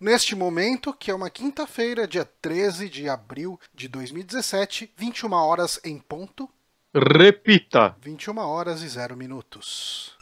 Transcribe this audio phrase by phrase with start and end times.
[0.00, 5.98] Neste momento, que é uma quinta-feira, dia 13 de abril de 2017, 21 horas em
[5.98, 6.48] ponto.
[6.94, 7.94] Repita.
[8.00, 10.19] 21 horas e 0 minutos.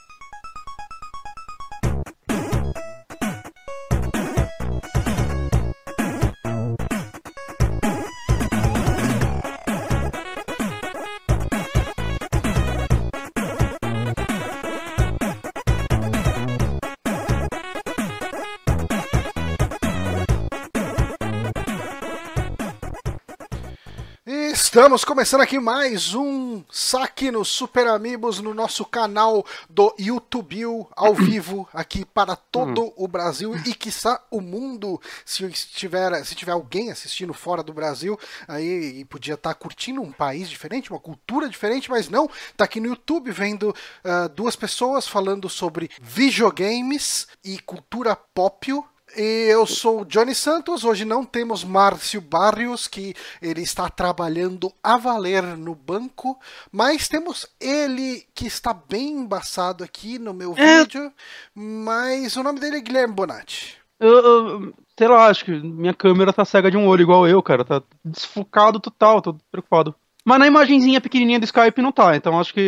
[24.69, 30.63] Estamos começando aqui mais um saque no Super Amigos no nosso canal do YouTube
[30.95, 35.01] ao vivo aqui para todo o Brasil e quiçá o mundo.
[35.25, 40.51] Se estiver, se tiver alguém assistindo fora do Brasil, aí podia estar curtindo um país
[40.51, 45.49] diferente, uma cultura diferente, mas não, tá aqui no YouTube vendo uh, duas pessoas falando
[45.49, 48.85] sobre videogames e cultura pop
[49.19, 50.85] e eu sou o Johnny Santos.
[50.85, 56.39] Hoje não temos Márcio Barrios, que ele está trabalhando a valer no banco,
[56.71, 60.81] mas temos ele que está bem embaçado aqui no meu é...
[60.85, 61.13] vídeo.
[61.53, 63.77] Mas o nome dele é Guilherme Bonatti.
[63.99, 67.43] Eu, eu, sei lá, acho que minha câmera tá cega de um olho igual eu,
[67.43, 67.65] cara.
[67.65, 69.95] Tá desfocado total, tô preocupado.
[70.29, 72.61] Mas na imagenzinha pequenininha do Skype não tá, então acho que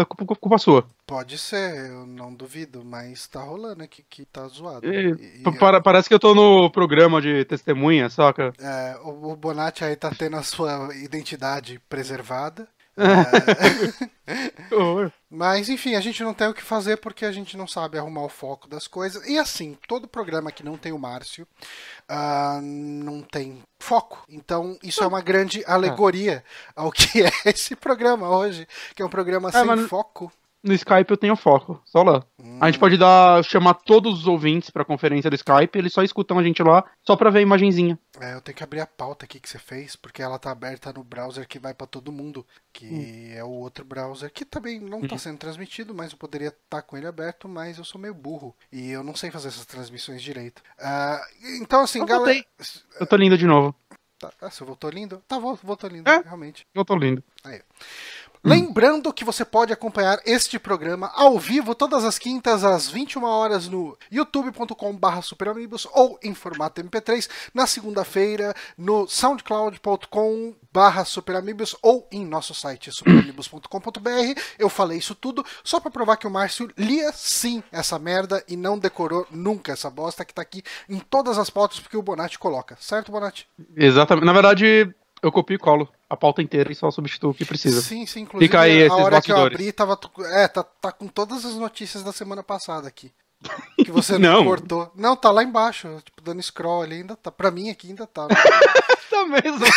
[0.00, 0.84] é culpa, culpa sua.
[1.06, 4.84] Pode ser, eu não duvido, mas tá rolando aqui que tá zoado.
[4.84, 5.82] E, e eu...
[5.84, 8.52] Parece que eu tô no programa de testemunha, saca?
[8.58, 12.66] É, o, o Bonatti aí tá tendo a sua identidade preservada.
[12.96, 13.90] É...
[15.30, 18.22] Mas enfim, a gente não tem o que fazer porque a gente não sabe arrumar
[18.22, 19.26] o foco das coisas.
[19.28, 21.46] E assim, todo programa que não tem o Márcio
[22.10, 24.24] uh, não tem foco.
[24.28, 29.10] Então, isso é uma grande alegoria ao que é esse programa hoje, que é um
[29.10, 29.88] programa é, sem mas...
[29.88, 32.24] foco no Skype eu tenho foco, só lá.
[32.38, 32.58] Hum.
[32.60, 36.38] A gente pode dar chamar todos os ouvintes pra conferência do Skype, eles só escutam
[36.38, 37.98] a gente lá, só pra ver a imagenzinha.
[38.20, 40.92] É, eu tenho que abrir a pauta aqui que você fez, porque ela tá aberta
[40.92, 43.32] no browser que vai para todo mundo, que hum.
[43.34, 45.18] é o outro browser, que também não tá uhum.
[45.18, 48.54] sendo transmitido, mas eu poderia estar tá com ele aberto, mas eu sou meio burro,
[48.70, 50.62] e eu não sei fazer essas transmissões direito.
[50.78, 52.44] Uh, então, assim, galera...
[52.98, 53.74] Eu tô lindo de novo.
[54.20, 55.22] Tá, ah, você voltou lindo?
[55.26, 56.20] Tá, voltou lindo, é?
[56.20, 56.66] realmente.
[56.74, 57.24] Voltou lindo.
[57.42, 57.62] Aí.
[58.42, 63.68] Lembrando que você pode acompanhar este programa ao vivo todas as quintas às 21 horas
[63.68, 72.24] no youtube.com/barra superamigos ou em formato MP3 na segunda-feira no soundcloud.com barra superamigos ou em
[72.24, 74.40] nosso site superamigos.com.br.
[74.58, 78.56] Eu falei isso tudo só para provar que o Márcio lia sim essa merda e
[78.56, 82.38] não decorou nunca essa bosta que tá aqui em todas as pautas porque o Bonatti
[82.38, 83.46] coloca, certo, Bonatti?
[83.76, 84.24] Exatamente.
[84.24, 84.90] Na verdade,
[85.22, 87.80] eu copio e colo a pauta inteira e só substituo o que precisa.
[87.80, 89.96] Sim, sim, inclusive Fica aí a hora que eu abri tava.
[90.32, 93.12] É, tá, tá com todas as notícias da semana passada aqui.
[93.82, 94.92] Que você não, não cortou.
[94.94, 97.30] Não, tá lá embaixo, tipo, dando scroll ali, ainda tá.
[97.30, 98.28] Pra mim aqui ainda tá.
[99.10, 99.68] tá mesmo, né?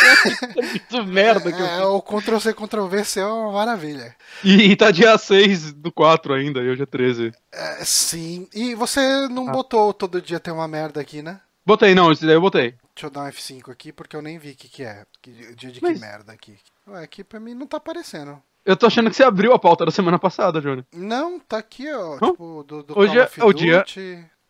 [0.90, 1.94] Isso merda que é, eu...
[1.94, 4.14] o Ctrl C, Ctrl V é uma maravilha.
[4.42, 7.32] E, e tá dia 6 do 4 ainda, e hoje é 13.
[7.52, 8.46] É, sim.
[8.54, 9.52] E você não ah.
[9.52, 11.40] botou todo dia tem uma merda aqui, né?
[11.66, 12.74] Botei, não, esse daí eu botei.
[12.94, 15.06] Deixa eu dar um F5 aqui porque eu nem vi o que, que é.
[15.22, 15.94] Que, dia de Mas...
[15.94, 16.58] que merda aqui.
[16.86, 18.40] Ué, aqui pra mim não tá aparecendo.
[18.64, 20.84] Eu tô achando que você abriu a pauta da semana passada, Johnny.
[20.92, 22.18] Não, tá aqui, ó.
[22.18, 23.84] Tipo, do, do Hoje é, o dia.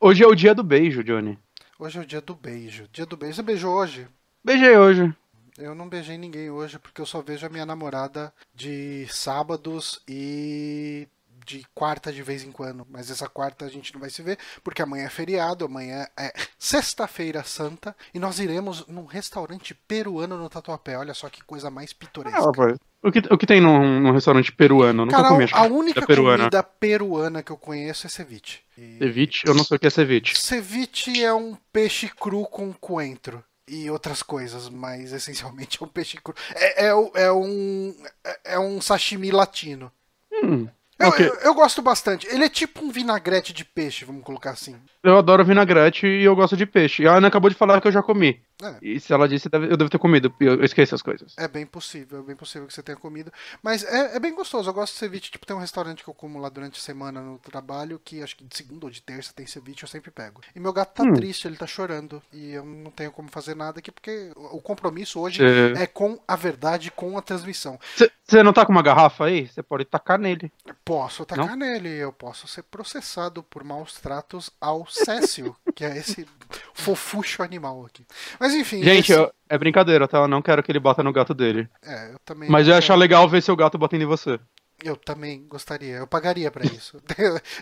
[0.00, 1.38] Hoje é o dia do beijo, Johnny.
[1.78, 2.88] Hoje é o dia do beijo.
[2.92, 3.36] Dia do beijo.
[3.36, 4.06] Você beijou hoje?
[4.44, 5.14] Beijei hoje.
[5.58, 11.08] Eu não beijei ninguém hoje porque eu só vejo a minha namorada de sábados e
[11.44, 14.38] de quarta de vez em quando, mas essa quarta a gente não vai se ver,
[14.62, 20.48] porque amanhã é feriado, amanhã é sexta-feira santa, e nós iremos num restaurante peruano no
[20.48, 20.96] Tatuapé.
[20.96, 22.40] Olha só que coisa mais pitoresca.
[22.40, 25.06] Ah, o que, o que tem num, num restaurante peruano?
[25.08, 26.38] Cara, comi, a única peruana.
[26.38, 28.60] comida peruana que eu conheço é ceviche.
[28.78, 28.96] E...
[28.96, 29.42] Ceviche?
[29.46, 30.34] Eu não sei o que é ceviche.
[30.34, 36.18] Ceviche é um peixe cru com coentro e outras coisas, mas essencialmente é um peixe
[36.18, 36.34] cru.
[36.54, 37.94] É, é, é um,
[38.24, 39.92] é, é um sashimi latino.
[40.32, 40.66] Hum.
[40.98, 41.26] Eu, okay.
[41.26, 42.26] eu, eu, gosto bastante.
[42.28, 44.76] Ele é tipo um vinagrete de peixe, vamos colocar assim.
[45.02, 47.02] Eu adoro vinagrete e eu gosto de peixe.
[47.02, 48.40] E a Ana acabou de falar que eu já comi.
[48.62, 48.76] É.
[48.80, 50.32] E se ela disse, eu devo ter comido.
[50.38, 51.34] Eu esqueço as coisas.
[51.36, 53.32] É bem possível, é bem possível que você tenha comido.
[53.62, 54.70] Mas é, é bem gostoso.
[54.70, 55.30] Eu gosto de ceviche.
[55.32, 58.36] Tipo, tem um restaurante que eu como lá durante a semana no trabalho, que acho
[58.36, 60.40] que de segunda ou de terça tem ceviche, eu sempre pego.
[60.54, 61.14] E meu gato tá hum.
[61.14, 62.22] triste, ele tá chorando.
[62.32, 65.72] E eu não tenho como fazer nada aqui, porque o compromisso hoje Cê...
[65.76, 67.78] é com a verdade, com a transmissão.
[68.26, 69.46] Você não tá com uma garrafa aí?
[69.46, 70.50] Você pode tacar nele.
[70.82, 71.56] Posso tacar não?
[71.56, 71.90] nele.
[71.90, 76.26] Eu posso ser processado por maus tratos ao Cécio, que é esse
[76.72, 78.04] fofucho animal aqui.
[78.40, 78.82] Mas enfim.
[78.82, 79.20] Gente, esse...
[79.20, 80.18] eu, é brincadeira, tá?
[80.18, 81.68] Eu não quero que ele bata no gato dele.
[81.82, 82.48] É, eu também.
[82.48, 84.40] Mas eu ia achar legal ver seu gato batendo em você.
[84.82, 87.00] Eu também gostaria, eu pagaria pra isso.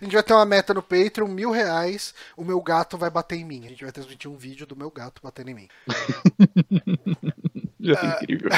[0.00, 3.36] a gente vai ter uma meta no Patreon, mil reais, o meu gato vai bater
[3.36, 3.66] em mim.
[3.66, 5.68] A gente vai transmitir um vídeo do meu gato batendo em mim.
[7.78, 8.50] Já é incrível.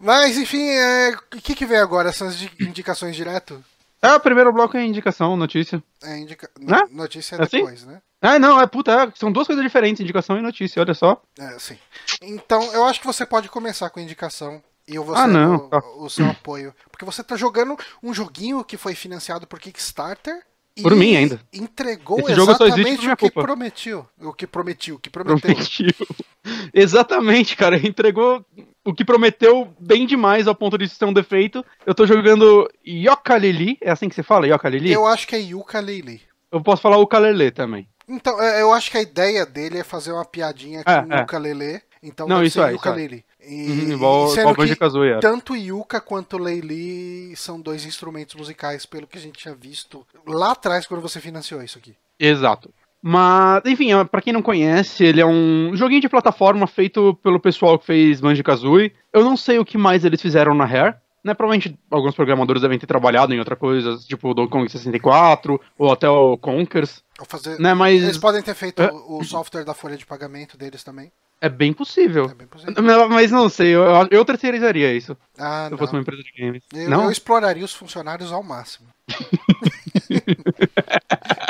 [0.00, 1.14] Mas, enfim, é...
[1.34, 2.08] o que, que vem agora?
[2.08, 3.62] Essas indicações direto?
[4.02, 5.82] É, o primeiro bloco é indicação, notícia.
[6.02, 6.48] É, indica...
[6.60, 6.82] Né?
[6.90, 7.58] notícia é, É assim?
[7.58, 8.00] depois, né?
[8.20, 11.20] Ah, não, é puta, é, são duas coisas diferentes, indicação e notícia, olha só.
[11.38, 11.78] É, sim.
[12.22, 14.62] Então, eu acho que você pode começar com indicação.
[14.88, 15.82] E eu vou Ah, ser não, o, tá.
[15.96, 16.74] o seu apoio.
[16.90, 20.42] Porque você tá jogando um joguinho que foi financiado por Kickstarter.
[20.76, 21.40] e Por mim ainda.
[21.52, 23.42] Entregou Esse jogo só existe exatamente o que culpa.
[23.42, 24.06] prometiu.
[24.20, 25.40] O que prometiu, o que prometeu.
[25.40, 25.90] Prometiu.
[26.72, 27.76] Exatamente, cara.
[27.76, 28.44] Entregou
[28.86, 31.64] o que prometeu bem demais ao ponto de ser um defeito.
[31.84, 33.76] Eu tô jogando Yooka-Laylee.
[33.80, 34.92] É assim que você fala, Yooka-Laylee?
[34.92, 35.00] Eu...
[35.00, 36.22] Eu acho que é Yuka Laylee.
[36.62, 37.88] posso falar Ukulele também.
[38.08, 41.22] Então, é, eu acho que a ideia dele é fazer uma piadinha com É, é.
[41.22, 41.82] ukulele.
[42.02, 43.22] Então Não, deve isso é, isso é.
[43.48, 49.18] E, Uhum, igual, igual que tanto Yuka quanto Leili são dois instrumentos musicais, pelo que
[49.18, 51.96] a gente tinha visto lá atrás quando você financiou isso aqui.
[52.18, 52.72] Exato.
[53.08, 57.78] Mas, enfim, pra quem não conhece, ele é um joguinho de plataforma feito pelo pessoal
[57.78, 58.92] que fez Banjo-Kazooie.
[59.12, 60.96] Eu não sei o que mais eles fizeram na Rare.
[61.22, 65.60] Né, provavelmente alguns programadores devem ter trabalhado em outra coisa, tipo o Donkey Kong 64
[65.78, 67.58] ou até o Conkers, fazer...
[67.60, 68.90] né, mas Eles podem ter feito É.
[68.92, 71.10] o software da folha de pagamento deles também.
[71.40, 72.24] É bem possível.
[72.30, 73.08] É bem possível.
[73.08, 75.78] Mas não sei, eu, eu terceirizaria isso, Ah, se eu não.
[75.78, 76.62] fosse uma empresa de games.
[76.72, 77.04] Eu, não?
[77.04, 78.88] eu exploraria os funcionários ao máximo.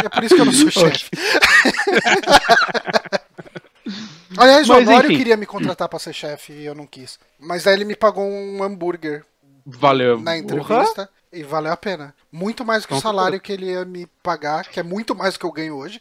[0.04, 1.10] é por isso que eu não sou chefe.
[4.36, 5.16] Aliás, o Mas, Honório enfim.
[5.18, 7.18] queria me contratar pra ser chefe e eu não quis.
[7.38, 9.24] Mas aí ele me pagou um hambúrguer
[9.64, 10.20] Valeu.
[10.20, 12.14] na entrevista e valeu a pena.
[12.30, 15.34] Muito mais do que o salário que ele ia me pagar, que é muito mais
[15.34, 16.00] do que eu ganho hoje.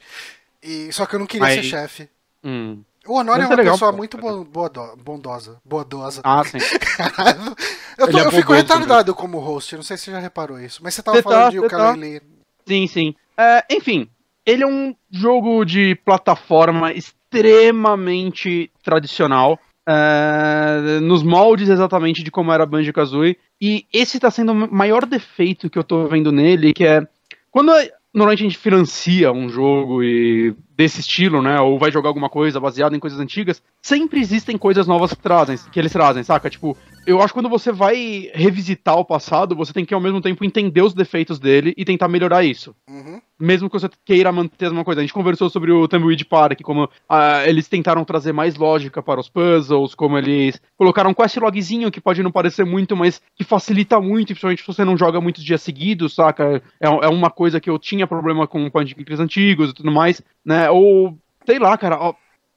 [0.62, 2.10] E, só que eu não queria Aí- ser chefe.
[2.44, 2.84] Hum.
[3.08, 3.98] O Honório é uma legal, pessoa pô.
[3.98, 5.58] muito bo- boado- bondosa.
[5.64, 6.22] Boadosa.
[6.24, 6.58] Ah, sim.
[7.98, 10.82] Eu, tô- é eu fico retardado como host, não sei se você já reparou isso.
[10.84, 11.90] Mas você tava Você falando tá, de tá.
[11.92, 12.22] ukulele.
[12.68, 13.16] Sim, sim.
[13.38, 14.10] É, enfim,
[14.46, 19.60] ele é um jogo de plataforma extremamente tradicional.
[19.88, 23.38] é, nos moldes exatamente de como era Banjo-Kazooie.
[23.62, 27.08] E esse tá sendo o maior defeito que eu tô vendo nele, que é...
[27.52, 27.72] Quando
[28.14, 32.60] normalmente a gente financia um jogo e desse estilo, né, ou vai jogar alguma coisa
[32.60, 36.50] baseada em coisas antigas, sempre existem coisas novas que trazem, que eles trazem, saca?
[36.50, 40.22] Tipo, eu acho que quando você vai revisitar o passado, você tem que ao mesmo
[40.22, 43.22] tempo entender os defeitos dele e tentar melhorar isso Uhum.
[43.40, 45.02] mesmo que você queira manter a mesma coisa.
[45.02, 49.20] A gente conversou sobre o Tumbleweed Park, como ah, eles tentaram trazer mais lógica para
[49.20, 53.44] os puzzles, como eles colocaram um quest logzinho que pode não parecer muito, mas que
[53.44, 56.62] facilita muito, principalmente se você não joga muitos dias seguidos, saca?
[56.80, 60.65] É, é uma coisa que eu tinha problema com clicks antigos e tudo mais, né?
[60.70, 62.14] Ou, sei lá, cara, ó,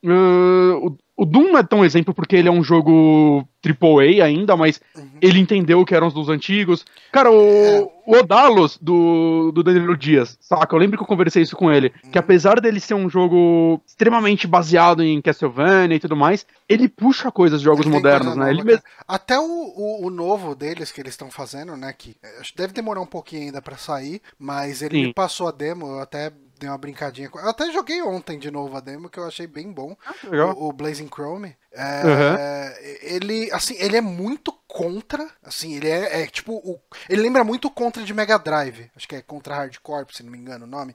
[0.06, 4.56] ah, o, o Doom não é tão exemplo porque ele é um jogo AAA ainda,
[4.56, 4.80] mas
[5.20, 6.84] ele entendeu que eram os dos antigos.
[7.10, 10.76] Cara, o, o Odalos do, do Danilo Dias, saca?
[10.76, 11.90] Eu lembro que eu conversei isso com ele.
[12.12, 17.32] Que apesar dele ser um jogo extremamente baseado em Castlevania e tudo mais, ele puxa
[17.32, 18.44] coisas de jogos Ele modernos, né?
[18.44, 18.82] nova, Ele mesmo.
[19.06, 21.92] Até o, o, o novo deles que eles estão fazendo, né?
[21.92, 25.06] Que é, acho que deve demorar um pouquinho ainda pra sair, mas ele Sim.
[25.08, 27.28] me passou a demo, eu até dei uma brincadinha.
[27.30, 29.96] com- Eu até joguei ontem de novo a demo, que eu achei bem bom.
[30.24, 30.54] Legal.
[30.56, 31.56] O, o Blazing Chrome.
[31.72, 32.88] É, Uhum.
[33.02, 36.78] Ele, assim, ele é muito contra, assim, ele é, é tipo, o,
[37.08, 38.88] ele lembra muito o contra de Mega Drive.
[38.94, 40.94] Acho que é contra Hardcore, se não me engano o nome.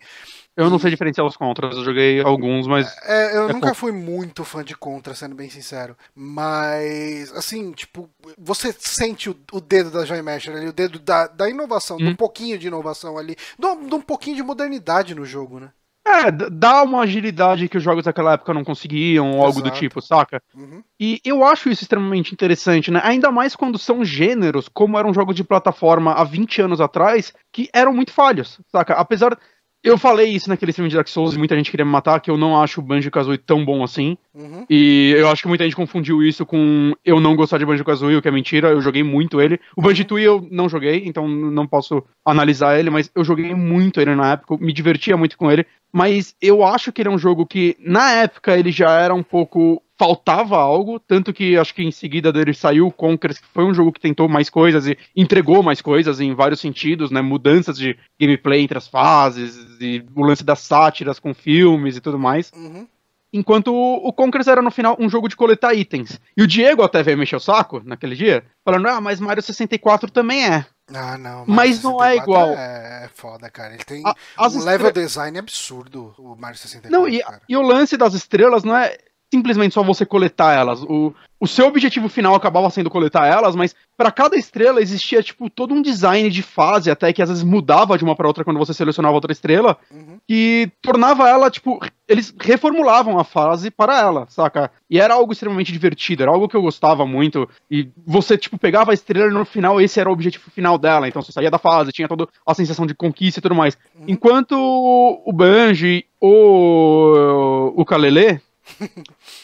[0.56, 2.88] Eu não sei diferenciar os contras, eu joguei alguns, mas.
[3.04, 3.74] É, eu É nunca contra.
[3.74, 5.98] fui muito fã de Contra, sendo bem sincero.
[6.16, 11.28] Mas, assim, tipo, você sente o, o dedo da Joy Masher ali, o dedo da,
[11.28, 12.12] da inovação, de Hum.
[12.12, 15.72] um pouquinho de inovação ali, de um, de um pouquinho de modernidade no jogo, né?
[16.06, 20.02] É, dá uma agilidade que os jogos daquela época não conseguiam, ou algo do tipo,
[20.02, 20.42] saca?
[20.54, 20.84] Uhum.
[21.00, 23.00] E eu acho isso extremamente interessante, né?
[23.04, 27.70] Ainda mais quando são gêneros, como eram jogos de plataforma há 20 anos atrás, que
[27.74, 28.94] eram muito falhos, saca?
[28.94, 29.38] Apesar.
[29.86, 32.32] Eu falei isso naquele stream de Dark Souls e muita gente queria me matar, que
[32.32, 34.18] eu não acho o Banjo-Kazooie tão bom assim.
[34.36, 34.66] Uhum.
[34.70, 38.22] E eu acho que muita gente confundiu isso com eu não gostar de Banjo-Kazooie, o
[38.22, 38.70] que é mentira.
[38.70, 39.60] Eu joguei muito ele.
[39.78, 44.16] O Banjo-Tooie eu não joguei, então não posso analisar ele, mas eu joguei muito ele
[44.16, 45.66] na época, me divertia muito com ele.
[45.92, 49.24] Mas eu acho que ele é um jogo que, na época, ele já era um
[49.24, 49.82] pouco.
[49.96, 53.76] Faltava algo, tanto que acho que em seguida dele saiu o Conquerors, que foi um
[53.76, 57.22] jogo que tentou mais coisas e entregou mais coisas em vários sentidos, né?
[57.22, 62.18] Mudanças de gameplay entre as fases, e o lance das sátiras com filmes e tudo
[62.18, 62.52] mais.
[62.56, 62.88] Uhum.
[63.34, 66.20] Enquanto o, o Conquerors era no final um jogo de coletar itens.
[66.38, 70.12] E o Diego até veio mexer o saco naquele dia, falando: ah, mas Mario 64
[70.12, 70.66] também é.
[70.94, 71.46] Ah, não.
[71.48, 72.50] Mas não é 64 igual.
[72.58, 73.74] É, é foda, cara.
[73.74, 74.14] Ele tem A-
[74.44, 76.92] um estre- level design absurdo, o Mario 64.
[76.92, 78.96] Não, e, e o lance das estrelas não é.
[79.34, 80.84] Simplesmente só você coletar elas.
[80.84, 85.50] O, o seu objetivo final acabava sendo coletar elas, mas para cada estrela existia, tipo,
[85.50, 88.60] todo um design de fase, até que às vezes mudava de uma para outra quando
[88.60, 90.20] você selecionava outra estrela, uhum.
[90.28, 94.70] que tornava ela, tipo, eles reformulavam a fase para ela, saca?
[94.88, 97.50] E era algo extremamente divertido, era algo que eu gostava muito.
[97.72, 101.08] E você, tipo, pegava a estrela e no final esse era o objetivo final dela.
[101.08, 103.76] Então você saía da fase, tinha toda a sensação de conquista e tudo mais.
[103.96, 104.06] Uhum.
[104.10, 108.40] Enquanto o Banji, o, o Kalele,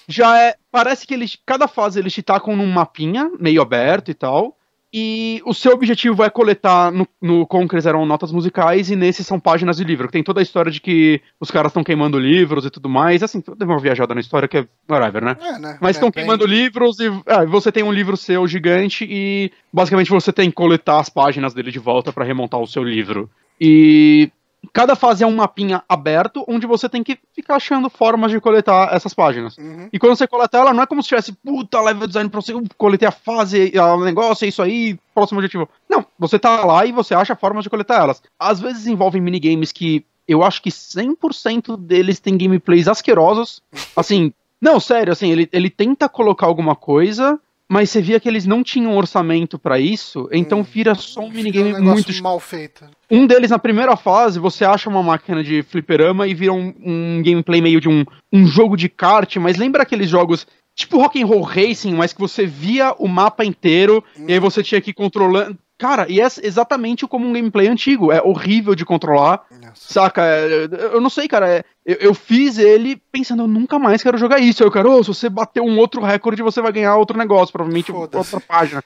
[0.07, 0.55] já é.
[0.71, 1.38] Parece que eles.
[1.45, 4.55] Cada fase eles te tacam num mapinha, meio aberto e tal.
[4.91, 9.39] E o seu objetivo é coletar no, no Conquers eram notas musicais e nesses são
[9.39, 10.09] páginas de livro.
[10.09, 13.21] Tem toda a história de que os caras estão queimando livros e tudo mais.
[13.21, 15.38] Assim, deu uma viajada na história que é whatever, né?
[15.39, 15.77] É, né?
[15.79, 16.55] Mas estão é, queimando bem...
[16.55, 20.99] livros e é, você tem um livro seu gigante e basicamente você tem que coletar
[20.99, 23.29] as páginas dele de volta para remontar o seu livro.
[23.61, 24.31] E
[24.73, 28.93] cada fase é um mapinha aberto onde você tem que ficar achando formas de coletar
[28.93, 29.57] essas páginas.
[29.57, 29.89] Uhum.
[29.91, 32.53] E quando você coleta ela, não é como se tivesse, puta, level design pra você,
[32.77, 35.69] coletei a fase, o negócio, é isso aí, próximo objetivo.
[35.89, 38.21] Não, você tá lá e você acha formas de coletar elas.
[38.39, 43.61] Às vezes envolvem minigames que eu acho que 100% deles tem gameplays asquerosos.
[43.95, 47.39] Assim, não, sério, assim, ele, ele tenta colocar alguma coisa
[47.69, 51.29] mas você via que eles não tinham orçamento para isso, então hum, vira só um
[51.29, 52.83] minigame um muito mal feito.
[53.11, 57.21] Um deles na primeira fase, você acha uma máquina de fliperama e vira um, um
[57.23, 61.27] gameplay meio de um, um jogo de kart, mas lembra aqueles jogos tipo Rock and
[61.27, 64.25] Roll Racing, mas que você via o mapa inteiro hum.
[64.27, 65.57] e aí você tinha que ir controlando.
[65.79, 68.12] Cara, e é exatamente como um gameplay antigo.
[68.12, 69.45] É horrível de controlar.
[69.50, 69.93] Nossa.
[69.93, 70.21] Saca?
[70.21, 71.50] É, eu não sei, cara.
[71.50, 74.62] É, eu, eu, fiz ele pensando, eu nunca mais quero jogar isso.
[74.62, 77.93] Eu quero, oh, se você bater um outro recorde, você vai ganhar outro negócio, provavelmente
[77.93, 78.83] outra página.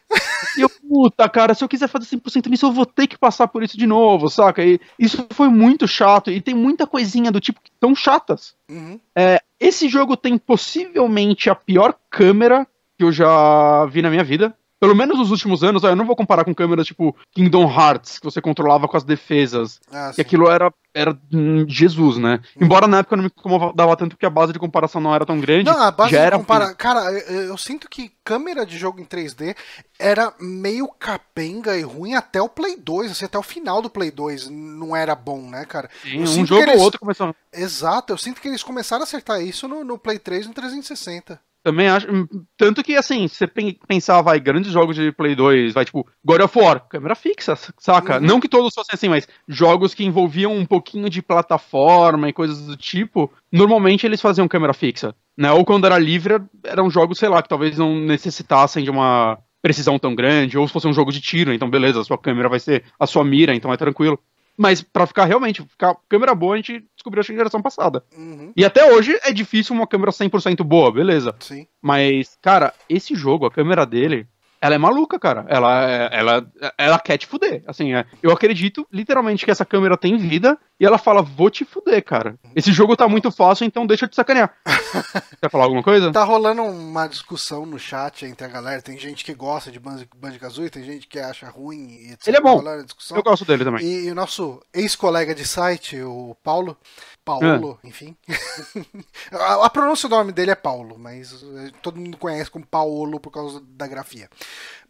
[0.55, 3.47] e eu, puta, cara, se eu quiser fazer 100% nisso, eu vou ter que passar
[3.47, 4.63] por isso de novo, saca?
[4.63, 6.29] E isso foi muito chato.
[6.29, 8.53] E tem muita coisinha do tipo que tão chatas.
[8.69, 8.99] Uhum.
[9.15, 14.55] É, esse jogo tem possivelmente a pior câmera que eu já vi na minha vida
[14.83, 18.25] pelo menos nos últimos anos, eu não vou comparar com câmeras tipo Kingdom Hearts, que
[18.25, 19.79] você controlava com as defesas.
[19.89, 22.41] Ah, que aquilo era, era hum, Jesus, né?
[22.57, 22.65] Uhum.
[22.65, 25.25] Embora na época eu não me incomodava tanto porque a base de comparação não era
[25.25, 25.71] tão grande.
[25.71, 26.75] Não, a base já de era compara...
[26.75, 29.55] Cara, eu, eu, sinto que câmera de jogo em 3D
[29.97, 34.11] era meio capenga e ruim até o Play 2, assim, até o final do Play
[34.11, 35.89] 2 não era bom, né, cara?
[36.01, 36.75] Sim, um jogo eles...
[36.75, 37.33] ou outro começou.
[37.53, 40.53] Exato, eu sinto que eles começaram a acertar isso no, no Play 3 e no
[40.53, 41.39] 360.
[41.63, 42.11] Também acho.
[42.11, 42.27] Hum,
[42.57, 43.47] tanto que, assim, você
[43.87, 48.17] pensar, vai, grandes jogos de Play 2, vai, tipo, God of War, câmera fixa, saca?
[48.17, 48.21] Uhum.
[48.21, 52.65] Não que todos fossem assim, mas jogos que envolviam um pouquinho de plataforma e coisas
[52.67, 55.51] do tipo, normalmente eles faziam câmera fixa, né?
[55.53, 59.97] Ou quando era livre, eram jogos, sei lá, que talvez não necessitassem de uma precisão
[59.97, 62.59] tão grande, ou se fosse um jogo de tiro, então beleza, a sua câmera vai
[62.59, 64.19] ser a sua mira, então é tranquilo.
[64.57, 68.03] Mas para ficar realmente, ficar câmera boa, a gente descobriu acho, na geração passada.
[68.15, 68.53] Uhum.
[68.55, 71.35] E até hoje é difícil uma câmera 100% boa, beleza.
[71.39, 71.67] Sim.
[71.81, 74.27] Mas, cara, esse jogo, a câmera dele,
[74.63, 75.45] ela é maluca, cara.
[75.49, 77.61] Ela, ela, ela quer te fuder.
[77.67, 81.65] Assim, é, eu acredito literalmente que essa câmera tem vida e ela fala: Vou te
[81.65, 82.39] fuder, cara.
[82.55, 84.55] Esse jogo tá muito fácil, então deixa eu te sacanear.
[85.41, 86.13] Quer falar alguma coisa?
[86.13, 88.81] Tá rolando uma discussão no chat entre a galera.
[88.81, 91.89] Tem gente que gosta de Banjo-Kazooie, tem gente que acha ruim.
[91.89, 92.27] E etc.
[92.29, 92.63] Ele é bom.
[93.11, 93.85] Eu gosto dele também.
[93.85, 96.77] E, e o nosso ex-colega de site, o Paulo,
[97.23, 97.87] Paulo, é.
[97.87, 98.15] enfim.
[99.31, 103.19] a, a, pronúncia do nome dele é Paulo, mas eh, todo mundo conhece como Paulo
[103.19, 104.29] por causa da grafia.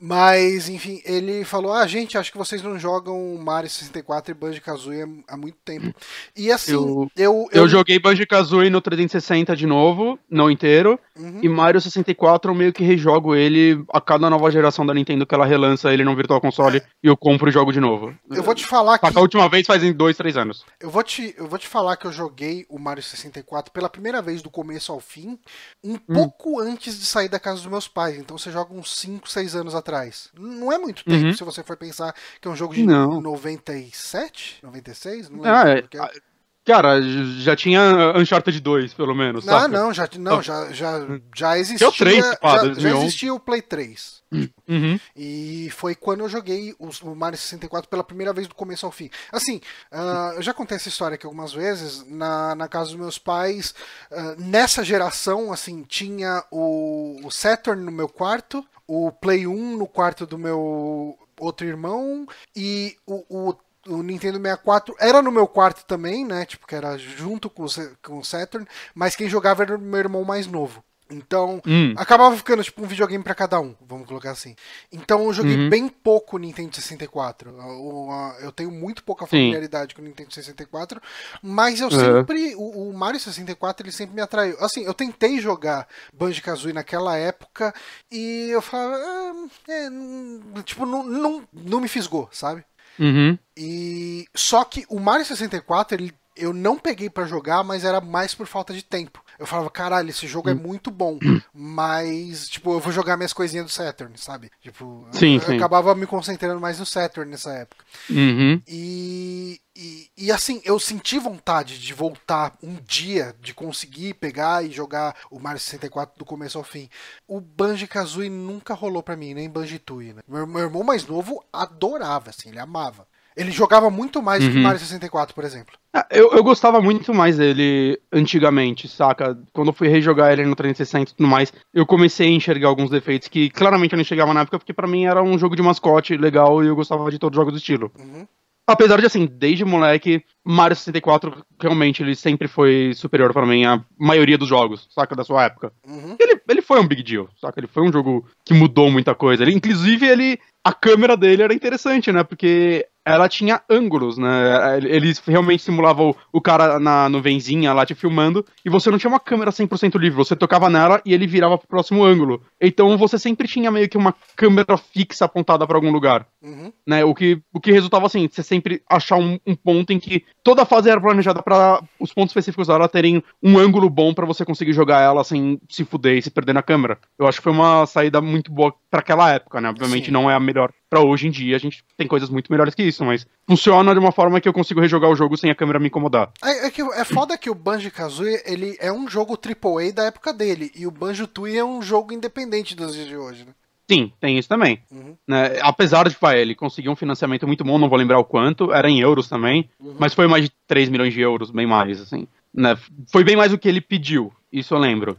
[0.06, 5.24] Mas, enfim, ele falou: Ah, gente, acho que vocês não jogam Mario 64 e Banjo-Kazooie
[5.26, 5.96] há muito tempo.
[6.36, 7.10] E assim, eu.
[7.16, 7.62] Eu, eu...
[7.62, 11.00] eu joguei Banjo-Kazooie no 360 de novo, não inteiro.
[11.18, 11.40] Uhum.
[11.42, 15.34] E Mario 64 eu meio que rejogo ele a cada nova geração da Nintendo que
[15.34, 16.84] ela relança ele no Virtual Console é.
[17.02, 18.14] e eu compro e jogo de novo.
[18.30, 19.06] Eu vou te falar que.
[19.06, 20.66] A última vez fazem dois, três anos.
[20.82, 24.22] Eu vou te, eu vou te falar que eu joguei o Mario 64 pela primeira
[24.22, 25.40] vez do começo ao fim,
[25.82, 26.14] um hum.
[26.14, 28.18] pouco antes de sair da casa dos meus pais.
[28.18, 30.30] Então você joga uns 5, 6 anos atrás atrás.
[30.38, 31.34] Não é muito tempo, uhum.
[31.34, 33.22] se você for pensar que é um jogo de não.
[33.22, 35.52] 97, 96, não lembro.
[35.52, 36.34] Ah, é, é.
[36.66, 39.44] Cara, já tinha Uncharted 2, pelo menos.
[39.44, 41.00] Não, não, já, não, já, já,
[41.36, 41.92] já existia.
[41.92, 44.24] 3, já, já existia o Play 3.
[44.68, 44.98] Uhum.
[45.14, 49.10] E foi quando eu joguei o Mario 64 pela primeira vez do começo ao fim.
[49.30, 49.60] Assim,
[49.92, 52.06] uh, eu já contei essa história aqui algumas vezes.
[52.08, 53.76] Na, na casa dos meus pais,
[54.10, 59.88] uh, nessa geração, assim, tinha o, o Saturn no meu quarto, o Play 1 no
[59.88, 62.26] quarto do meu outro irmão
[62.56, 63.56] e o, o
[63.88, 66.46] o Nintendo 64 era no meu quarto também, né?
[66.46, 67.68] Tipo, que era junto com o,
[68.02, 70.84] com o Saturn, mas quem jogava era o meu irmão mais novo.
[71.14, 71.94] Então, Hum.
[71.98, 74.56] acabava ficando tipo um videogame pra cada um, vamos colocar assim.
[74.92, 75.70] Então eu joguei Uhum.
[75.70, 77.52] bem pouco Nintendo 64.
[77.52, 79.30] O- a- Eu tenho muito pouca Sim.
[79.32, 81.02] familiaridade com o Nintendo 64,
[81.42, 81.92] mas eu Uhum.
[82.18, 84.58] sempre o, o Mario 64 ele sempre me atraiu.
[84.60, 87.74] Assim, eu tentei jogar Banjo-Kazooie naquela época
[88.12, 92.64] e eu falava, ah, é, tipo, não, não, não me fisgou, sabe?
[93.00, 93.38] Uhum.
[93.58, 98.34] E só que o Mario 64, ele, eu não peguei pra jogar, mas era mais
[98.36, 99.24] por falta de tempo.
[99.44, 101.20] Eu falava, caralho, esse jogo é muito bom,
[101.54, 104.50] mas tipo, eu vou jogar minhas coisinhas do Saturn, sabe?
[104.62, 105.56] Tipo, Sim, eu, eu sim.
[105.58, 107.84] acabava me concentrando mais no Saturn nessa época.
[108.10, 108.62] Uhum.
[108.66, 114.72] E, e, e, assim, eu senti vontade de voltar um dia, de conseguir pegar e
[114.72, 116.90] jogar o Mario 64 do começo ao fim.
[117.28, 120.22] O Banjo-Kazooie nunca rolou pra mim, nem Banjo-Tooie, né?
[120.26, 123.06] Meu, meu irmão mais novo adorava, assim, ele amava.
[123.36, 124.64] Ele jogava muito mais do que Uhum.
[124.64, 125.74] Mario 64, por exemplo.
[125.94, 129.38] Ah, Eu, eu gostava muito mais dele antigamente, saca?
[129.52, 132.90] Quando eu fui rejogar ele no 360 e tudo mais, eu comecei a enxergar alguns
[132.90, 135.62] defeitos que claramente eu não enxergava na época, porque pra mim era um jogo de
[135.62, 137.92] mascote legal e eu gostava de todos os jogos do estilo.
[138.00, 138.28] Uhum.
[138.66, 143.84] Apesar de, assim, desde moleque, Mario 64 realmente ele sempre foi superior pra mim à
[144.00, 145.14] maioria dos jogos, saca?
[145.16, 145.74] Da sua época.
[145.86, 146.16] Uhum.
[146.18, 147.60] Ele, ele foi um big deal, saca?
[147.60, 149.44] Ele foi um jogo que mudou muita coisa.
[149.44, 150.40] Ele, inclusive, ele.
[150.64, 152.24] A câmera dele era interessante, né?
[152.24, 154.80] Porque ela tinha ângulos, né?
[154.84, 159.10] Eles realmente simulavam o, o cara na nuvenzinha lá te filmando, e você não tinha
[159.10, 162.42] uma câmera 100% livre, você tocava nela e ele virava pro próximo ângulo.
[162.62, 166.74] Então você sempre tinha meio que uma câmera fixa apontada pra algum lugar Uhum.
[166.86, 167.06] né?
[167.06, 170.64] O que, o que resultava assim, você sempre achar um, um ponto em que toda
[170.64, 174.44] a fase era planejada pra os pontos específicos dela terem um ângulo bom pra você
[174.44, 176.98] conseguir jogar ela sem se fuder e se perder na câmera.
[177.18, 179.70] Eu acho que foi uma saída muito boa pra aquela época, né?
[179.70, 180.12] Obviamente Sim.
[180.12, 182.84] não é a melhor pra hoje em dia, a gente tem coisas muito melhores que
[182.84, 185.80] isso, mas funciona de uma forma que eu consigo rejogar o jogo sem a câmera
[185.80, 186.32] me incomodar.
[186.44, 190.32] É, é que, é foda que o Banjo-Kazooie, ele é um jogo AAA da época
[190.32, 193.54] dele, e o Banjo-Tooie é um jogo independente dos dias de hoje, né?
[193.90, 194.84] Sim, tem isso também.
[194.92, 195.18] Uhum.
[195.28, 195.58] né?
[195.64, 198.88] Apesar de, vai, ele conseguir um financiamento muito bom, não vou lembrar o quanto, era
[198.88, 199.96] em euros também, Uhum.
[199.98, 202.28] mas foi mais de 3 milhões de euros, bem mais, assim.
[202.54, 202.78] Né?
[203.12, 205.18] Foi bem mais do que ele pediu, isso eu lembro.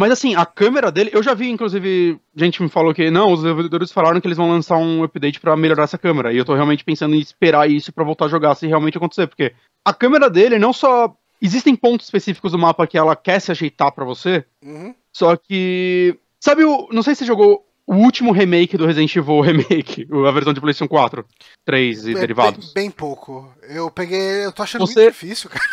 [0.00, 3.42] Mas assim, a câmera dele, eu já vi, inclusive, gente me falou que, não, os
[3.42, 6.54] desenvolvedores falaram que eles vão lançar um update pra melhorar essa câmera, e eu tô
[6.54, 9.52] realmente pensando em esperar isso pra voltar a jogar, se realmente acontecer, porque
[9.86, 11.14] a câmera dele não só...
[11.42, 14.94] Existem pontos específicos do mapa que ela quer se ajeitar pra você, Uhum.
[15.10, 16.14] só que.
[16.38, 16.86] Sabe o.
[16.92, 20.60] Não sei se você jogou o último remake do Resident Evil Remake, a versão de
[20.60, 21.24] PlayStation 4,
[21.64, 22.72] 3 e Bem- derivados.
[22.74, 23.50] Bem, bem pouco.
[23.70, 24.44] Eu peguei.
[24.44, 25.64] Eu tô achando Você- muito difícil, cara.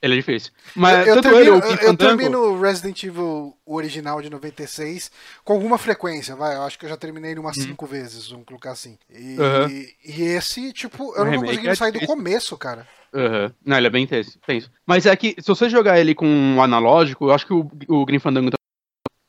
[0.00, 0.52] Ele é difícil.
[0.76, 5.10] Mas eu, eu ele, termino, eu, eu termino Resident Evil original de 96
[5.44, 6.54] com alguma frequência, vai.
[6.54, 8.96] Eu acho que eu já terminei ele umas cinco vezes, vamos colocar assim.
[9.10, 9.44] E, Uhum.
[9.44, 9.68] Aham.
[9.68, 12.86] e esse, tipo, eu O não tô conseguindo é sair do começo, cara.
[13.12, 13.52] Aham.
[13.64, 14.70] Não, ele é bem tenso, tenso.
[14.86, 18.04] Mas é que, se você jogar ele com um analógico, eu acho que o, o
[18.06, 18.50] Grim Fandango.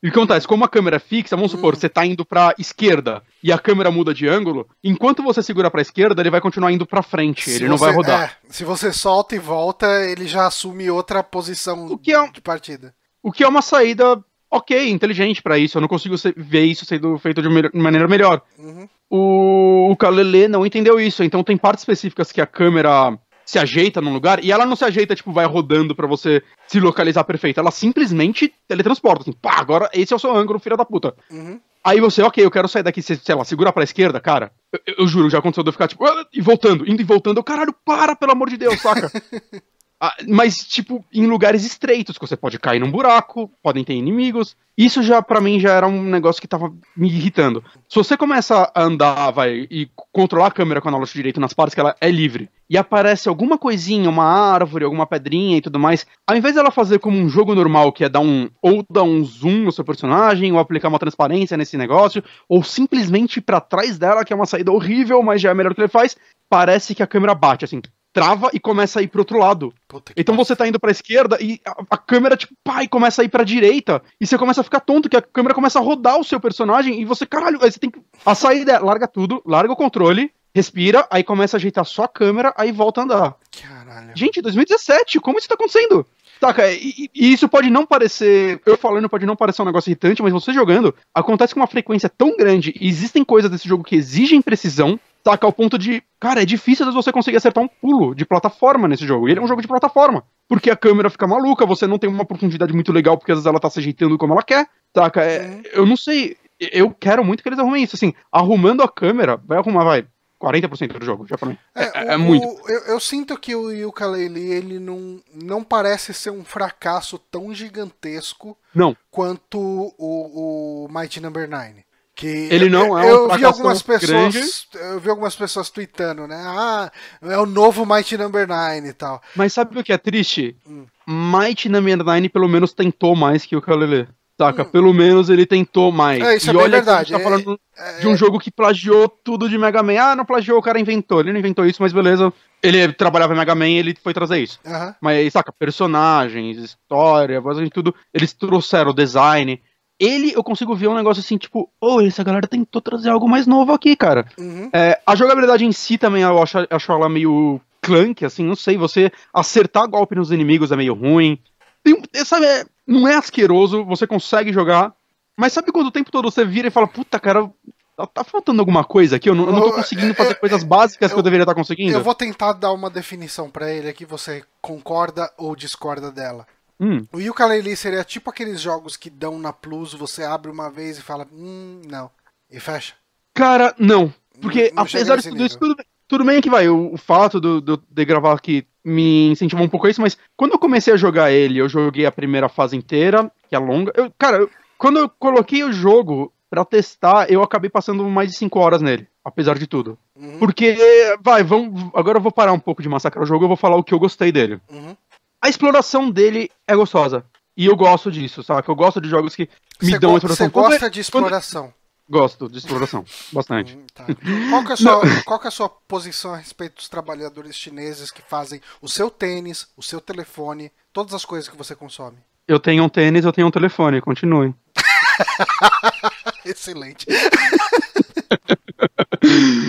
[0.02, 0.48] E o que acontece?
[0.48, 1.76] Como a câmera é fixa, vamos supor, Hum.
[1.76, 5.82] você tá indo pra esquerda e a câmera muda de ângulo, enquanto você segura pra
[5.82, 8.22] esquerda, ele vai continuar indo pra frente, Se ele não você- vai rodar.
[8.22, 12.40] é, se você solta e volta, ele já assume outra posição O que é de
[12.40, 12.94] partida.
[13.22, 14.18] O que é uma saída
[14.50, 15.76] ok, inteligente pra isso.
[15.76, 18.40] Eu não consigo ver isso sendo feito de maneira melhor.
[18.58, 18.88] Uhum.
[19.08, 23.18] O, o Kalele não entendeu isso, então tem partes específicas que a câmera
[23.50, 26.78] se ajeita num lugar e ela não se ajeita, tipo, vai rodando pra você se
[26.78, 27.58] localizar perfeito.
[27.58, 31.14] Ela simplesmente teletransporta, assim, pá, agora esse é o seu ângulo, filha da puta.
[31.30, 31.60] Uhum.
[31.82, 34.52] Aí você, ok, eu quero sair daqui, sei sei lá, segura pra esquerda, cara.
[34.86, 37.38] Eu, eu juro, já aconteceu de eu ficar, tipo, "Ah", e voltando, indo e voltando.
[37.38, 39.10] Eu, caralho, para, pelo amor de Deus, saca?
[40.02, 44.56] Ah, mas, tipo, em lugares estreitos, que você pode cair num buraco, podem ter inimigos.
[44.76, 47.62] Isso já, pra mim, já era um negócio que tava me irritando.
[47.86, 51.52] Se você começa a andar, vai, e controlar a câmera com o analógico direito nas
[51.52, 55.78] partes que ela é livre, e aparece alguma coisinha, uma árvore, alguma pedrinha e tudo
[55.78, 59.02] mais, ao invés dela fazer como um jogo normal, que é dar um, ou dar
[59.02, 63.98] um zoom no seu personagem, ou aplicar uma transparência nesse negócio, ou simplesmente pra trás
[63.98, 66.16] dela, que é uma saída horrível, mas já é melhor que ele faz,
[66.48, 67.82] parece que a câmera bate, assim,
[68.12, 69.72] trava e começa a ir pro outro lado.
[70.16, 73.28] Então você tá indo pra esquerda e a, a câmera, tipo, pai, começa a ir
[73.28, 74.02] pra direita.
[74.20, 77.00] E você começa a ficar tonto, que a câmera começa a rodar o seu personagem
[77.00, 78.00] e você, caralho, aí você tem que.
[78.24, 82.08] A saída é, larga tudo, larga o controle, respira, aí começa a ajeitar só a
[82.08, 83.34] câmera, aí volta a andar.
[83.60, 84.12] Caralho.
[84.16, 86.04] Gente, 2017, como isso tá acontecendo?
[86.40, 88.60] Saca, e, e- e isso pode não parecer.
[88.64, 92.08] Eu falando pode não parecer um negócio irritante, mas você jogando, acontece com uma frequência
[92.08, 96.02] tão grande e existem coisas desse jogo que exigem precisão, saca, ao ponto de.
[96.18, 99.28] Cara, é difícil você conseguir acertar um pulo de plataforma nesse jogo.
[99.28, 100.24] E ele é um jogo de plataforma.
[100.48, 103.46] Porque a câmera fica maluca, você não tem uma profundidade muito legal, porque às vezes
[103.46, 105.22] ela tá se ajeitando como ela quer, saca?
[105.22, 105.62] É, Uhum.
[105.72, 106.36] eu não sei.
[106.58, 110.06] Eu quero muito que eles arrumem isso, assim, arrumando a câmera, vai arrumar, vai.
[110.40, 111.58] 40% do jogo, já pra mim.
[111.74, 112.46] É, é, o, é muito.
[112.66, 118.56] Eu, eu, sinto que o Yooka-Laylee, ele não, não parece ser um fracasso tão gigantesco
[118.74, 118.96] não.
[119.10, 121.84] quanto o, o Mighty Number 9.
[122.20, 124.38] Que ele não é um eu vi algumas pessoas grande.
[124.74, 126.36] eu vi algumas pessoas tweetando né?
[126.36, 129.22] Ah é o novo Mighty Number 9 e tal.
[129.34, 130.54] Mas sabe o que é triste?
[130.68, 130.84] Hum.
[131.06, 134.06] Mighty Number 9 pelo menos tentou mais que o Kalele
[134.38, 134.64] saca?
[134.64, 134.66] Hum.
[134.66, 136.22] pelo menos ele tentou mais.
[136.22, 137.12] É, isso e é olha verdade.
[137.12, 139.98] tá é, falando é, de um jogo que plagiou tudo de Mega Man.
[139.98, 141.20] Ah não plagiou o cara inventou.
[141.20, 142.30] Ele não inventou isso mas beleza.
[142.62, 144.60] Ele trabalhava em Mega Man ele foi trazer isso.
[144.66, 144.94] Uhum.
[145.00, 147.94] mas saca personagens história voz de tudo.
[148.12, 149.58] Eles trouxeram design
[150.00, 153.46] ele eu consigo ver um negócio assim, tipo, oh, essa galera tentou trazer algo mais
[153.46, 154.26] novo aqui, cara.
[154.38, 154.70] Uhum.
[154.72, 158.78] É, a jogabilidade em si também eu acho, acho ela meio clunk, assim, não sei,
[158.78, 161.38] você acertar golpe nos inimigos é meio ruim.
[161.84, 164.94] Tem, é, sabe, é, não é asqueroso, você consegue jogar,
[165.36, 167.50] mas sabe quando o tempo todo você vira e fala, puta, cara,
[167.96, 169.28] tá, tá faltando alguma coisa aqui?
[169.28, 171.92] Eu não, eu não tô conseguindo fazer coisas básicas eu, que eu deveria estar conseguindo.
[171.92, 176.46] Eu vou tentar dar uma definição para ele aqui, você concorda ou discorda dela.
[176.80, 177.06] Hum.
[177.12, 181.02] O Yooka-Laylee seria tipo aqueles jogos que dão na Plus, você abre uma vez e
[181.02, 182.10] fala, hum, não,
[182.50, 182.94] e fecha?
[183.34, 184.12] Cara, não.
[184.40, 185.76] Porque não, apesar de tudo isso, tudo,
[186.08, 189.68] tudo, bem que vai, o, o fato do, do, de gravar aqui me incentivou um
[189.68, 192.74] pouco a isso, mas quando eu comecei a jogar ele, eu joguei a primeira fase
[192.74, 193.92] inteira, que é longa.
[193.94, 198.36] Eu, cara, eu, quando eu coloquei o jogo para testar, eu acabei passando mais de
[198.36, 199.98] 5 horas nele, apesar de tudo.
[200.16, 200.38] Uhum.
[200.38, 200.76] Porque,
[201.20, 203.76] vai, vamos, agora eu vou parar um pouco de massacrar o jogo, eu vou falar
[203.76, 204.58] o que eu gostei dele.
[204.70, 204.96] Uhum
[205.40, 207.24] a exploração dele é gostosa.
[207.56, 208.62] E eu gosto disso, sabe?
[208.66, 209.48] Eu gosto de jogos que
[209.82, 210.46] me cê dão exploração.
[210.46, 210.92] Você gosta Quando...
[210.92, 211.74] de exploração?
[212.08, 213.76] Gosto de exploração, bastante.
[213.76, 214.04] Hum, tá.
[214.50, 218.20] qual, que é sua, qual é a sua posição a respeito dos trabalhadores chineses que
[218.20, 222.16] fazem o seu tênis, o seu telefone, todas as coisas que você consome?
[222.48, 224.52] Eu tenho um tênis, eu tenho um telefone, continue.
[226.44, 227.06] Excelente.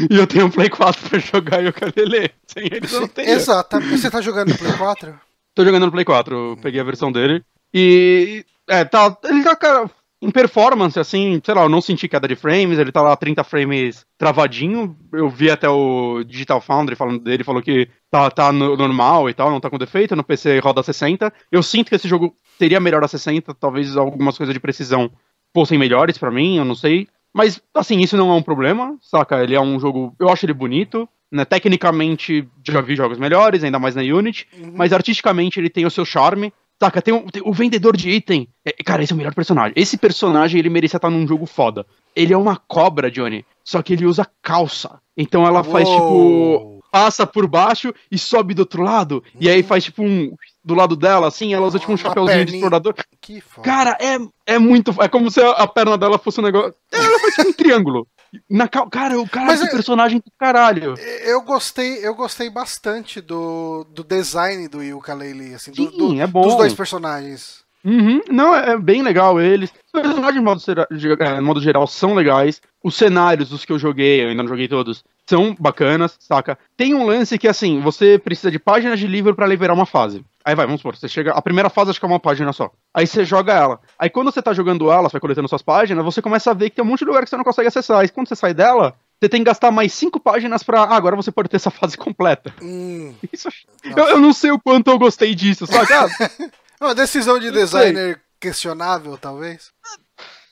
[0.10, 2.32] e eu tenho um Play 4 pra jogar e o Kalele.
[2.48, 3.30] Sem eles eu não tenho.
[3.30, 3.80] Exato.
[3.82, 5.22] Você tá jogando Play 4?
[5.54, 7.44] Tô jogando no Play 4, eu peguei a versão dele.
[7.74, 8.46] E.
[8.68, 9.18] É, tá.
[9.24, 9.90] Ele tá, cara.
[10.24, 13.44] Em performance, assim, sei lá, eu não senti queda de frames, ele tá lá 30
[13.44, 14.96] frames travadinho.
[15.12, 19.34] Eu vi até o Digital Foundry falando dele, falou que tá, tá no, normal e
[19.34, 20.16] tal, não tá com defeito.
[20.16, 21.34] No PC roda 60.
[21.52, 25.12] Eu sinto que esse jogo teria melhor a 60, talvez algumas coisas de precisão
[25.56, 27.08] fossem melhores para mim, eu não sei.
[27.34, 29.42] Mas, assim, isso não é um problema, saca?
[29.44, 30.16] Ele é um jogo.
[30.20, 31.08] Eu acho ele bonito.
[31.32, 34.74] Né, tecnicamente, já vi jogos melhores, ainda mais na Unity, uhum.
[34.76, 36.52] mas artisticamente ele tem o seu charme.
[36.82, 38.50] Saca, tem, um, tem o vendedor de item.
[38.66, 39.72] É, cara, esse é o melhor personagem.
[39.78, 41.86] Esse personagem, ele merecia estar num jogo foda.
[42.14, 43.46] Ele é uma cobra, Johnny.
[43.64, 45.00] Só que ele usa calça.
[45.16, 46.82] Então ela faz, tipo.
[46.92, 49.24] Passa por baixo e sobe do outro lado.
[49.34, 49.40] Uhum.
[49.40, 50.36] E aí faz, tipo, um.
[50.64, 52.94] Do lado dela, assim, ela usa, tipo, um chapéuzinho de explorador.
[53.20, 53.68] Que foda.
[53.68, 54.94] Cara, é, é muito.
[55.02, 56.76] É como se a perna dela fosse um negócio.
[56.92, 58.08] Ela faz, tipo, um triângulo.
[58.50, 60.94] Na, cara, o cara Mas é personagem do caralho.
[61.26, 66.22] Eu gostei, eu gostei bastante do, do design do Yuka Laylee, assim, Sim, do, do,
[66.22, 66.44] é bom.
[66.44, 67.62] dos dois personagens.
[67.84, 68.22] Uhum.
[68.30, 69.72] Não, é, é bem legal eles.
[69.86, 72.62] Os personagens, de modo, de modo geral, são legais.
[72.84, 76.58] Os cenários, os que eu joguei, eu ainda não joguei todos, são bacanas, saca?
[76.76, 80.26] Tem um lance que, assim, você precisa de páginas de livro para liberar uma fase.
[80.44, 81.32] Aí vai, vamos supor, você chega.
[81.32, 82.72] A primeira fase acho que é uma página só.
[82.94, 83.80] Aí você joga ela.
[84.00, 86.70] Aí quando você tá jogando ela, você vai coletando suas páginas, você começa a ver
[86.70, 88.04] que tem um monte de lugar que você não consegue acessar.
[88.04, 90.82] E quando você sai dela, você tem que gastar mais cinco páginas pra.
[90.82, 92.52] Ah, agora você pode ter essa fase completa.
[92.60, 93.50] Hum, Isso,
[93.84, 95.88] eu, eu, não sei o quanto eu gostei disso, sabe?
[96.86, 99.72] uma decisão de designer questionável, talvez.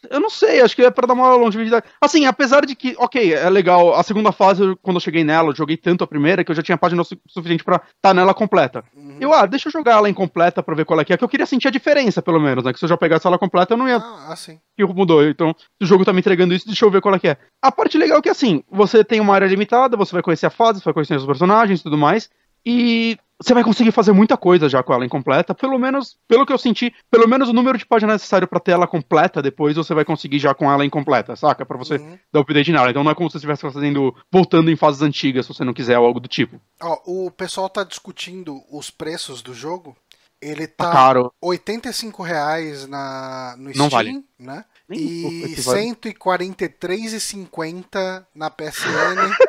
[0.10, 1.86] Eu não sei, acho que é pra dar uma longevidade.
[2.00, 3.94] Assim, apesar de que, ok, é legal.
[3.94, 6.62] A segunda fase, quando eu cheguei nela, eu joguei tanto a primeira que eu já
[6.62, 8.84] tinha página su suficiente pra estar tá nela completa.
[8.96, 9.18] Uhum.
[9.20, 11.28] Eu, ah, deixa eu jogar ela incompleta pra ver qual é que é, que eu
[11.28, 12.72] queria sentir a diferença, pelo menos, né?
[12.72, 13.98] Que se eu já pegasse ela completa, eu não ia.
[13.98, 14.60] Ah, assim.
[14.78, 15.26] Que mudou.
[15.28, 17.38] Então, se o jogo tá me entregando isso, deixa eu ver qual é que é.
[17.62, 20.52] A parte legal é que, assim, você tem uma área limitada, você vai conhecer a
[20.52, 22.30] fase, você vai conhecer os personagens e tudo mais.
[22.66, 26.52] E você vai conseguir fazer muita coisa já com ela incompleta, pelo menos, pelo que
[26.52, 29.94] eu senti, pelo menos o número de páginas necessário para ter ela completa depois você
[29.94, 31.66] vai conseguir já com ela incompleta, saca?
[31.66, 32.20] Para você uhum.
[32.34, 32.90] dar update nela.
[32.90, 35.74] Então não é como se você estivesse fazendo voltando em fases antigas, se você não
[35.74, 36.60] quiser ou algo do tipo.
[36.82, 39.96] Ó, o pessoal tá discutindo os preços do jogo.
[40.42, 41.34] Ele tá, tá caro.
[41.42, 44.24] 85 reais na, no Steam, não vale.
[44.38, 44.64] né?
[44.88, 49.36] Nem e R$ 143,50 na PSN.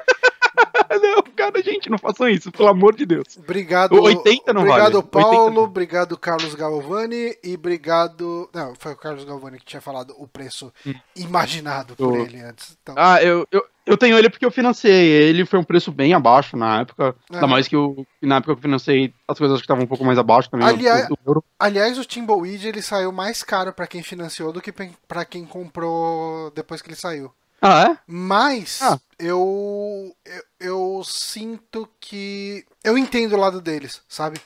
[1.50, 3.36] cara, gente, não façam isso, pelo amor de Deus.
[3.38, 4.00] Obrigado.
[4.00, 5.06] 80 não obrigado, vale.
[5.06, 5.62] Paulo.
[5.62, 7.36] Obrigado, Carlos Galvani.
[7.42, 8.48] E obrigado.
[8.52, 10.94] Não, foi o Carlos Galvani que tinha falado o preço hum.
[11.16, 12.24] imaginado por eu...
[12.24, 12.76] ele antes.
[12.82, 12.94] Então...
[12.96, 14.92] Ah, eu, eu, eu tenho ele porque eu financei.
[14.92, 17.14] Ele foi um preço bem abaixo na época.
[17.30, 17.34] É.
[17.34, 20.04] Ainda mais que eu, na época que eu financei, as coisas que estavam um pouco
[20.04, 20.68] mais abaixo também.
[20.68, 24.72] Aliás, o, aliás, o Timbleweed ele saiu mais caro para quem financiou do que
[25.08, 27.32] para quem comprou depois que ele saiu.
[27.62, 27.98] Ah, é?
[28.06, 28.98] Mas Ah.
[29.18, 34.40] eu, eu eu sinto que eu entendo o lado deles, sabe?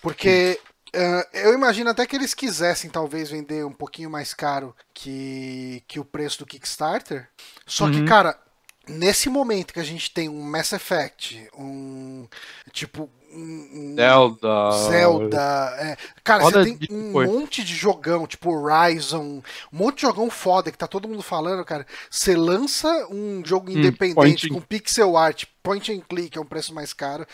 [0.00, 0.60] Porque
[0.94, 5.98] ah, eu imagino até que eles quisessem talvez vender um pouquinho mais caro que, que
[6.00, 7.28] o preço do Kickstarter.
[7.66, 8.04] Só que, Uhum.
[8.04, 8.38] cara,
[8.86, 12.28] nesse momento que a gente tem um Mass Effect, um
[12.72, 14.70] tipo um, um Zelda.
[14.88, 15.96] Zelda, é.
[16.22, 17.32] cara, Foda você tem de um coisa.
[17.32, 21.64] monte de jogão, tipo Horizon, um monte de jogão foda que tá todo mundo falando,
[21.64, 21.84] cara.
[22.08, 26.40] Você lança um jogo independente Hum, point and- com pixel art, point and click, é
[26.40, 27.26] um preço mais caro,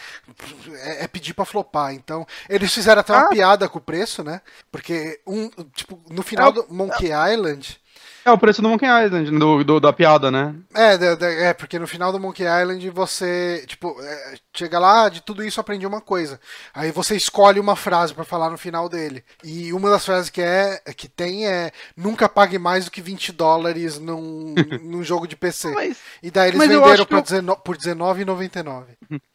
[0.84, 1.92] é, é pedir pra flopar.
[1.92, 3.28] Então, eles fizeram até uma Ah.
[3.28, 4.40] piada com o preço, né?
[4.72, 7.78] Porque um, tipo, no final É do Monkey Island,
[8.24, 10.54] É o preço do Monkey Island, do, do- da piada, né?
[10.74, 15.22] é, da- é, porque no final do Monkey Island você, tipo, é, chega lá, de
[15.22, 16.38] tudo isso aprendi uma coisa.
[16.74, 19.24] Aí você escolhe uma frase pra falar no final dele.
[19.42, 23.32] E uma das frases que é que tem é nunca pague mais do que 20
[23.32, 25.72] dólares num, num jogo de PC.
[25.72, 28.84] Mas, E daí eles venderam acho que pra eu- dezeno- por R$19,99.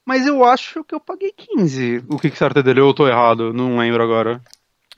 [0.05, 3.77] mas eu acho que eu paguei 15 o Kickstarter dele, ou eu tô errado, não
[3.77, 4.41] lembro agora.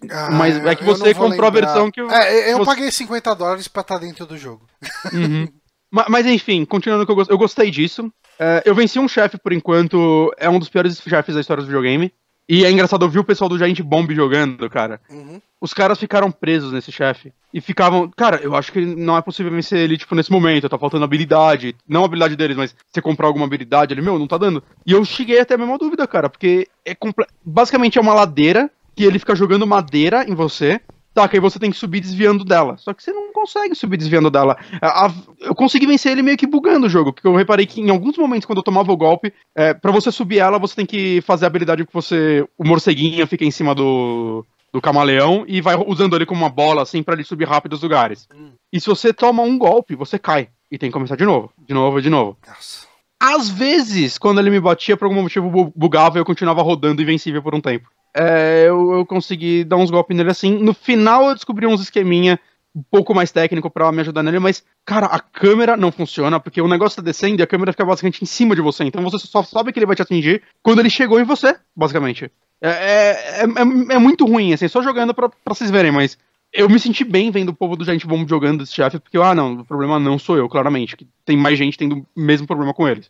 [0.10, 1.68] Ah, Mas é que você comprou a lembrar.
[1.68, 4.66] versão que eu- É, eu você- paguei 50 dólares pra estar dentro do jogo.
[5.14, 5.48] Uhum.
[5.92, 8.12] Ma- Mas, enfim, continuando que eu, gos- eu gostei disso.
[8.40, 11.68] É, eu venci um chefe por enquanto, é um dos piores chefes da história do
[11.68, 12.14] videogame.
[12.50, 15.02] E é engraçado, eu vi o pessoal do Giant Bomb jogando, cara.
[15.10, 15.42] Uhum.
[15.60, 17.34] Os caras ficaram presos nesse chefe.
[17.54, 18.10] E ficavam.
[18.16, 20.70] Cara, eu acho que não é possível vencer ele, tipo, nesse momento.
[20.70, 21.76] Tá faltando habilidade.
[21.88, 24.64] Não a habilidade deles, mas você comprar alguma habilidade, ele, meu, não tá dando.
[24.86, 26.30] E eu cheguei até a mesma dúvida, cara.
[26.30, 26.96] Porque é
[27.44, 30.82] basicamente é uma ladeira que ele fica jogando madeira em você.
[31.14, 32.78] Tá, que aí você tem que subir desviando dela.
[32.78, 34.56] Só que você não consegue subir desviando dela.
[34.82, 37.12] A- a- eu consegui vencer ele meio que bugando o jogo.
[37.12, 40.12] Porque eu reparei que em alguns momentos, quando eu tomava o golpe, é, para você
[40.12, 42.46] subir ela, você tem que fazer a habilidade que você.
[42.56, 46.82] O morceguinho fica em cima do do camaleão e vai usando ele como uma bola,
[46.84, 48.28] assim, pra ele subir rápido os lugares.
[48.36, 48.52] Hum.
[48.72, 50.50] E se você toma um golpe, você cai.
[50.70, 52.38] E tem que começar de novo, de novo, de novo.
[52.46, 52.86] Nossa.
[53.20, 57.02] Às vezes, quando ele me batia, por algum motivo bu- bugava e eu continuava rodando
[57.02, 57.88] invencível por um tempo.
[58.20, 60.58] É, eu, eu consegui dar uns golpes nele assim.
[60.58, 62.40] No final eu descobri uns esqueminha
[62.76, 66.62] um pouco mais técnico pra me ajudar nele, mas, cara, a câmera não funciona, porque
[66.62, 68.84] o negócio tá descendo e a câmera fica basicamente em cima de você.
[68.84, 72.32] Então você só sabe que ele vai te atingir quando ele chegou em você, basicamente.
[72.62, 76.18] É, é, é, é- é muito ruim, assim, só jogando pra, pra vocês verem, mas
[76.54, 79.34] eu me senti bem vendo o povo do Giant Bomb jogando esse chefe, porque, ah,
[79.36, 82.74] não, o problema não sou eu, claramente, que tem mais gente tendo o mesmo problema
[82.74, 83.10] com eles.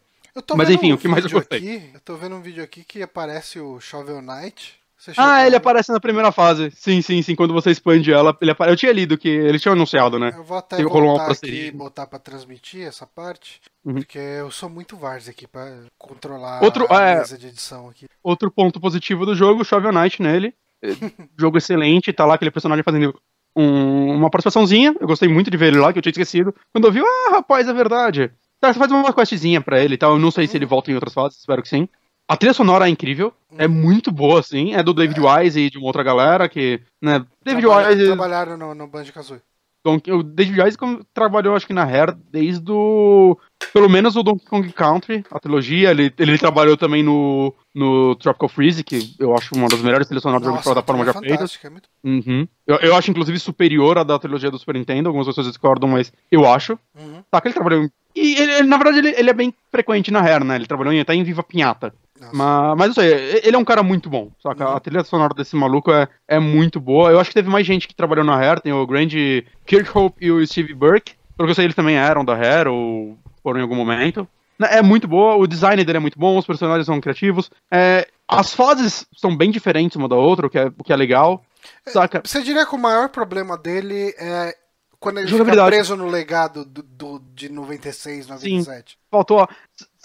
[0.55, 1.59] Mas enfim, um o que mais eu gostei?
[1.59, 4.75] Aqui, eu tô vendo um vídeo aqui que aparece o Shovel Knight.
[5.15, 6.71] Ah, ele aparece na primeira fase.
[6.71, 7.35] Sim, sim, sim.
[7.35, 8.71] Quando você expande ela, ele apare...
[8.71, 10.33] eu tinha lido que eles tinham anunciado, né?
[10.35, 13.93] Eu vou até uma voltar aqui e botar pra transmitir essa parte, Uhum.
[13.95, 15.65] porque eu sou muito Vars aqui pra
[15.97, 17.15] controlar Outro- a é.
[17.19, 18.07] mesa de edição aqui.
[18.23, 20.53] Outro ponto positivo do jogo, Shovel Knight nele.
[20.81, 20.87] É,
[21.39, 23.17] jogo excelente, tá lá aquele personagem fazendo
[23.55, 24.95] um- uma participaçãozinha.
[24.99, 26.53] Eu gostei muito de ver ele lá, que eu tinha esquecido.
[26.73, 28.31] Quando eu vi, ah, rapaz, é verdade.
[28.59, 30.13] Tá, você faz uma questzinha pra ele e tal.
[30.13, 31.87] Eu não sei se ele volta em outras fases, espero que sim.
[32.27, 34.73] A trilha sonora é incrível, é muito boa, assim.
[34.73, 38.57] É do David Wise e de uma outra galera que, né, David Trabalha- Wise Trabalharam
[38.57, 39.41] no, no Banjo Kazooie.
[39.85, 40.77] O David Wise
[41.13, 43.37] trabalhou, acho que na Rare desde o.
[43.71, 45.91] Pelo menos o Donkey Kong Country, a trilogia.
[45.91, 50.23] Ele, ele trabalhou também no, no Tropical Freeze, que eu acho uma das melhores trilhas
[50.23, 51.37] sonoras de de Nossa, a plataforma já é feitas.
[51.37, 51.89] fantástica, é muito...
[52.03, 52.45] Uhum.
[52.67, 55.07] Eu, eu acho, inclusive, superior à da trilogia do Super Nintendo.
[55.07, 56.77] Algumas pessoas discordam, mas eu acho.
[56.99, 57.23] Uhum.
[57.31, 57.89] Tá, que ele trabalhou em.
[58.13, 60.55] E ele, na verdade, ele, ele é bem frequente na Rare, né?
[60.55, 61.93] Ele trabalhou em, até em Viva Pinhata.
[62.33, 63.07] Mas, mas isso aí,
[63.43, 64.69] ele é um cara muito bom, saca?
[64.69, 64.75] Uhum.
[64.75, 67.11] A trilha sonora desse maluco é, é muito boa.
[67.11, 70.31] Eu acho que teve mais gente que trabalhou na Rare, tem o grande Kirkhope e
[70.31, 71.13] o Steve Burke.
[71.35, 74.27] Pelo que eu sei, eles também eram da Rare ou foram em algum momento.
[74.59, 77.51] É muito boa, o design dele é muito bom, os personagens são criativos.
[77.71, 80.95] É, as fases são bem diferentes uma da outra, o que é, o que é
[80.95, 81.43] legal.
[81.85, 82.21] Saca?
[82.25, 84.55] Você diria que o maior problema dele é
[84.99, 88.97] quando ele fica preso no legado do, do- de 96, 97.
[89.11, 89.47] Faltou.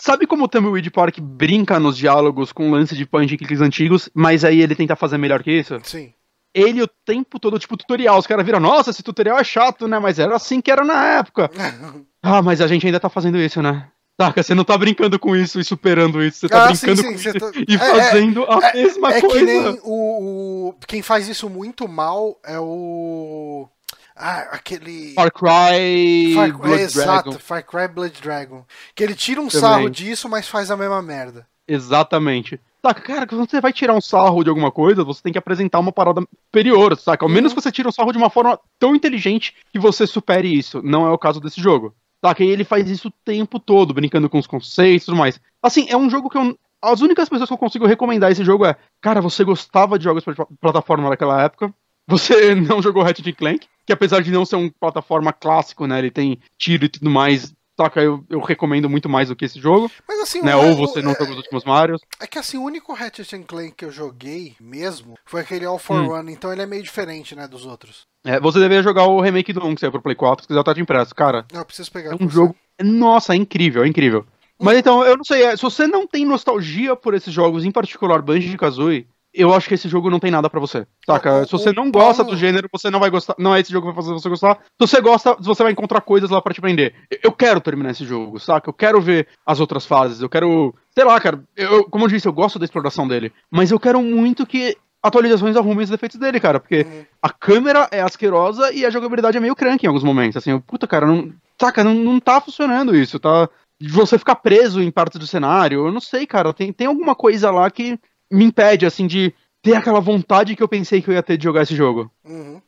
[0.04, 4.10] Sabe como o Tumbleweed Park brinca nos diálogos com lance de punch and clicks antigos,
[4.12, 5.78] mas aí ele tenta fazer melhor que isso?
[5.84, 6.12] Sim.
[6.52, 8.18] Ele o tempo todo, tipo, tutorial.
[8.18, 10.00] Os caras viram, nossa, esse tutorial é chato, né?
[10.00, 11.48] Mas era assim que era na época.
[12.24, 13.88] Ah, mas a gente ainda tá fazendo isso, né?
[14.20, 17.02] Saca, você não tá brincando com isso e superando isso, você tá Ah, sim, brincando
[17.02, 19.38] sim, com você isso tá- e é, fazendo a é, mesma é coisa.
[19.38, 23.68] que nem o, o- Quem faz isso muito mal é o.
[24.16, 25.14] Ah, aquele.
[25.14, 27.38] Far Cry Far, Blood é, exato, Dragon.
[27.44, 28.64] Far Cry Blood Dragon.
[28.94, 29.60] Que ele tira um Também.
[29.60, 31.46] sarro disso, mas faz a mesma merda.
[31.66, 32.60] Exatamente.
[32.84, 35.78] Saca, cara, quando você vai tirar um sarro de alguma coisa, você tem que apresentar
[35.78, 37.24] uma parada superior, saca?
[37.24, 37.56] Ao menos Uhum.
[37.56, 40.82] que você tire um sarro de uma forma tão inteligente que você supere isso.
[40.82, 41.94] Não é o caso desse jogo.
[42.24, 42.42] Saca?
[42.42, 45.40] E ele faz isso o tempo todo, brincando com os conceitos e tudo mais.
[45.62, 46.58] Assim, é um jogo que eu.
[46.80, 50.24] As únicas pessoas que eu consigo recomendar esse jogo é, cara, você gostava de jogos
[50.24, 51.72] de plataforma naquela época.
[52.08, 55.98] Você não jogou Ratchet Clank, que apesar de não ser um plataforma clássico, né?
[55.98, 57.52] Ele tem tiro e tudo mais.
[57.74, 58.00] saca?
[58.02, 59.90] Eu, eu recomendo muito mais do que esse jogo.
[60.06, 60.54] Mas assim, né?
[60.54, 62.00] Ou você o- não é- jogou os últimos Marios.
[62.20, 65.78] É que assim, o único Ratchet and Clank que eu joguei mesmo foi aquele All
[65.78, 66.10] for Hum.
[66.10, 68.02] One, então ele é meio diferente, né, dos outros.
[68.24, 70.62] É, você deveria jogar o remake do 1 que saiu pro Play 4, se quiser
[70.62, 71.14] tá te impresso.
[71.14, 72.10] Cara, Não, eu preciso pegar.
[72.12, 72.34] é um você.
[72.34, 72.54] jogo.
[72.80, 74.24] Nossa, é incrível, é incrível.
[74.60, 77.70] Mas então, eu não sei, é, se você não tem nostalgia por esses jogos, em
[77.72, 80.86] particular Banjo Kazooie, eu acho que esse jogo não tem nada pra você.
[81.06, 81.44] Saca?
[81.44, 83.34] Se você não gosta do gênero, você não vai gostar.
[83.38, 84.58] Não é esse jogo que vai fazer você gostar.
[84.62, 86.94] Se você gosta, você vai encontrar coisas lá pra te prender.
[87.22, 88.68] Eu- quero terminar esse jogo, saca?
[88.68, 90.20] Eu quero ver as outras fases.
[90.20, 90.74] Eu quero.
[90.94, 91.42] Sei lá, cara.
[91.56, 93.32] Eu, como eu disse, eu gosto da exploração dele.
[93.50, 96.60] Mas eu quero muito que atualizações arrumem os defeitos dele, cara.
[96.60, 97.04] Porque Uhum.
[97.22, 100.36] a câmera é asquerosa e a jogabilidade é meio crank em alguns momentos.
[100.36, 101.32] Assim, eu, puta, cara, não.
[101.60, 103.48] Saca, não, não tá funcionando isso, tá?
[103.80, 106.52] De Você ficar preso em partes do cenário, eu não sei, cara.
[106.52, 107.98] Tem, tem alguma coisa lá que
[108.32, 111.44] me impede, assim, de ter aquela vontade que eu pensei que eu ia ter de
[111.44, 112.10] jogar esse jogo.
[112.24, 112.60] Uhum.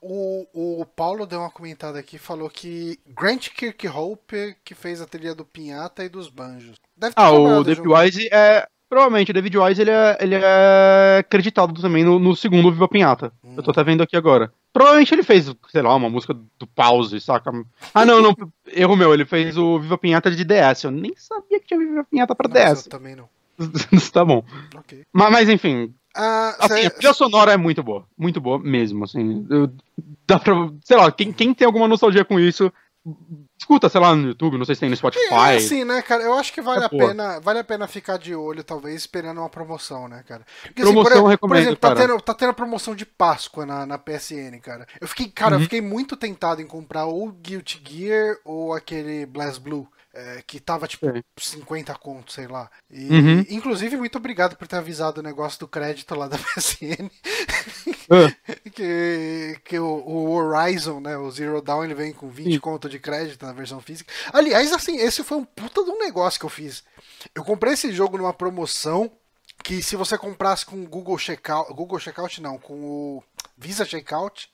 [0.00, 5.34] O, o Paulo deu uma comentada aqui falou que Grant Kirkhope que fez a trilha
[5.34, 6.76] do Pinhata e dos Banjos.
[6.96, 7.86] Deve ter Ah, o David.
[7.88, 8.66] Wise é.
[8.88, 13.32] Provavelmente, o David Wise ele é, ele é acreditado também no, no segundo Viva Pinhata.
[13.56, 14.52] Eu tô até vendo aqui agora.
[14.72, 17.50] Provavelmente ele fez, sei lá, uma música do Pause, saca?
[17.92, 18.32] Ah, não, não.
[18.68, 20.84] Erro meu, ele fez o Viva Pinhata de DS.
[20.84, 22.84] Eu nem sabia que tinha Viva Pinhata pra Nossa, DS.
[22.86, 23.28] eu também não.
[24.12, 24.44] tá bom.
[24.76, 25.04] Ok.
[25.12, 28.06] Mas, mas enfim, Ah, assim, cê- a trilha sonora é muito boa.
[28.16, 29.46] Muito boa mesmo, assim.
[29.50, 29.70] Eu-
[30.26, 30.54] dá pra.
[30.84, 32.72] Sei lá, quem, quem tem alguma nostalgia com isso,
[33.58, 35.24] escuta, sei lá, no YouTube, não sei se tem no Spotify.
[35.32, 36.22] É assim, né, cara?
[36.24, 39.38] Eu acho que vale É a pena, vale a pena ficar de olho, talvez, esperando
[39.38, 40.44] uma promoção, né, cara?
[40.62, 42.00] Porque, Promoção por, e- eu por recomendo, exemplo, tá cara.
[42.08, 44.86] tendo, tá tendo a promoção de Páscoa na, na PSN, cara.
[45.00, 45.64] Eu fiquei, cara, eu Uhum.
[45.64, 49.86] fiquei muito tentado em comprar ou Guilty Gear ou aquele Blast Blue.
[50.16, 51.22] É, que tava tipo Sei.
[51.60, 52.70] 50 contos, sei lá.
[52.90, 53.44] E, Uhum.
[53.50, 57.10] Inclusive, muito obrigado por ter avisado o negócio do crédito lá da PSN.
[58.08, 58.32] Ah,
[58.72, 62.58] que, que o, o Horizon, né, o Zero Dawn, ele vem com 20 Sim.
[62.60, 64.12] conto de crédito na versão física.
[64.32, 66.82] Aliás, assim, esse foi um puta de um negócio que eu fiz.
[67.34, 69.10] Eu comprei esse jogo numa promoção
[69.62, 73.24] que se você comprasse com o Google Checkout, Google Checkout não, com o
[73.58, 74.48] Visa Checkout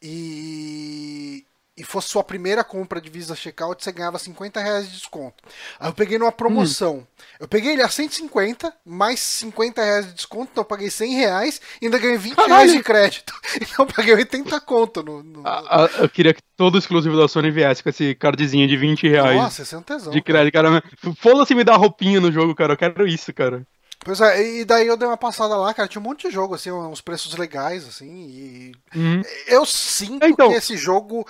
[0.00, 1.44] e
[1.76, 5.42] e fosse sua primeira compra de Visa Checkout, você ganhava 50 reais de desconto.
[5.80, 7.04] Aí eu peguei numa promoção.
[7.40, 11.60] Eu peguei ele a 150, mais 50 reais de desconto, então eu paguei 100 reais
[11.82, 12.54] e ainda ganhei 20 Caralho!
[12.54, 13.32] reais de crédito.
[13.60, 15.22] Então eu paguei 80 conto no.
[15.22, 18.76] no- a- a- eu queria que todo exclusivo da Sony viesse com esse cardzinho de
[18.76, 20.12] 20 reais Nossa, esse é um tesão.
[20.12, 20.48] de cara.
[20.50, 21.14] crédito, cara.
[21.18, 22.74] Foda-se me dar roupinha no jogo, cara.
[22.74, 23.66] Eu quero isso, cara.
[24.04, 26.54] Pois é, e daí eu dei uma passada lá, cara, tinha um monte de jogo,
[26.54, 29.22] assim, uns preços legais, assim, e Uhum.
[29.46, 31.26] eu sinto Então- que esse jogo.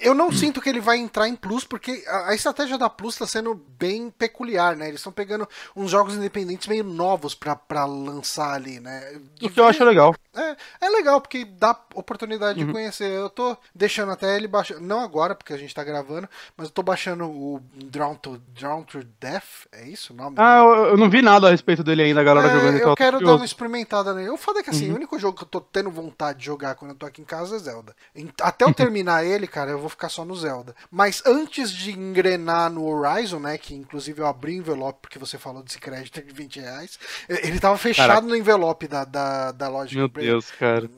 [0.00, 3.16] Eu não sinto que ele vai entrar em Plus, porque a, a estratégia da Plus
[3.16, 4.88] tá sendo bem peculiar, né?
[4.88, 9.20] Eles estão pegando uns jogos independentes meio novos pra, pra lançar ali, né?
[9.40, 10.12] O que eu acho legal.
[10.36, 12.66] É, é legal, porque dá oportunidade Uhum.
[12.66, 13.10] de conhecer.
[13.10, 14.78] Eu tô deixando até ele baixar.
[14.80, 18.82] Não agora, porque a gente tá gravando, mas eu tô baixando o Drown to, Drown
[18.84, 19.66] to Death.
[19.72, 20.36] É isso o nome?
[20.38, 22.78] Ah, eu, eu não vi nada a respeito dele ainda, a galera É, jogando.
[22.78, 24.28] eu quero dar uma experimentada nele.
[24.30, 24.92] O foda é que assim, Uhum.
[24.92, 27.24] o único jogo que eu tô tendo vontade de jogar quando eu tô aqui em
[27.24, 27.94] casa é Zelda.
[28.42, 30.74] Até eu terminar ele, cara, eu vou ficar só no Zelda.
[30.90, 33.56] Mas antes de engrenar no Horizon, né?
[33.58, 36.98] Que inclusive eu abri o envelope porque você falou desse crédito de 20 reais.
[37.28, 38.26] Ele tava fechado Caraca.
[38.26, 40.08] no envelope da, da, da loja Meu.
[40.26, 40.88] Deus, cara.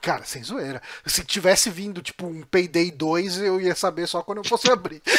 [0.00, 0.80] Cara, sem zoeira.
[1.06, 5.02] Se tivesse vindo, tipo, um Payday 2, eu ia saber só quando eu fosse abrir.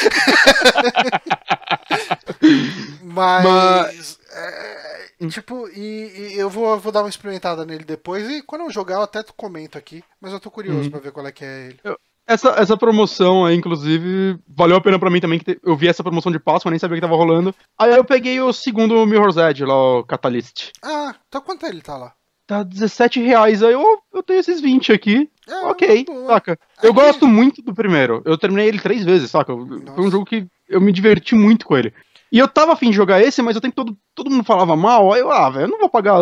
[3.01, 3.43] Mas.
[3.45, 8.30] Mas- é, tipo, e, e eu vou, vou dar uma experimentada nele depois.
[8.30, 10.04] E quando eu jogar, eu até comento aqui.
[10.21, 10.91] Mas eu tô curioso Uhum.
[10.91, 11.80] pra ver qual é que é ele.
[12.28, 15.88] Essa, essa promoção aí, inclusive, valeu a pena pra mim também, que te- eu vi
[15.88, 17.54] essa promoção de Páscoa, nem sabia que tava rolando.
[17.78, 20.71] Aí eu peguei o segundo Mirror's Edge lá, o Catalyst.
[20.84, 22.13] Ah, então quanto ele tá lá?
[22.47, 25.27] Tá 17 reais, aí eu, eu tenho esses 20 aqui.
[25.47, 26.27] É, ok, boa.
[26.27, 26.60] saca?
[26.81, 28.21] Eu Aqui- gosto muito do primeiro.
[28.23, 29.51] Eu terminei ele três vezes, saca?
[29.53, 30.10] Foi um Nossa.
[30.12, 31.91] jogo que eu me diverti muito com ele.
[32.31, 34.75] E eu tava afim de jogar esse, mas eu tenho que todo, todo mundo falava
[34.75, 35.12] mal.
[35.13, 36.17] Aí eu, ah, velho, eu não vou pagar,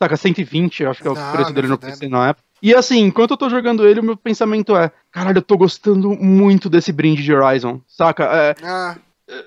[0.00, 1.92] saca, 120, acho que é o Não, preço dele no fudendo.
[1.92, 2.44] PC na época.
[2.62, 6.10] E assim, enquanto eu tô jogando ele, o meu pensamento é, caralho, eu tô gostando
[6.10, 8.24] muito desse brinde de Horizon, saca?
[8.24, 8.96] É, Ah,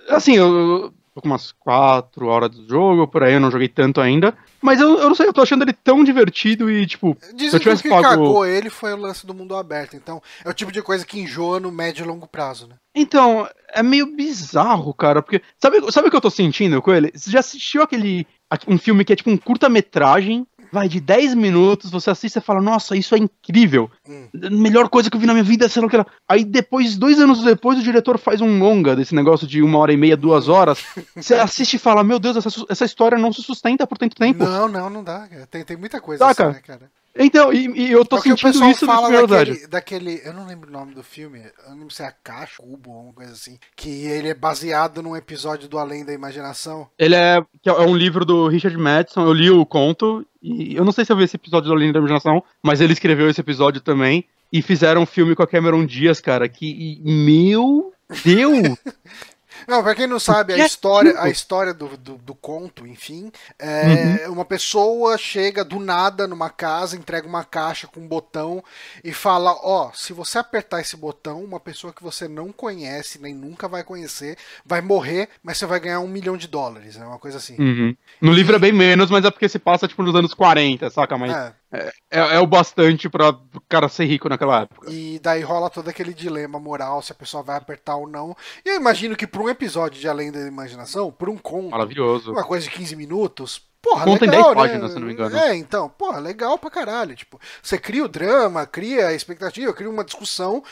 [0.10, 4.00] assim, eu tô com umas 4 horas do jogo, por aí, eu não joguei tanto
[4.00, 4.38] ainda.
[4.62, 7.48] Mas eu, eu não sei, eu tô achando ele tão divertido e, tipo, se dizem
[7.48, 8.04] eu que o tivesse que pago.
[8.04, 9.96] cagou ele foi o lance do mundo aberto.
[9.96, 12.76] Então, é o tipo de coisa que enjoa no médio e longo prazo, né?
[12.96, 15.42] Então, é meio bizarro, cara, porque.
[15.60, 17.12] Sabe, sabe o que eu tô sentindo com ele?
[17.14, 18.28] Você já assistiu aquele.
[18.68, 20.46] um filme que é tipo um curta-metragem?
[20.78, 23.90] Vai de 10 minutos, você assiste e fala, nossa, isso é incrível.
[24.08, 24.28] Hum.
[24.52, 26.06] Melhor coisa que eu vi na minha vida, sei lá o que lá.
[26.30, 29.92] Aí depois, dois anos depois, o diretor faz um longa desse negócio de uma hora
[29.92, 30.86] e meia, duas horas.
[31.18, 34.44] Você assiste e fala, meu Deus, essa, essa história não se sustenta por tanto tempo.
[34.44, 35.28] Não, não, não dá.
[35.28, 35.48] cara.
[35.48, 36.50] Tem, tem muita coisa Saca?
[36.50, 36.92] assim, né, cara?
[37.18, 40.22] Então, e, e eu tô É sentindo isso nesse fala primeiro daquele, daquele.
[40.24, 41.40] Eu não lembro o nome do filme.
[41.40, 43.58] Eu não lembro se é a Caixa, Cubo ou alguma coisa assim.
[43.76, 46.88] Que ele é baseado num episódio do Além da Imaginação.
[46.98, 50.86] Ele é, que é um livro do Richard Madison, eu li o conto, e eu
[50.86, 53.42] não sei se eu vi esse episódio da Linha da Imaginação, mas ele escreveu esse
[53.42, 57.92] episódio também, e fizeram um filme com a Cameron Diaz, cara, que, e- meu
[58.24, 58.78] Deus!
[59.68, 63.32] Não, pra quem não sabe, a é história, a história do, do, do conto, enfim,
[63.58, 64.34] é Uhum.
[64.34, 68.64] uma pessoa chega do nada numa casa, entrega uma caixa com um botão
[69.04, 73.34] e fala: Ó, se você apertar esse botão, uma pessoa que você não conhece, nem
[73.34, 76.98] nunca vai conhecer, vai morrer, mas você vai ganhar um milhão de dólares.
[76.98, 77.56] É uma coisa assim.
[77.60, 77.96] Uhum.
[78.22, 81.18] No livro é bem menos, mas é porque se passa, tipo, nos anos 40, saca?
[81.18, 81.54] Mas É.
[81.72, 81.92] é,
[82.36, 84.90] é o bastante pra o cara ser rico naquela época.
[84.90, 88.36] E daí rola todo aquele dilema moral se a pessoa vai apertar ou não.
[88.66, 92.32] E eu imagino que por um episódio de Além da Imaginação, por um conto, Maravilhoso.
[92.32, 94.62] uma coisa de 15 minutos, porra, Conta em legal, 10 né?
[94.64, 95.38] páginas, se não me engano.
[95.38, 97.16] É, então, porra, legal pra caralho.
[97.16, 100.64] Tipo, você cria o drama, cria a expectativa, cria uma discussão.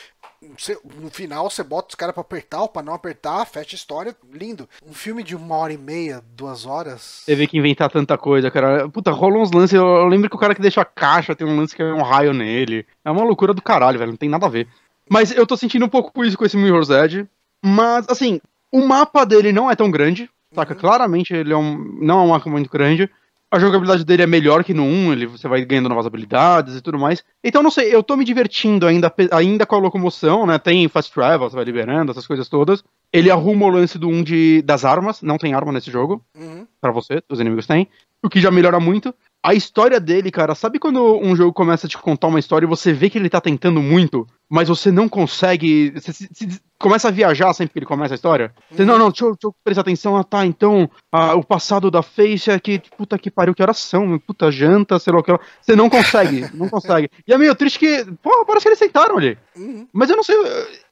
[1.02, 4.16] No final você bota os caras pra apertar ou pra não apertar, fecha a história,
[4.32, 4.68] lindo.
[4.86, 7.24] Um filme de uma hora e meia, duas horas.
[7.26, 8.90] Teve que inventar tanta coisa, cara.
[8.90, 9.74] Puta, rolou uns lances.
[9.74, 11.94] Eu, eu lembro que o cara que deixa a caixa tem um lance que é
[11.94, 12.86] um raio nele.
[13.04, 14.12] É uma loucura do caralho, velho.
[14.12, 14.68] Não tem nada a ver.
[15.10, 17.28] Mas eu tô sentindo um pouco isso com esse Mirror's Edge.
[17.64, 18.40] Mas, assim,
[18.72, 20.30] o mapa dele não é tão grande.
[20.54, 20.74] Saca?
[20.74, 20.80] Uhum.
[20.80, 23.10] Claramente ele é um, não é um mapa muito grande.
[23.52, 26.82] A jogabilidade dele é melhor que no 1, ele, você vai ganhando novas habilidades e
[26.82, 27.24] tudo mais.
[27.44, 30.58] Então, não sei, eu tô me divertindo ainda, ainda com a locomoção, né?
[30.58, 32.84] Tem fast travel, você vai liberando, essas coisas todas.
[33.14, 36.66] Ele arruma o lance do 1 de, das armas, não tem arma nesse jogo Uhum.
[36.82, 37.88] Pra você, os inimigos têm,
[38.24, 39.14] o que já melhora muito.
[39.42, 42.70] A história dele, cara, sabe quando um jogo começa a te contar uma história e
[42.70, 45.92] você vê que ele tá tentando muito, mas você não consegue.
[45.92, 48.54] Você se- se- começa a viajar sempre que ele começa a história?
[48.70, 50.18] Você, não, não, deixa eu, deixa eu prestar atenção.
[50.18, 53.78] Ah, tá, então, ah, o passado da Face é que, puta que pariu, que horas
[53.78, 54.18] são?
[54.20, 55.32] Puta janta, sei lá o que.
[55.62, 57.10] Você não consegue, não consegue.
[57.28, 59.38] E é meio triste que, porra, parece que eles sentaram ali.
[59.56, 59.88] Uhum.
[59.94, 60.36] Mas eu não sei,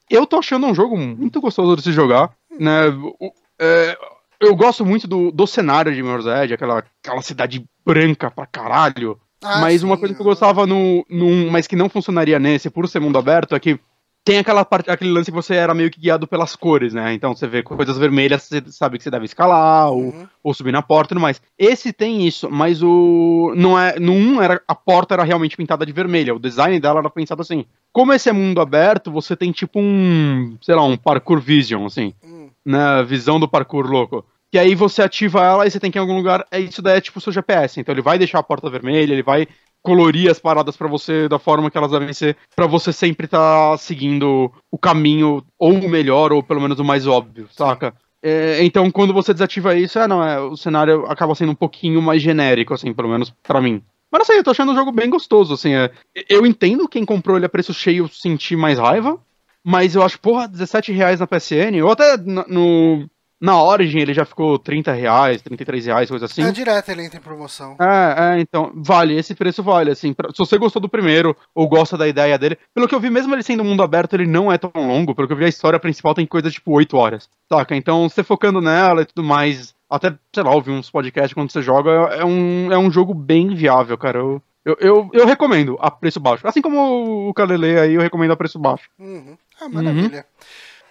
[0.09, 2.87] eu tô achando um jogo muito gostoso de se jogar, né?
[3.19, 3.97] O- é,
[4.39, 9.17] eu gosto muito do, do cenário de Mirror's Edge, aquela, aquela cidade branca pra caralho.
[9.41, 12.69] Ah, mas uma sim, coisa que eu gostava no, num, mas que não funcionaria nesse,
[12.69, 13.77] por ser mundo aberto, é que
[14.25, 17.13] tem aquela parte, aquele lance que você era meio que guiado pelas cores, né?
[17.13, 20.27] Então você vê coisas vermelhas, você sabe que você deve escalar, ou, Uhum.
[20.41, 21.41] ou subir na porta e tudo mais.
[21.59, 23.53] Esse tem isso, mas o.
[23.57, 23.99] Não é.
[23.99, 26.33] No 1 era, a porta era realmente pintada de vermelha.
[26.33, 27.65] O design dela era pensado assim.
[27.91, 30.57] Como esse é mundo aberto, você tem tipo um.
[30.61, 32.13] sei lá, um parkour vision, assim.
[32.23, 32.49] Uhum.
[32.65, 33.03] Né?
[33.03, 34.25] Visão do parkour louco.
[34.51, 36.45] Que aí você ativa ela e você tem que ir em algum lugar.
[36.51, 37.79] é Isso daí é tipo o seu GPS.
[37.79, 39.47] Então ele vai deixar a porta vermelha, ele vai
[39.83, 43.77] colorir as paradas pra você da forma que elas devem ser, pra você sempre estar
[43.77, 47.93] seguindo o caminho ou o melhor ou pelo menos o mais óbvio, saca?
[48.23, 52.01] É, então quando você desativa isso, é, não, é, o cenário acaba sendo um pouquinho
[52.01, 53.83] mais genérico, assim, pelo menos pra mim.
[54.09, 55.91] Mas não sei, eu tô achando o jogo bem gostoso, assim, é,
[56.29, 59.19] eu entendo quem comprou ele a preço cheio sentir mais raiva,
[59.63, 63.09] mas eu acho, porra, 17 reais na PSN, ou até no,
[63.43, 66.43] na Origin ele já ficou 30 reais, 33 reais, coisa assim.
[66.43, 67.75] É direto, ele entra em promoção.
[67.77, 71.67] É, é, então, vale, esse preço vale, assim, pra- se você gostou do primeiro, ou
[71.67, 74.49] gosta da ideia dele, pelo que eu vi, mesmo ele sendo mundo aberto, ele não
[74.49, 77.29] é tão longo, pelo que eu vi, a história principal tem coisa tipo 8 horas,
[77.51, 77.75] saca?
[77.75, 81.61] Então, você focando nela e tudo mais, até, sei lá, ouvir uns podcasts quando você
[81.61, 85.91] joga, é um, é um jogo bem viável, cara, eu, eu, eu, eu recomendo a
[85.91, 88.89] preço baixo, assim como o Kalele aí, eu recomendo a preço baixo.
[88.97, 89.35] Uhum.
[89.59, 90.25] Ah, maravilha.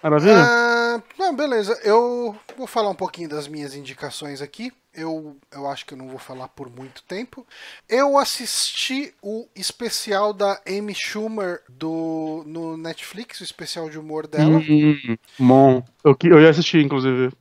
[0.03, 0.35] Maravilha?
[0.37, 1.79] Ah, não, beleza.
[1.81, 4.69] Eu vou falar um pouquinho das minhas indicações aqui.
[4.93, 7.47] Eu, eu acho que eu não vou falar por muito tempo.
[7.89, 14.59] Eu assisti o especial da Amy Schumer do, no Netflix, o especial de humor dela.
[14.59, 17.31] Hum, bom, eu, eu ia assistir, inclusive,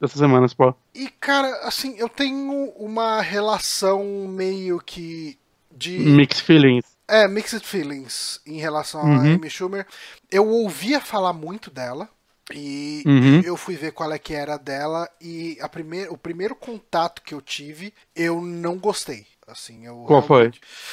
[0.00, 0.72] essa semana, pô.
[0.94, 5.36] E, cara, assim, eu tenho uma relação meio que
[5.70, 5.98] de.
[5.98, 6.91] Mixed feelings.
[7.12, 9.34] É, mixed feelings em relação a Uhum.
[9.34, 9.86] Amy Schumer.
[10.30, 12.08] Eu ouvia falar muito dela.
[12.52, 13.40] E Uhum.
[13.40, 15.08] eu fui ver qual é que era dela.
[15.20, 19.26] E a primeir, o primeiro contato que eu tive, eu não gostei.
[19.46, 20.50] Assim, eu Qual foi?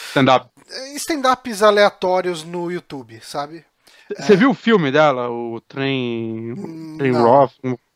[0.09, 0.49] Stand-up.
[0.69, 3.63] É, Stand-ups aleatórios no YouTube, sabe?
[4.17, 6.95] Você viu o filme dela, o Trem.
[6.97, 7.11] Trem.
[7.11, 7.53] Roth?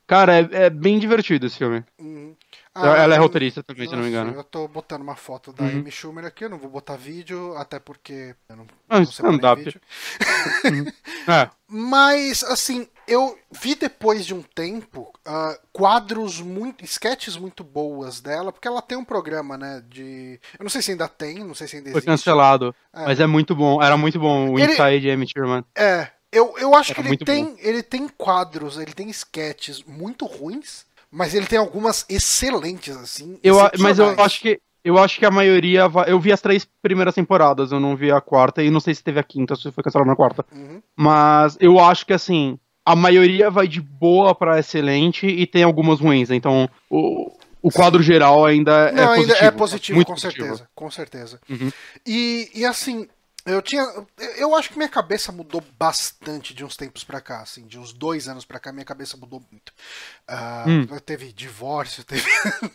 [0.07, 1.83] Cara, é, é bem divertido esse filme.
[1.99, 2.33] Hum.
[2.75, 4.33] Ela é roteirista também, se não me engano.
[4.33, 5.69] Eu tô botando uma foto da Uhum.
[5.81, 9.63] Amy Schumer aqui, eu não vou botar vídeo, até porque eu não, Ah, não separei
[9.63, 9.79] vídeo.
[11.27, 11.49] É.
[11.67, 16.83] Mas, assim, eu vi depois de um tempo ah, quadros muito.
[16.83, 19.81] sketches muito boas dela, porque ela tem um programa, né?
[19.87, 20.39] De.
[20.59, 22.07] Eu não sei se ainda tem, não sei se ainda Foi existe.
[22.09, 22.75] cancelado.
[22.93, 23.05] É.
[23.05, 23.81] Mas é muito bom.
[23.81, 25.63] Era muito bom o Ele- Inside Amy Sherman.
[25.75, 26.09] É.
[26.31, 30.83] Eu, eu acho Era que ele tem, ele tem quadros, ele tem sketches muito ruins,
[31.13, 33.37] mas ele tem algumas excelentes, assim.
[33.43, 35.87] Eu, mas eu acho que Eu acho que a maioria.
[35.87, 38.93] vai- Eu vi as três primeiras temporadas, eu não vi a quarta, e não sei
[38.93, 40.43] se teve a quinta, se foi cancelada na quarta.
[40.51, 40.81] Uhum.
[40.93, 46.01] Mas eu acho que assim, a maioria vai de boa pra excelente e tem algumas
[46.01, 46.29] ruins.
[46.31, 49.45] Então, o, o quadro geral ainda Não, é ainda positivo.
[49.45, 50.45] é positivo, muito com positivo.
[50.47, 50.69] certeza.
[50.75, 51.39] Com certeza.
[51.49, 51.71] Uhum.
[52.05, 53.07] E, e assim,
[53.45, 53.83] eu tinha.
[54.37, 57.91] Eu acho que minha cabeça mudou bastante de uns tempos pra cá, assim, de uns
[57.93, 59.73] dois anos pra cá, minha cabeça mudou muito.
[60.27, 60.87] Ah, Hum.
[61.05, 62.29] Teve divórcio, teve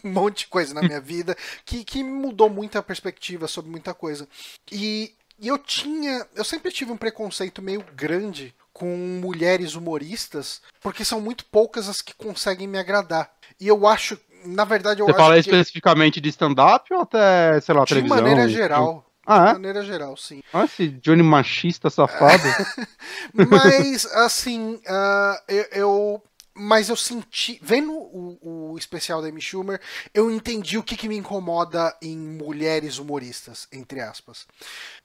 [0.05, 3.95] um monte de coisa na minha vida que, que mudou muito a perspectiva sobre muita
[3.95, 4.29] coisa.
[4.71, 6.27] E, e eu tinha.
[6.35, 12.01] Eu sempre tive um preconceito meio grande com mulheres humoristas, porque são muito poucas as
[12.01, 13.31] que conseguem me agradar.
[13.61, 14.19] E eu acho.
[14.45, 17.89] Na verdade, eu Você acho fala que especificamente de stand-up ou até, sei lá, de
[17.89, 18.17] televisão?
[18.19, 19.08] maneira geral.
[19.29, 19.53] Ah, De é?
[19.53, 20.41] maneira geral, sim.
[20.53, 22.43] Olha esse Johnny machista safado.
[23.35, 26.23] Mas, assim, ah, eu, eu-
[26.61, 27.61] Mas eu senti.
[27.63, 29.81] Vendo o, o especial da Amy Schumer,
[30.13, 34.45] eu entendi o que, que me incomoda em mulheres humoristas, entre aspas.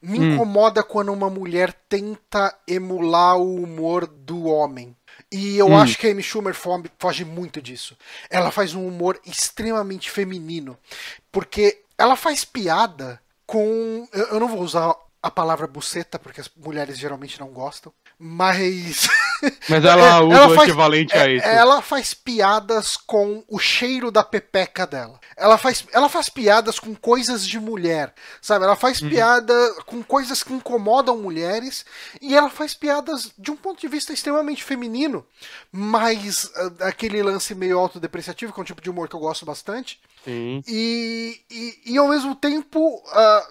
[0.01, 0.33] Me Hum.
[0.33, 4.95] incomoda quando uma mulher tenta emular o humor do homem.
[5.31, 5.77] E eu Hum.
[5.77, 7.95] acho que a Amy Schumer fo- foge muito disso.
[8.31, 10.75] Ela faz um humor extremamente feminino.
[11.31, 14.07] Porque ela faz piada com.
[14.13, 17.93] Eu, não vou usar a palavra buceta, porque as mulheres geralmente não gostam.
[18.19, 19.07] Mas.
[19.67, 21.45] Mas ela usa ela o faz- equivalente a é- isso.
[21.45, 25.19] ela faz piadas com o cheiro da pepeca dela.
[25.35, 28.63] Ela faz, ela faz piadas com coisas de mulher, sabe?
[28.63, 28.79] Ela Uhum.
[28.79, 29.53] faz piada
[29.85, 31.85] com coisas que incomodam mulheres
[32.21, 35.25] e ela faz piadas de um ponto de vista extremamente feminino,
[35.71, 39.45] mas ah, aquele lance meio autodepreciativo, que é um tipo de humor que eu gosto
[39.45, 39.99] bastante.
[40.23, 40.63] Sim.
[40.67, 43.47] E, e, e ao mesmo tempo, ah,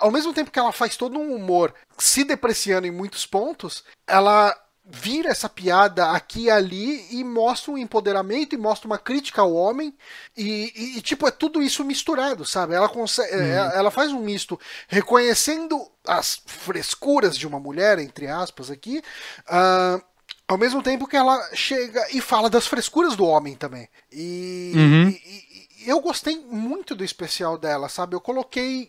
[0.00, 4.54] ao mesmo tempo que ela faz todo um humor se depreciando em muitos pontos, ela
[4.86, 9.54] vira essa piada aqui e ali e mostra um empoderamento e mostra uma crítica ao
[9.54, 9.94] homem
[10.36, 14.20] e, e- e, tipo é tudo isso misturado sabe ela consegue ela, ela faz um
[14.20, 19.02] misto reconhecendo as frescuras de uma mulher entre aspas aqui
[19.48, 20.02] ah,
[20.46, 25.08] ao mesmo tempo que ela chega e fala das frescuras do homem também e, Uhum.
[25.08, 25.43] e
[25.86, 28.14] eu gostei muito do especial dela, sabe?
[28.16, 28.88] Eu coloquei.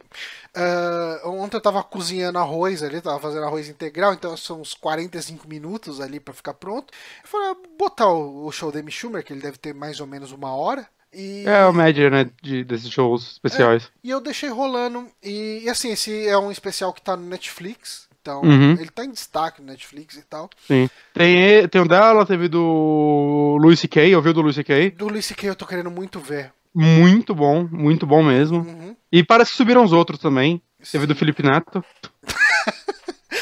[0.53, 5.47] ah, ontem eu tava cozinhando arroz ali, tava fazendo arroz integral, então são uns 45
[5.47, 6.93] minutos ali pra ficar pronto.
[7.23, 9.99] Eu falei, ah, botar o, o show da Amy Schumer, que ele deve ter mais
[9.99, 10.87] ou menos uma hora.
[11.13, 13.89] E, É a média, né, de, desses shows especiais.
[14.03, 15.07] e eu deixei rolando.
[15.23, 18.05] E, e assim, esse é um especial que tá no Netflix.
[18.21, 18.71] Então, Uhum.
[18.71, 20.49] ele tá em destaque no Netflix e tal.
[20.67, 20.89] Sim.
[21.13, 24.89] Tem, tem o dela, teve do Louis C.K., ouviu do Louis C.K.?
[24.91, 25.47] Do Luis C.K.
[25.49, 26.51] eu tô querendo muito ver.
[26.75, 28.59] Muito bom, muito bom mesmo.
[28.59, 28.95] Uhum.
[29.11, 30.61] E parece que subiram os outros também.
[30.91, 31.83] Teve do Felipe Neto.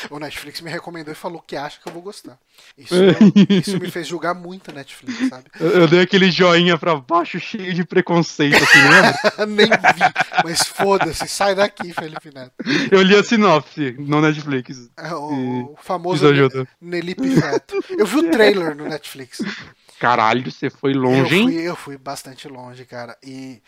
[0.10, 2.38] O Netflix me recomendou e falou que acha que eu vou gostar.
[2.78, 3.54] Isso, É.
[3.56, 5.46] isso me fez julgar muito a Netflix, sabe?
[5.60, 9.46] Eu, eu dei aquele joinha pra baixo cheio de preconceito, assim, lembra?
[9.48, 12.54] Nem vi, mas foda-se, sai daqui, Felipe Neto.
[12.92, 14.90] Eu li a sinopse no Netflix.
[14.98, 16.26] É, o, famoso.
[16.82, 17.84] Nelipe Feto.
[17.90, 19.42] Eu vi o trailer no Netflix.
[20.00, 21.44] Caralho, você foi Eu longe, hein?
[21.44, 23.18] fui, eu fui bastante longe, cara.
[23.24, 23.62] E,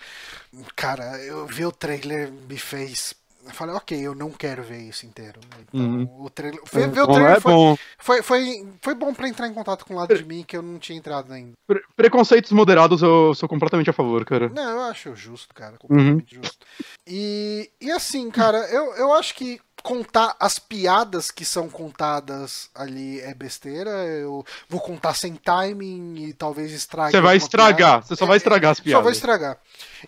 [0.76, 3.14] cara, eu vi o trailer, me fez.
[3.46, 5.40] Eu falei, ok, eu não quero ver isso inteiro.
[5.62, 6.26] Então, Uhum.
[6.26, 6.60] o trailer.
[6.74, 7.78] Ver, ver o trailer é foi, bom.
[8.00, 10.64] foi, foi, foi bom pra entrar em contato com o lado de mim que eu
[10.64, 11.52] não tinha entrado ainda.
[11.68, 14.50] Pre- preconceitos moderados eu sou completamente a favor, cara.
[14.50, 15.74] Não, eu acho justo, cara.
[15.74, 15.78] Uhum.
[15.90, 16.66] Completamente justo.
[17.08, 23.22] E, e assim, cara, eu, eu acho que contar as piadas que são contadas ali
[23.22, 23.90] é besteira.
[23.92, 27.12] Eu vou contar sem timing e talvez estrague.
[27.12, 29.16] Você vai estragar, você só vai estragar as Só vou piadas.
[29.18, 29.58] estragar.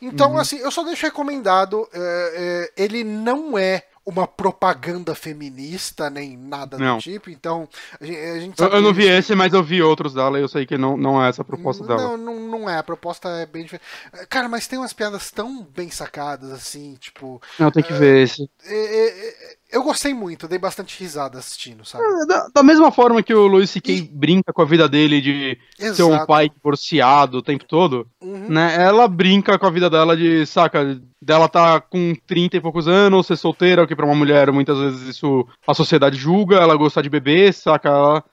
[0.02, 0.38] Então, Uhum.
[0.40, 1.88] assim, eu só deixo recomendado.
[1.94, 6.96] é, é, ele não é uma propaganda feminista, nem nada Não.
[6.96, 7.30] do tipo.
[7.30, 7.68] Então,
[8.00, 10.66] a gente, Eu, eu não vi esse, mas eu vi outros dela e eu sei
[10.66, 12.02] que não, não é essa a proposta dela.
[12.02, 12.78] não, não, não é.
[12.78, 13.84] A proposta é bem diferente.
[14.30, 17.42] Cara, mas tem umas piadas tão bem sacadas, assim, tipo.
[17.60, 18.50] Não, tem que ver esse.
[18.64, 22.04] é, é, é, eu gostei muito, dei bastante risada assistindo, sabe?
[22.28, 23.92] Da, da mesma forma que o Louis C.K.
[23.94, 25.58] E- brinca com a vida dele de
[25.94, 26.28] ser um Exato.
[26.28, 28.48] pai divorciado o tempo todo, Uhum.
[28.50, 28.76] né?
[28.82, 33.28] Ela brinca com a vida dela de, saca, dela tá com 30 e poucos anos,
[33.28, 37.02] ser solteira, o que pra uma mulher muitas vezes isso a sociedade julga, ela gostar
[37.02, 37.90] de beber, saca?
[37.90, 38.24] Ela, é- é-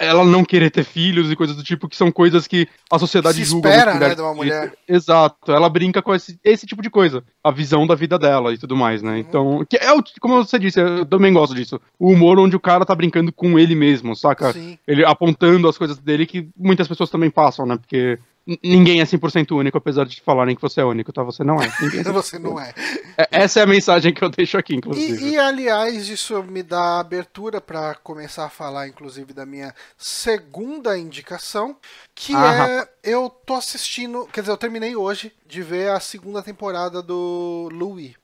[0.00, 3.36] ela não querer ter filhos e coisas do tipo, que são coisas que a sociedade
[3.38, 3.68] Se julga.
[3.70, 4.72] espera, né, de uma mulher.
[4.88, 8.58] Exato, ela brinca com esse, esse tipo de coisa, a visão da vida dela e
[8.58, 9.10] tudo mais, Uhum.
[9.10, 9.18] né?
[9.20, 11.80] Então, que é o, como você disse, eu também gosto disso.
[11.98, 14.52] O humor onde o cara tá brincando com ele mesmo, saca?
[14.52, 14.76] Sim.
[14.86, 17.76] Ele apontando as coisas dele que muitas pessoas também passam, né?
[17.76, 18.18] Porque
[18.62, 21.22] ninguém é 100% único, apesar de falarem que você é único, tá?
[21.22, 21.70] Você não é.
[21.80, 22.72] Ninguém é você não é.
[23.16, 23.28] é.
[23.30, 25.22] Essa é a mensagem que eu deixo aqui, inclusive.
[25.22, 30.96] E, e aliás, isso me dá abertura para começar a falar, inclusive, da minha segunda
[30.96, 31.76] indicação,
[32.14, 36.42] que ah, é eu tô assistindo, quer dizer, eu terminei hoje de ver a segunda
[36.42, 38.14] temporada do Louis.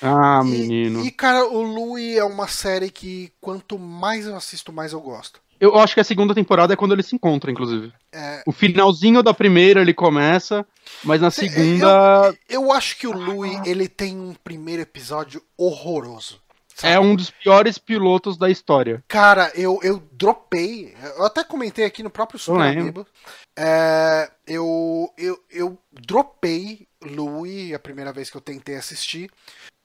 [0.00, 1.04] Ah, menino.
[1.04, 5.00] E, e, cara, o Louis é uma série que quanto mais eu assisto, mais eu
[5.00, 5.43] gosto.
[5.64, 7.90] Eu acho que a segunda temporada é quando ele se encontra, inclusive.
[8.12, 8.42] É...
[8.46, 10.66] O finalzinho da primeira ele começa,
[11.02, 12.34] mas na segunda.
[12.48, 16.38] Eu, eu acho que o Louis ele tem um primeiro episódio horroroso.
[16.74, 16.92] Sabe?
[16.92, 19.02] É um dos piores pilotos da história.
[19.08, 20.94] Cara, eu, eu dropei.
[21.16, 23.06] Eu até comentei aqui no próprio Super Amiibo.
[23.56, 29.30] É, eu, eu, eu dropei Louis a primeira vez que eu tentei assistir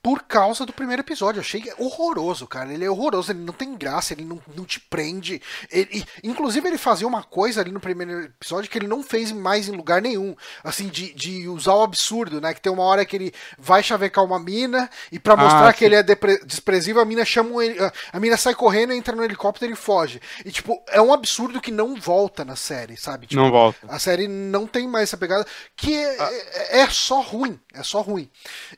[0.02, 1.40] por causa do primeiro episódio.
[1.40, 2.74] Eu achei horroroso, cara.
[2.74, 5.42] Ele é horroroso, ele não tem graça, ele não, não te prende.
[5.70, 9.68] Ele, inclusive, ele fazia uma coisa ali no primeiro episódio que ele não fez mais
[9.68, 10.36] em lugar nenhum.
[10.64, 12.54] Assim, de, de usar o absurdo, né?
[12.54, 15.84] Que tem uma hora que ele vai chavecar uma mina e para mostrar ah, que
[15.84, 16.04] ele é
[16.46, 17.78] desprezível, a mina chama ele.
[18.14, 20.22] A mina sai correndo, entra no helicóptero e foge.
[20.46, 23.28] E, tipo, é um absurdo que não volta na série, sabe?
[23.28, 23.80] Tipo, não volta.
[23.90, 25.46] A série não tem mais essa pegada.
[25.76, 26.30] Que é, ah.
[26.32, 27.60] é, é só ruim.
[27.74, 28.30] É só ruim.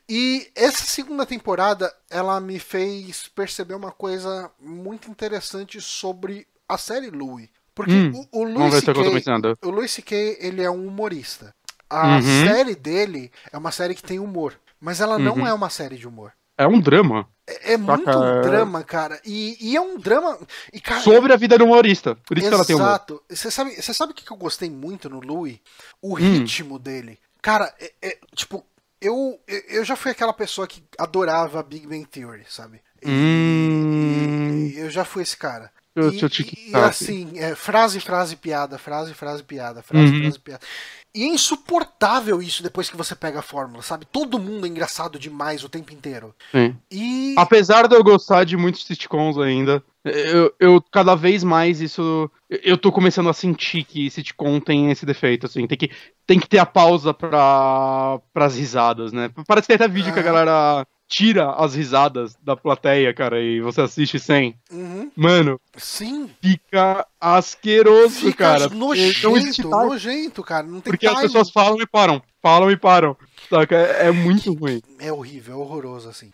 [0.10, 7.10] E essa segunda temporada, ela me fez perceber uma coisa muito interessante sobre a série
[7.10, 7.50] Louis.
[7.74, 9.58] Porque hum, o, o Louis C.K.
[9.64, 10.38] O Louis C.K.
[10.40, 11.54] ele é um humorista.
[11.90, 12.22] A uhum.
[12.22, 15.48] série dele é uma série que tem humor, mas ela não uhum.
[15.48, 16.32] é uma série de humor.
[16.58, 17.28] É um drama.
[17.48, 19.20] É, é muito um drama, cara.
[19.26, 20.38] E, e, é um drama.
[20.72, 22.16] E, cara, Sobre a vida do humorista.
[22.26, 22.50] Por isso Exato.
[22.50, 22.88] que ela tem humor.
[22.88, 23.24] Exato.
[23.30, 25.60] Você sabe, você sabe o que eu gostei muito no Louis?
[26.02, 26.14] O hum.
[26.14, 27.20] ritmo dele.
[27.42, 28.64] Cara, é, é, tipo,
[29.02, 32.82] eu, eu já fui aquela pessoa que adorava Big Bang Theory, sabe?
[33.04, 34.68] E, hum...
[34.68, 35.72] e eu já fui esse cara.
[35.94, 36.30] Eu, e, eu
[36.68, 40.22] e assim, é, frase, frase, piada, frase, frase, piada, frase, uhum.
[40.22, 40.66] frase, piada.
[41.14, 44.06] E é insuportável isso depois que você pega a fórmula, sabe?
[44.06, 46.34] Todo mundo é engraçado demais o tempo inteiro.
[46.52, 46.76] Sim.
[46.90, 47.36] E...
[47.38, 52.32] Apesar de eu gostar de muitos sitcoms ainda, eu, eu, cada vez mais isso.
[52.50, 55.68] Eu tô começando a sentir que sitcom tem esse defeito, assim.
[55.68, 55.92] Tem que,
[56.26, 59.30] tem que ter a pausa pra, pras risadas, né?
[59.46, 60.14] Parece que tem até vídeo é.
[60.14, 64.56] que a galera tira as risadas da plateia, cara, e você assiste sem.
[64.72, 65.12] Uhum.
[65.14, 65.60] Mano.
[65.78, 66.32] Sim.
[66.42, 68.70] Fica asqueroso, fica cara.
[68.70, 70.66] Nojento, nojento, cara.
[70.66, 71.18] Não tem Porque time.
[71.18, 72.24] as pessoas falam e param.
[72.42, 73.18] Falam e param.
[73.50, 73.76] Saca?
[73.76, 74.82] É, é muito ruim.
[75.00, 76.32] É horrível, é horroroso, assim.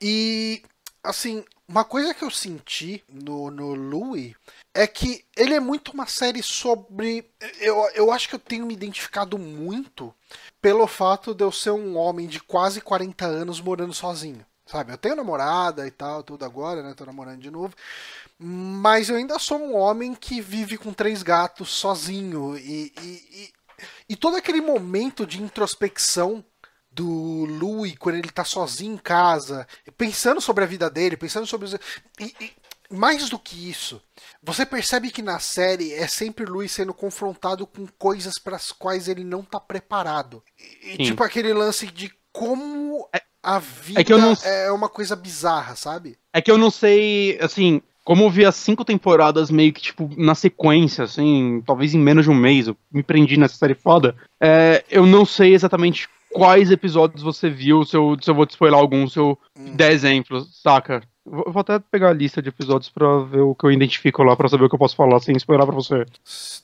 [0.00, 0.62] E
[1.02, 4.34] assim, uma coisa que eu senti no, no Louis
[4.72, 7.24] é que ele é muito uma série sobre.
[7.58, 10.14] Eu, eu acho que eu tenho me identificado muito
[10.60, 14.44] pelo fato de eu ser um homem de quase 40 anos morando sozinho.
[14.66, 16.94] Sabe, eu tenho namorada e tal, tudo agora, né?
[16.94, 17.74] Tô namorando de novo.
[18.38, 22.56] Mas eu ainda sou um homem que vive com três gatos sozinho.
[22.56, 23.52] E, e, e,
[24.10, 26.44] e todo aquele momento de introspecção
[26.90, 31.66] do Louis quando ele tá sozinho em casa, pensando sobre a vida dele, pensando sobre
[31.66, 31.74] os...
[31.74, 32.52] e, e,
[32.90, 34.00] mais do que isso,
[34.42, 38.72] você percebe que na série é sempre o Louis sendo confrontado com coisas para as
[38.72, 40.42] quais ele não tá preparado.
[40.82, 44.32] E, tipo aquele lance de como é, a vida é, não...
[44.44, 46.16] é uma coisa bizarra, sabe?
[46.32, 50.10] É que eu não sei, assim, como eu vi as cinco temporadas meio que, tipo,
[50.16, 54.16] na sequência, assim, talvez em menos de um mês, eu me prendi nessa série foda,
[54.40, 58.50] é, eu não sei exatamente quais episódios você viu, se eu, se eu vou te
[58.50, 59.74] spoiler algum, se eu hum.
[59.74, 61.02] der exemplos, saca?
[61.24, 64.48] Vou até pegar a lista de episódios pra ver o que eu identifico lá, pra
[64.48, 66.06] saber o que eu posso falar sem spoiler pra você.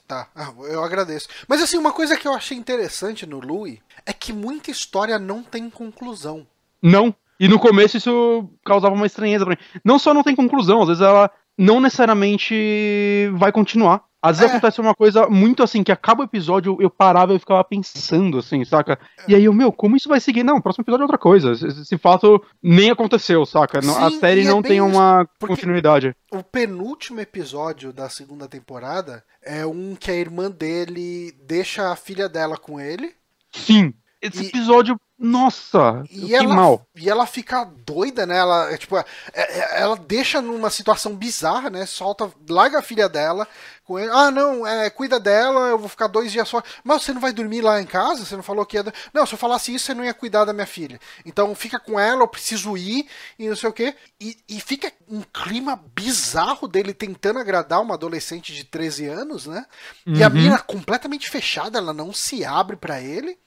[0.07, 1.29] Tá, ah, eu agradeço.
[1.47, 5.43] Mas assim, uma coisa que eu achei interessante no Louis é que muita história não
[5.43, 6.47] tem conclusão.
[6.83, 7.15] Não.
[7.39, 9.81] E no começo isso causava uma estranheza pra mim.
[9.85, 14.05] Não só não tem conclusão, às vezes ela não necessariamente vai continuar.
[14.27, 14.57] Às vezes é.
[14.57, 18.65] acontece uma coisa muito assim, que acaba o episódio, eu parava e ficava pensando, assim,
[18.65, 18.99] saca?
[19.29, 20.43] E aí eu, meu, como isso vai seguir?
[20.43, 21.53] Não, o próximo episódio é outra coisa.
[21.53, 23.81] Esse fato nem aconteceu, saca?
[23.81, 26.15] Sim, a série é não tem uma continuidade.
[26.33, 32.29] O penúltimo episódio da segunda temporada é um que a irmã dele deixa a filha
[32.29, 33.15] dela com ele.
[33.53, 33.95] Sim.
[34.27, 34.47] Esse e...
[34.47, 36.87] episódio nossa, e ela, mal.
[36.95, 38.37] E ela fica doida, né?
[38.37, 41.87] Ela, é, tipo, é, é, ela deixa numa situação bizarra, né?
[41.87, 43.49] Solta, larga a filha dela
[43.83, 44.11] com ele.
[44.13, 46.63] Ah, não, é, cuida dela, eu vou ficar dois dias só.
[46.85, 48.27] Mas você não vai dormir lá em casa?
[48.27, 48.85] Você não falou que ia.
[49.15, 51.01] Não, se eu falasse isso, você não ia cuidar da minha filha.
[51.25, 53.07] Então fica com ela, eu preciso ir
[53.39, 53.95] e não sei o quê.
[54.21, 59.65] E, e fica um clima bizarro dele tentando agradar uma adolescente de 13 anos, né?
[60.07, 60.15] Uhum.
[60.15, 60.35] E a uhum.
[60.35, 63.39] mina completamente fechada, ela não se abre para ele.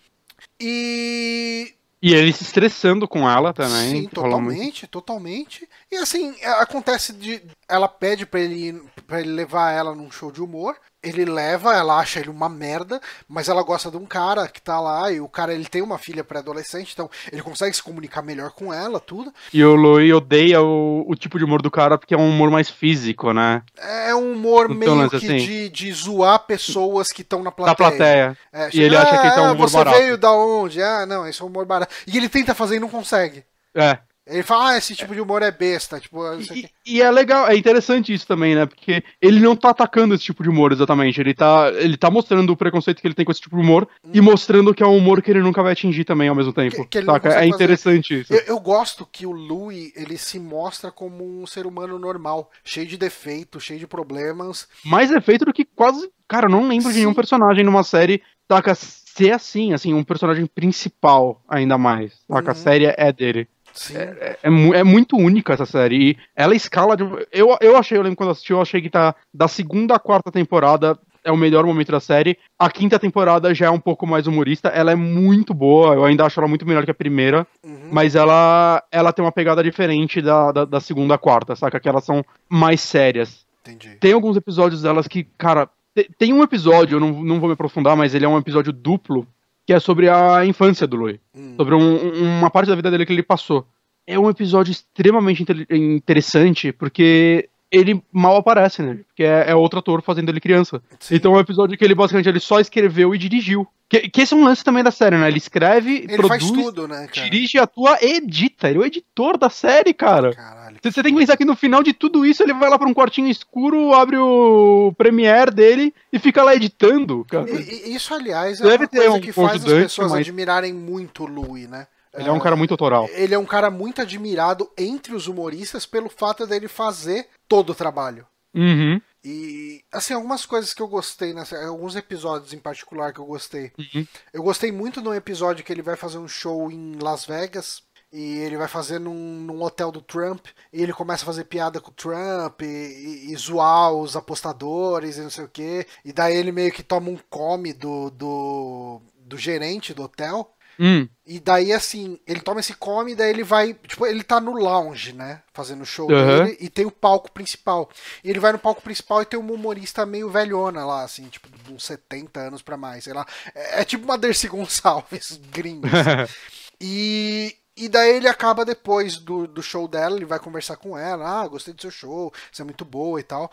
[0.60, 1.74] E.
[2.02, 4.04] E ele se estressando com ela também.
[4.04, 5.68] Sim, totalmente, totalmente.
[5.92, 7.42] E assim, acontece de.
[7.68, 10.78] Ela pede pra ele, pra ele levar ela num show de humor.
[11.02, 14.80] Ele leva, ela acha ele uma merda, mas ela gosta de um cara que tá
[14.80, 18.52] lá, e o cara ele tem uma filha pré-adolescente, então ele consegue se comunicar melhor
[18.52, 19.34] com ela, tudo.
[19.54, 22.52] E o Louis odeia o, o tipo de humor do cara porque é um humor
[22.52, 23.62] mais físico, né?
[23.78, 27.76] É um humor Então, meio que assim- de, de zoar pessoas que estão na plateia.
[27.76, 28.38] Da plateia.
[28.52, 30.82] É, E ele acha que esse é um "Ah, humor você barato." veio da onde?
[30.84, 31.94] Ah, não, esse é um humor barato.
[32.06, 33.44] E ele tenta fazer e não consegue.
[33.74, 34.00] É.
[34.30, 36.00] Ele fala, ah, esse tipo de humor é besta.
[36.00, 36.20] Tipo,
[36.54, 38.66] E, e é legal, é interessante isso também, né?
[38.66, 41.20] Porque ele não tá atacando esse tipo de humor exatamente.
[41.20, 43.88] Ele tá, ele tá mostrando o preconceito que ele tem com esse tipo de humor
[44.14, 46.86] e mostrando que é um humor que ele nunca vai atingir também ao mesmo tempo.
[46.88, 47.46] Que- que É fazer.
[47.48, 48.34] interessante isso.
[48.34, 52.86] Eu, eu gosto que o Louis, ele se mostra como um ser humano normal, cheio
[52.88, 54.68] de defeitos, cheio de problemas.
[54.86, 56.10] Mais efeito do que quase.
[56.28, 57.00] Cara, eu não lembro de Sim.
[57.00, 58.76] nenhum personagem numa série, saca?
[58.76, 62.14] Ser assim, assim, um personagem principal ainda mais.
[62.28, 62.52] Saca?
[62.52, 62.60] A Uhum.
[62.62, 63.48] série é dele.
[63.94, 66.12] É, é mu- é muito única essa série.
[66.12, 67.04] E ela escala de.
[67.32, 70.32] Eu, eu achei, eu lembro quando assisti, eu achei que tá da segunda à quarta
[70.32, 72.38] temporada é o melhor momento da série.
[72.58, 74.70] A quinta temporada já é um pouco mais humorista.
[74.70, 75.94] Ela é muito boa.
[75.94, 77.46] Eu ainda acho ela muito melhor que a primeira.
[77.64, 77.90] Uhum.
[77.92, 81.78] Mas ela, ela tem uma pegada diferente da, da, da segunda à quarta, saca?
[81.80, 83.46] Que elas são mais sérias.
[83.62, 83.98] Entendi.
[84.00, 85.70] Tem alguns episódios delas que, cara.
[85.94, 88.72] te- Tem um episódio, eu não, não vou me aprofundar, mas ele é um episódio
[88.72, 89.28] duplo,
[89.70, 91.54] que é sobre a infância do Louis Hum.
[91.56, 93.68] sobre um- um- uma parte da vida dele que ele passou.
[94.08, 99.00] É um episódio extremamente inte- interessante, porque ele mal aparece, né?
[99.08, 100.82] Porque é, é outro ator fazendo ele criança.
[101.00, 101.16] Sim.
[101.16, 103.68] Então é um episódio que ele basicamente ele só escreveu e dirigiu.
[103.88, 105.28] Que, que esse é um lance também da série, né?
[105.28, 107.28] Ele escreve, ele produz, faz tudo, né, cara?
[107.30, 108.70] dirige, atua e edita.
[108.70, 110.34] Ele é o editor da série, cara.
[110.34, 110.78] Caralho.
[110.82, 112.94] Você tem que pensar que no final de tudo isso ele vai lá pra um
[112.94, 117.50] quartinho escuro, abre o Premiere dele e fica lá editando, cara.
[117.50, 121.24] E- isso, aliás, é Deve uma coisa um que faz as pessoas mas- admirarem muito
[121.24, 121.88] o Louis, né?
[122.14, 123.08] Ele é um cara muito autoral.
[123.14, 127.76] Ele é um cara muito admirado entre os humoristas pelo fato dele fazer todo o
[127.76, 128.26] trabalho.
[128.56, 129.00] Uhum.
[129.24, 133.72] E, assim, algumas coisas que eu gostei, nessa, alguns episódios em particular que eu gostei.
[133.78, 134.08] Uhum.
[134.34, 137.84] Eu gostei muito de um episódio que ele vai fazer um show em Las Vegas.
[138.12, 140.48] E ele vai fazer num, num hotel do Trump.
[140.74, 142.62] E ele começa a fazer piada com o Trump.
[142.64, 145.86] E, e- e zoar os apostadores e não sei o que.
[146.04, 150.52] E daí ele meio que toma um come do, do, do gerente do hotel.
[150.80, 151.10] Hum.
[151.26, 153.74] E daí, assim, ele toma esse come e daí ele vai.
[153.74, 155.42] Tipo, ele tá no lounge, né?
[155.54, 156.46] Fazendo o show Aham.
[156.46, 156.58] dele.
[156.62, 157.90] E tem o palco principal.
[158.24, 161.50] E ele vai no palco principal e tem uma humorista meio velhona lá, assim, tipo,
[161.50, 163.26] de uns 70 anos pra mais, sei lá.
[163.54, 165.90] É, é tipo uma Dercy Gonçalves gringa.
[165.90, 166.34] assim.
[166.82, 167.56] E.
[167.76, 171.48] E daí ele acaba depois do, do show dela, ele vai conversar com ela, ah,
[171.48, 173.50] gostei do seu show, você é muito boa e tal.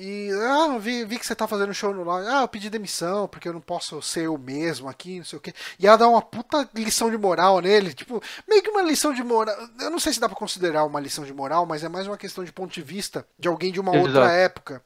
[0.00, 2.28] E, ah, vi, vi que você tá fazendo show no lounge.
[2.28, 5.42] Ah, eu pedi demissão, porque eu não posso ser eu mesmo aqui, não sei o
[5.42, 5.52] quê.
[5.76, 9.24] E ela dá uma puta lição de moral nele, tipo, meio que uma lição de
[9.24, 9.56] moral.
[9.80, 12.16] Eu não sei se dá pra considerar uma lição de moral, mas é mais uma
[12.16, 14.06] questão de ponto de vista de alguém de uma Exato.
[14.06, 14.82] outra época.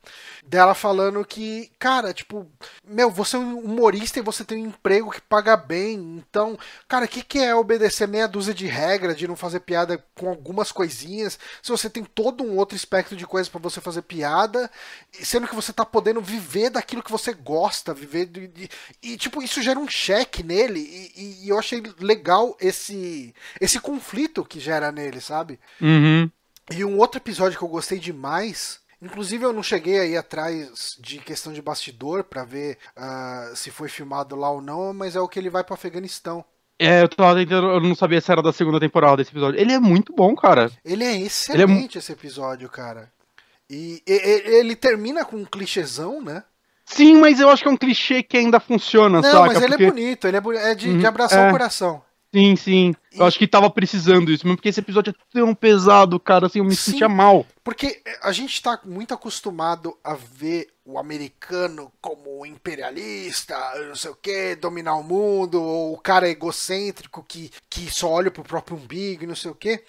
[0.47, 2.51] Dela falando que, cara, tipo,
[2.83, 6.23] meu, você é um humorista e você tem um emprego que paga bem.
[6.27, 6.59] Então,
[6.89, 10.31] cara, o que, que é obedecer meia dúzia de regra, de não fazer piada com
[10.31, 14.71] algumas coisinhas, se você tem todo um outro espectro de coisas pra você fazer piada,
[15.13, 18.71] sendo que você tá podendo viver daquilo que você gosta, viver de, de-
[19.03, 20.81] e tipo isso gera um cheque nele
[21.17, 25.59] e, e- eu achei legal esse esse conflito que gera nele, sabe?
[25.81, 26.31] Uhum.
[26.71, 31.19] E um outro episódio que eu gostei demais, inclusive eu não cheguei aí atrás de
[31.19, 35.29] questão de bastidor pra ver ah, se foi filmado lá ou não, mas é o
[35.29, 36.45] que ele vai pro Afeganistão.
[36.79, 39.61] É, eu tava tentando, eu não sabia se era da segunda temporada desse episódio.
[39.61, 40.71] Ele é muito bom, cara.
[40.85, 43.13] Ele é excelente esse episódio, cara.
[43.71, 46.43] E, e- ele termina com um clichêzão, né?
[46.85, 49.47] Sim, mas eu acho que é um clichê que ainda funciona, Não, saca?
[49.47, 51.49] mas ele Porque- é bonito, ele é, é de, Uhum, de abraçar é.
[51.49, 52.03] o coração.
[52.35, 52.95] Sim, sim.
[53.13, 56.47] Eu E- acho que tava precisando isso, mesmo porque esse episódio é tão pesado, cara,
[56.47, 56.93] assim, eu me Sim.
[56.93, 57.47] sentia mal.
[57.63, 63.55] Porque a gente tá muito acostumado a ver o americano como imperialista,
[63.87, 68.31] não sei o que, dominar o mundo, ou o cara egocêntrico que, que só olha
[68.31, 69.83] pro próprio umbigo e não sei o que.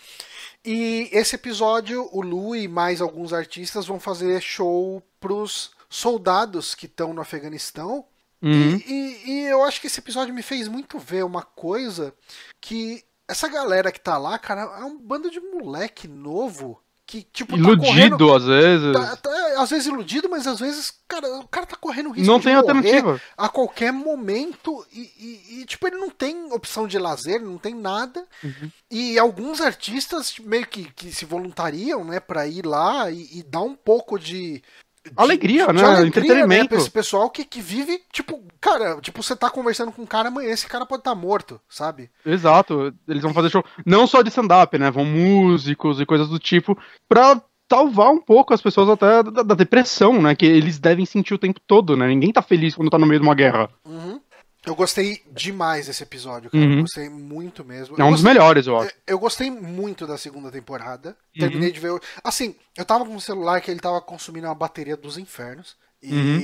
[0.65, 6.85] E esse episódio, o Lu e mais alguns artistas vão fazer show pros soldados que
[6.85, 8.05] estão no Afeganistão.
[8.41, 8.75] Uhum.
[8.77, 12.13] E, e- e eu acho que esse episódio me fez muito ver uma coisa
[12.59, 17.57] que essa galera que tá lá, cara, é um bando de moleque novo que, tipo,
[17.57, 18.15] tá correndo.
[18.15, 18.93] Iludido, às vezes.
[18.93, 22.39] Tá, tá, às vezes iludido, mas às vezes, cara, o cara tá correndo risco não
[22.39, 23.21] de tem alternativa.
[23.37, 27.75] a qualquer momento e, e- e, tipo, ele não tem opção de lazer, não tem
[27.75, 28.25] nada.
[28.43, 28.71] Uhum.
[28.89, 33.61] E alguns artistas meio que, que se voluntariam, né, pra ir lá e, e dar
[33.61, 34.63] um pouco de.
[35.05, 35.83] De- Alegria, de né?
[35.83, 36.63] alegria, Entretenimento.
[36.63, 40.05] Né, pra esse pessoal que, que vive, tipo, cara, tipo, você tá conversando com um
[40.05, 42.09] cara amanhã, esse cara pode estar morto, sabe?
[42.25, 42.93] Exato.
[43.07, 44.89] Eles vão fazer show não só de stand-up, né?
[44.89, 46.77] Vão músicos e coisas do tipo
[47.07, 50.35] pra salvar um pouco as pessoas até da, da, depressão, né?
[50.35, 52.07] Que eles devem sentir o tempo todo, né?
[52.07, 53.69] Ninguém tá feliz quando tá no meio de uma guerra.
[53.85, 54.19] Uhum.
[54.65, 56.63] Eu gostei demais desse episódio, cara.
[56.63, 56.81] Uhum.
[56.81, 57.99] Gostei muito mesmo.
[57.99, 58.93] É um dos melhores, eu acho.
[59.05, 61.17] Eu gostei muito da segunda temporada.
[61.37, 61.73] Terminei uhum.
[61.73, 62.01] de ver.
[62.23, 65.75] Assim, eu tava com um celular que ele tava consumindo uma bateria dos infernos.
[66.01, 66.39] E uhum.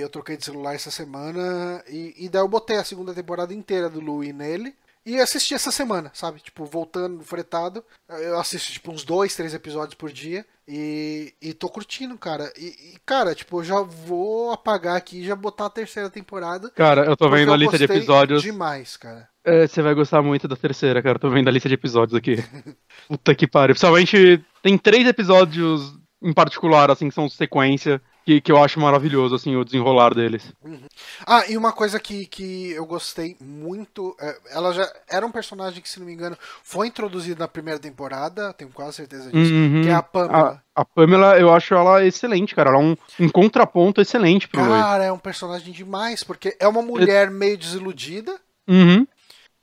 [0.00, 1.82] eu troquei de celular essa semana.
[1.88, 4.74] E, e daí eu botei a segunda temporada inteira do Louie nele.
[5.06, 6.40] E assisti essa semana, sabe?
[6.40, 7.84] Tipo, voltando fretado.
[8.08, 10.44] Eu assisto, tipo, uns dois, três episódios por dia.
[10.66, 12.52] E, e tô curtindo, cara.
[12.58, 16.70] E, e, cara, tipo, eu já vou apagar aqui e já botar a terceira temporada.
[16.70, 18.42] Cara, eu tô vendo a lista de episódios.
[18.42, 19.28] demais, cara.
[19.44, 21.20] É, você vai gostar muito da terceira, cara.
[21.20, 22.44] Tô vendo a lista de episódios aqui.
[23.06, 23.74] Puta que pariu.
[23.74, 29.36] Principalmente, tem três episódios em particular, assim, que são sequência que, que eu acho maravilhoso,
[29.36, 30.52] assim, o desenrolar deles.
[30.64, 30.80] Uhum.
[31.24, 35.80] Ah, e uma coisa que, que eu gostei muito, é, ela já era um personagem
[35.80, 39.82] que, se não me engano, foi introduzido na primeira temporada, tenho quase certeza disso, uhum.
[39.82, 40.60] que é a Pamela.
[40.74, 44.60] A, a, Pamela, eu acho ela excelente, cara, ela é um, um contraponto excelente pro
[44.60, 48.36] Cara, é um personagem demais, porque é uma mulher meio desiludida,
[48.68, 49.06] Uhum.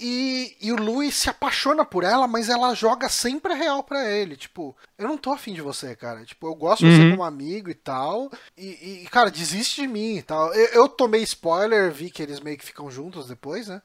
[0.05, 4.11] E, e o Louis se apaixona por ela, mas ela joga sempre a real para
[4.11, 4.35] ele.
[4.35, 6.25] Tipo, eu não tô afim de você, cara.
[6.25, 7.11] Tipo, eu gosto de você uhum.
[7.11, 8.29] como amigo e tal.
[8.57, 10.53] E, e, cara, desiste de mim e tal.
[10.53, 13.81] Eu, eu tomei spoiler, vi que eles meio que ficam juntos depois, né?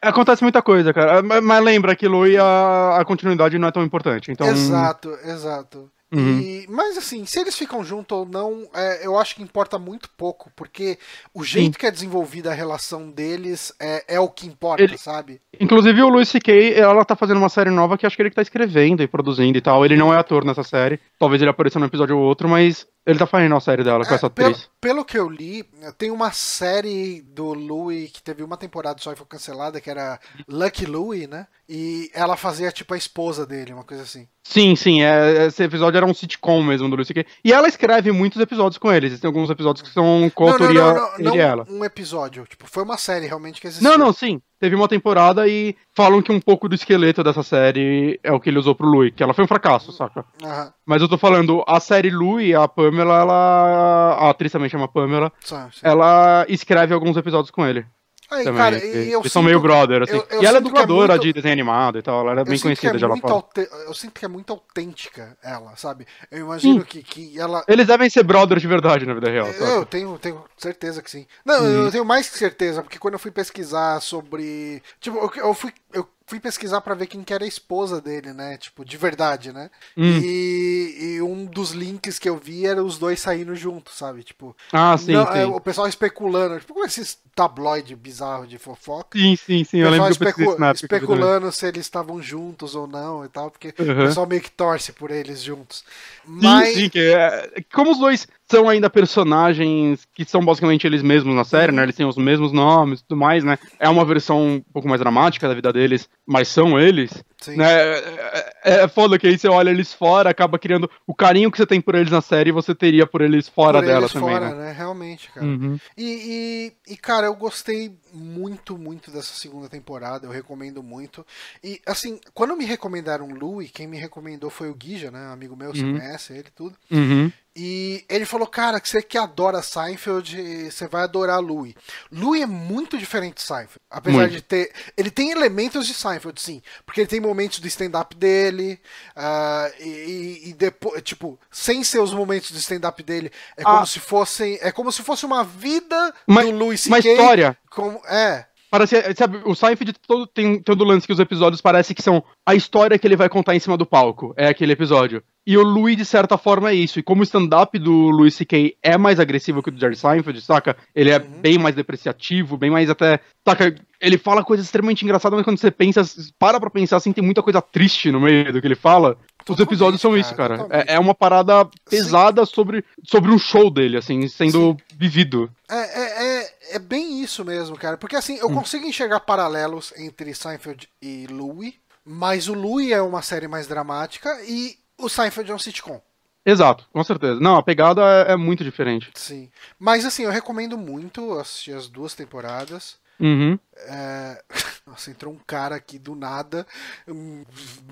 [0.00, 1.22] Acontece muita coisa, cara.
[1.22, 4.30] Mas lembra que Louis a, a continuidade não é tão importante.
[4.30, 4.46] Então...
[4.46, 5.90] Exato, exato.
[6.10, 6.40] Uhum.
[6.40, 10.08] E, mas assim, se eles ficam juntos ou não, é, eu acho que importa muito
[10.16, 10.98] pouco, porque
[11.34, 11.78] o jeito Sim.
[11.78, 15.40] que é desenvolvida a relação deles é, é o que importa, ele, sabe?
[15.60, 18.36] Inclusive o Luis C.K., ela tá fazendo uma série nova que acho que ele que
[18.36, 19.84] tá escrevendo e produzindo e tal.
[19.84, 23.18] Ele não é ator nessa série, talvez ele apareça num episódio ou outro, mas ele
[23.18, 24.58] tá fazendo a série dela com é, essa atriz.
[24.58, 25.64] Pelo, pelo, que eu li,
[25.96, 30.20] tem uma série do Louis que teve uma temporada só e foi cancelada, que era
[30.46, 31.46] Lucky Louie, né?
[31.66, 34.28] E ela fazia tipo a esposa dele, uma coisa assim.
[34.44, 37.26] Sim, sim, é, esse episódio era um sitcom mesmo do Lucy C.K.
[37.42, 39.18] E ela escreve muitos episódios com eles.
[39.18, 41.66] Tem alguns episódios que são com autoria não, não, não, ele e ela.
[41.66, 43.88] Um episódio, tipo, foi uma série realmente que existiu.
[43.88, 48.18] Não, não, sim teve uma temporada e falam que um pouco do esqueleto dessa série
[48.22, 50.24] é o que ele usou pro Louis, que ela foi um fracasso, saca?
[50.42, 50.70] Uhum.
[50.84, 54.16] Mas eu tô falando, a série Louis, a Pamela, ela.
[54.18, 55.32] A atriz também chama Pamela.
[55.40, 55.80] Sim, sim.
[55.82, 57.86] Ela escreve alguns episódios com ele.
[58.30, 58.60] Aí, também.
[58.60, 60.16] cara, e Eles são meio brother, assim.
[60.16, 61.22] Eu, eu e ela é, é dubladora é muito...
[61.22, 63.44] de desenho animado e tal, ela é bem conhecida é já lá fora.
[63.86, 66.06] Eu sinto que é muito autêntica ela, sabe?
[66.30, 67.64] Eu imagino que, que ela.
[67.66, 69.46] Eles devem ser brothers de verdade na vida real.
[69.48, 71.26] Eu, eu tenho, tenho certeza que sim.
[71.44, 71.84] Não, hum.
[71.84, 74.82] eu tenho mais que certeza, porque quando eu fui pesquisar sobre.
[75.00, 75.72] Tipo, eu, eu fui.
[75.92, 78.58] Eu fui pesquisar para ver quem que era a esposa dele, né?
[78.58, 79.70] Tipo, de verdade, né?
[79.96, 80.20] Hum.
[80.22, 84.22] E, e, um dos links que eu vi era os dois saindo juntos, sabe?
[84.22, 85.38] Tipo, ah, sim, não, sim.
[85.38, 89.16] É, o pessoal especulando, tipo, como esses tabloide bizarro de fofoca.
[89.18, 89.78] Sim, sim, sim.
[89.78, 93.72] Eu lembro especu que eu especulando se eles estavam juntos ou não e tal, porque
[93.78, 93.92] uhum.
[93.92, 95.84] o pessoal meio que torce por eles juntos.
[96.26, 96.68] Mas...
[96.68, 101.34] Sim, sim, que é, como os dois são ainda personagens que são basicamente eles mesmos
[101.34, 101.82] na série, né?
[101.82, 103.58] Eles têm os mesmos nomes e tudo mais, né?
[103.78, 107.22] É uma versão um pouco mais dramática da vida deles, mas são eles.
[107.40, 107.56] Sim.
[107.56, 107.66] Né?
[107.70, 111.58] É, é, é foda que aí você olha eles fora, acaba criando o carinho que
[111.58, 114.30] você tem por eles na série, você teria por eles fora por dela eles também.
[114.30, 114.64] Fora, né?
[114.64, 114.72] né?
[114.72, 115.46] Realmente, cara.
[115.46, 115.78] Uhum.
[115.96, 121.24] E, e, e, cara, eu gostei muito, muito dessa segunda temporada, eu recomendo muito.
[121.62, 125.30] E assim, quando me recomendaram Louie, quem me recomendou foi o Guija, né?
[125.32, 125.98] Amigo meu, você uhum.
[125.98, 126.76] conhece ele tudo.
[126.90, 127.30] Uhum.
[127.56, 131.74] E ele falou, cara, que você que adora Seinfeld, você vai adorar Louie.
[132.10, 133.80] Louie é muito diferente de Seinfeld.
[133.90, 134.32] Apesar muito.
[134.32, 134.72] de ter.
[134.96, 136.62] Ele tem elementos de Seinfeld, sim.
[136.86, 138.78] Porque ele tem momentos do stand-up dele.
[139.16, 143.86] Uh, e, e, depois, tipo, sem ser os momentos do stand-up dele, é como ah.
[143.86, 144.58] se fossem.
[144.60, 146.94] É como se fosse uma vida uma, do Louis C.K.
[146.94, 147.58] Uma história.
[147.70, 148.46] Como, é.
[148.70, 152.54] Parece, sabe, o Seinfeld todo, tem todo lance que os episódios parecem que são a
[152.54, 154.34] história que ele vai contar em cima do palco.
[154.36, 155.22] É aquele episódio.
[155.48, 156.98] E o Louis, de certa forma, é isso.
[156.98, 158.76] E como o stand-up do Louis C.K.
[158.82, 160.76] é mais agressivo que o do Jerry Seinfeld, saca?
[160.94, 161.40] Ele é uhum.
[161.40, 163.18] bem mais depreciativo, bem mais até.
[163.42, 163.74] Saca?
[163.98, 166.02] Ele fala coisas extremamente engraçadas, mas quando você pensa,
[166.38, 169.16] para pra pensar assim, tem muita coisa triste no meio do que ele fala.
[169.48, 170.66] Os episódios são isso, cara.
[170.68, 174.96] É, é, uma parada pesada sobre, sobre um show dele, assim, sendo Sim.
[174.98, 175.50] vivido.
[175.66, 177.96] É, é, é, é, bem isso mesmo, cara.
[177.96, 178.54] Porque assim, eu hum.
[178.54, 181.72] consigo enxergar paralelos entre Seinfeld e Louis,
[182.04, 186.00] mas o Louis é uma série mais dramática e o Seinfeld é um sitcom.
[186.44, 187.38] Exato, com certeza.
[187.40, 189.10] Não, a pegada é, é muito diferente.
[189.14, 189.50] Sim.
[189.78, 192.98] Mas assim, eu recomendo muito assistir as duas temporadas.
[193.20, 193.58] Uhum.
[193.76, 194.42] É...
[194.86, 196.66] Nossa, entrou um cara aqui do nada,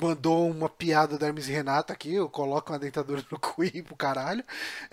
[0.01, 3.83] mandou uma piada da Hermes e Renata aqui, eu coloco uma dentadura no cu e
[3.83, 4.43] pro caralho.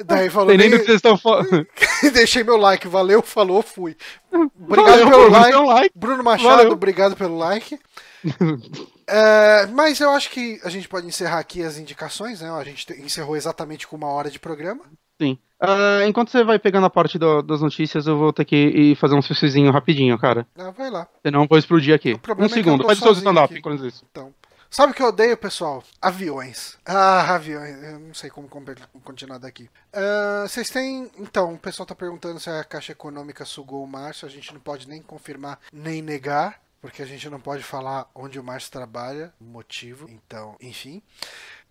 [0.06, 0.50] Daí falou.
[0.50, 1.66] Tem nem do que vocês estão falando.
[2.14, 3.96] Deixei meu like, valeu, falou, fui.
[4.32, 5.56] Obrigado valeu, pelo like.
[5.56, 5.92] like.
[5.98, 6.72] Bruno Machado, valeu.
[6.74, 7.80] obrigado pelo like.
[9.06, 12.50] É, mas eu acho que a gente pode encerrar aqui as indicações, né?
[12.50, 14.86] A gente te- encerrou exatamente com uma hora de programa.
[15.22, 15.38] Sim.
[15.66, 18.96] Ah, enquanto você vai pegando a parte do- das notícias, eu vou ter que ir
[18.98, 20.46] fazer um suicizinho rapidinho, cara.
[20.58, 21.08] Ah, vai lá.
[21.26, 22.20] Senão eu vou explodir aqui.
[22.38, 24.04] Um é segundo, faz o seu stand-up enquanto isso.
[24.12, 24.34] Então,
[24.70, 25.82] sabe o que eu odeio, pessoal?
[26.02, 26.78] Aviões.
[26.86, 27.82] Ah, aviões.
[27.82, 28.64] Eu não sei como com-
[29.04, 29.70] continuar daqui.
[29.94, 31.10] Ah, Vocês têm.
[31.18, 34.28] Então, o pessoal tá perguntando se a Caixa Econômica sugou o Márcio.
[34.28, 36.62] A gente não pode nem confirmar nem negar.
[36.82, 40.10] Porque a gente não pode falar onde o Márcio trabalha, o motivo.
[40.10, 41.02] Então, enfim.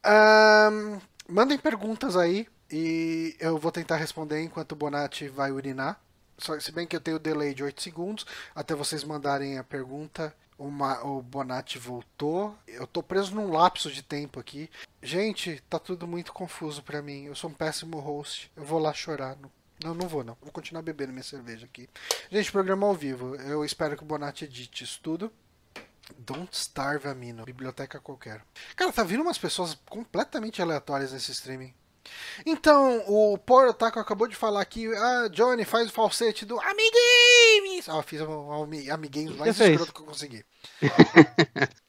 [0.03, 6.01] Ahn, mandem perguntas aí e eu vou tentar responder enquanto o Bonatti vai urinar.
[6.39, 10.35] Só, se bem que eu tenho delay de 8 segundos até vocês mandarem a pergunta.
[10.59, 12.57] O, Ma- o Bonatti voltou.
[12.68, 14.70] Eu tô preso num lapso de tempo aqui.
[15.03, 17.25] Gente, tá tudo muito confuso pra mim.
[17.25, 18.51] Eu sou um péssimo host.
[18.57, 19.37] Eu vou lá chorar.
[19.37, 19.51] Não,
[19.83, 20.37] não, não vou não.
[20.41, 21.89] Vou continuar bebendo minha cerveja aqui.
[22.31, 23.35] Gente, programa ao vivo.
[23.37, 25.33] Eu espero que o Bonatti edite isso tudo.
[26.18, 28.43] Don't Starve Amino, biblioteca qualquer.
[28.77, 31.73] Cara, tá vindo umas pessoas completamente aleatórias nesse streaming.
[32.45, 37.89] Então, o Power Otaku acabou de falar aqui, ah, Johnny, faz o falsete do Amigames!
[37.89, 40.45] Ah, fiz o Ami- Amigames mais escroto que eu consegui.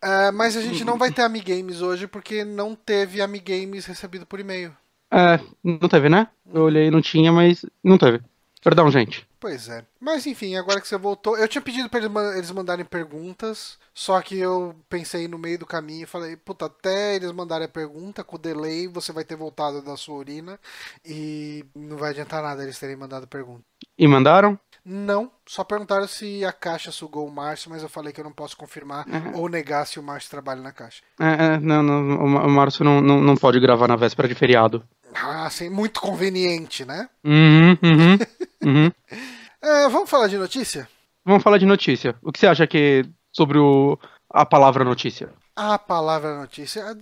[0.01, 4.39] Ah, mas a gente não vai ter Amigames hoje porque não teve Amigames recebido por
[4.39, 4.76] e-mail.
[5.11, 6.28] É, não teve, né?
[6.51, 8.20] Eu olhei não tinha, mas não teve.
[8.64, 9.28] Perdão, gente.
[9.39, 9.84] Pois é.
[9.99, 13.78] Mas enfim, agora que você voltou, eu tinha pedido pra eles ma- eles mandarem perguntas,
[13.93, 17.70] só que eu pensei no meio do caminho e falei, puta, até eles mandarem a
[17.70, 20.57] pergunta, com o delay você vai ter voltado da sua urina
[21.05, 23.64] e não vai adiantar nada eles terem mandado pergunta.
[23.97, 24.57] E mandaram?
[24.86, 28.34] Não, só perguntaram se a caixa sugou o Márcio, mas eu falei que eu não
[28.34, 31.01] posso confirmar ou negar se o Márcio trabalha na caixa.
[31.20, 34.84] É, é, não, não, o Márcio não, não, não pode gravar na véspera de feriado.
[35.16, 37.07] Ah, sim, muito conveniente, né?
[37.24, 38.18] Uhum, uhum,
[38.66, 38.91] uhum.
[39.61, 40.89] É, vamos falar de notícia?
[41.24, 42.16] Vamos falar de notícia.
[42.22, 43.97] O que você acha que sobre o,
[44.30, 45.30] a palavra notícia?
[45.55, 46.93] A palavra notícia é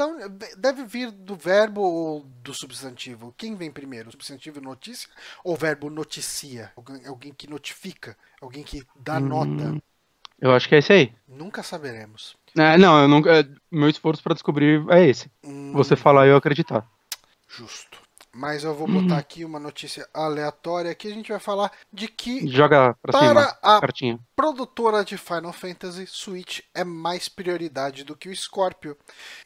[0.58, 3.34] deve vir do verbo ou do substantivo?
[3.36, 4.10] Quem vem primeiro?
[4.10, 5.10] O substantivo notícia
[5.44, 6.72] ou o verbo noticia?
[7.08, 8.16] Alguém, que notifica?
[8.40, 9.82] Alguém que dá nota?
[10.40, 11.14] Eu acho que é esse aí.
[11.28, 12.36] Nunca saberemos.
[12.58, 15.32] É, não, eu nunca, é, meu esforço pra descobrir é esse.
[15.44, 16.86] Hum, Você falar e eu acreditar.
[17.48, 17.98] Justo.
[18.34, 20.90] Mas eu vou botar aqui uma notícia aleatória.
[20.92, 24.18] Aqui a gente vai falar de que Joga pra Para cima a- cartinha.
[24.36, 28.96] produtora de Final Fantasy, Switch é mais prioridade do que o Scorpio.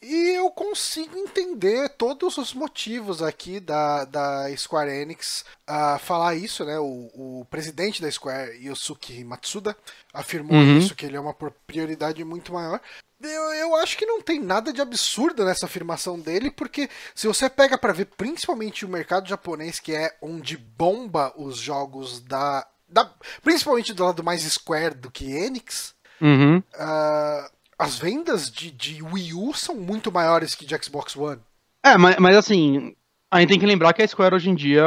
[0.01, 6.63] E eu consigo entender todos os motivos aqui da, da Square Enix a falar isso,
[6.63, 6.77] né?
[6.77, 7.09] O,
[7.41, 9.75] o presidente da Square, Yosuke Matsuda,
[10.13, 10.77] afirmou Uhum.
[10.77, 12.79] isso, que ele é uma prioridade muito maior.
[13.27, 17.49] Eu, eu acho que não tem nada de absurdo nessa afirmação dele, porque se você
[17.49, 23.09] pega pra ver principalmente o mercado japonês, que é onde bomba os jogos da, da
[23.43, 26.63] principalmente do lado mais Square do que Enix, Uhum.
[26.79, 31.41] ah, as vendas de, de Wii U são muito maiores que de Xbox One.
[31.83, 32.95] É, mas, mas assim,
[33.29, 34.83] a gente tem que lembrar que a Square hoje em dia,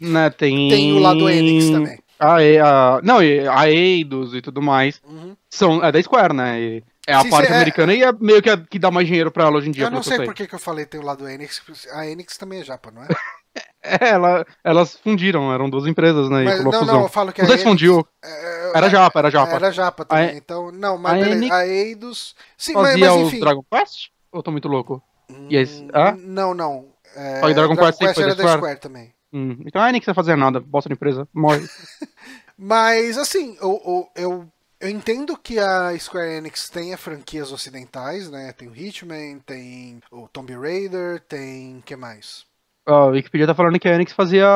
[0.00, 0.68] né, tem.
[0.68, 1.98] Tem o lado Enix também.
[2.18, 5.00] A, a, não, a Eidos e tudo mais.
[5.04, 5.36] Uhum.
[5.50, 6.60] São, é da Square, né?
[6.60, 9.06] E é a Sim, parte é- americana e é meio que a que dá mais
[9.06, 9.86] dinheiro pra ela hoje em dia.
[9.86, 12.60] Eu não sei por que, que eu falei tem o lado Enix, a Enix também
[12.60, 13.08] é japa, não é?
[13.80, 16.42] É, ela, elas fundiram, eram duas empresas, né?
[16.42, 16.84] e Mas, não, fusão.
[16.86, 18.06] não, eu falo que a Os dois Enix- fundiu.
[18.22, 19.52] é, Era japa, era japa.
[19.52, 22.36] Era japa também, A- então, não, mas a beleza, Enix a Eidos...
[22.56, 23.40] Sim, mas, Fazia mas os enfim...
[23.40, 24.08] Dragon Quest?
[24.32, 25.02] Ou eu tô muito louco?
[25.48, 26.16] E Hum, hã?
[26.18, 26.88] Não, não.
[27.16, 28.58] É, Ah, e Dragon Quest foi era da Square?
[28.58, 29.14] Square também.
[29.32, 31.60] Hum, então a Enix não fazia nada, bosta de empresa, morre.
[32.58, 38.52] Mas, assim, eu, eu, eu, eu entendo que a Square Enix tenha franquias ocidentais, né?
[38.52, 41.80] Tem o Hitman, tem o Tomb Raider, tem...
[41.84, 42.46] que mais?
[42.86, 44.46] a Wikipedia tá falando que a Enix fazia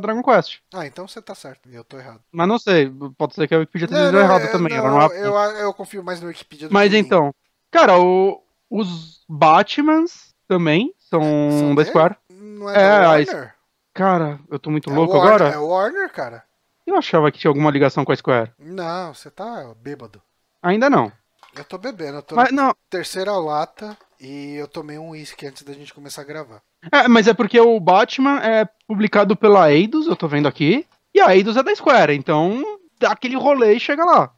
[0.00, 0.60] Dragon Quest.
[0.72, 2.22] Ah, então você tá certo, eu tô errado.
[2.32, 4.76] Mas não sei, pode ser que a Wikipedia esteja não, errada eu- também.
[4.78, 7.06] não, não é- eu, eu confio mais no Wikipedia do Mas que em mim.
[7.06, 7.34] então,
[7.70, 11.20] cara, o- os Batmans também são,
[11.58, 11.84] São da?
[11.84, 12.16] Square.
[12.30, 13.54] Não é, É, da a Warner?
[13.92, 15.54] Cara, eu tô muito É louco Warner- agora.
[15.54, 16.44] É Warner, cara.
[16.86, 18.52] Eu achava que tinha alguma ligação com a Square.
[18.58, 20.20] Não, você tá bêbado.
[20.62, 21.12] Ainda não.
[21.56, 22.68] Eu tô bebendo, eu tô Mas não.
[22.68, 26.62] na terceira lata e eu tomei um uísque antes da gente começar a gravar.
[26.92, 30.86] É, mas é porque o Batman é publicado pela Eidos, eu tô vendo aqui.
[31.14, 32.62] E a Eidos é da Square, então
[33.00, 34.32] dá aquele rolê e chega lá.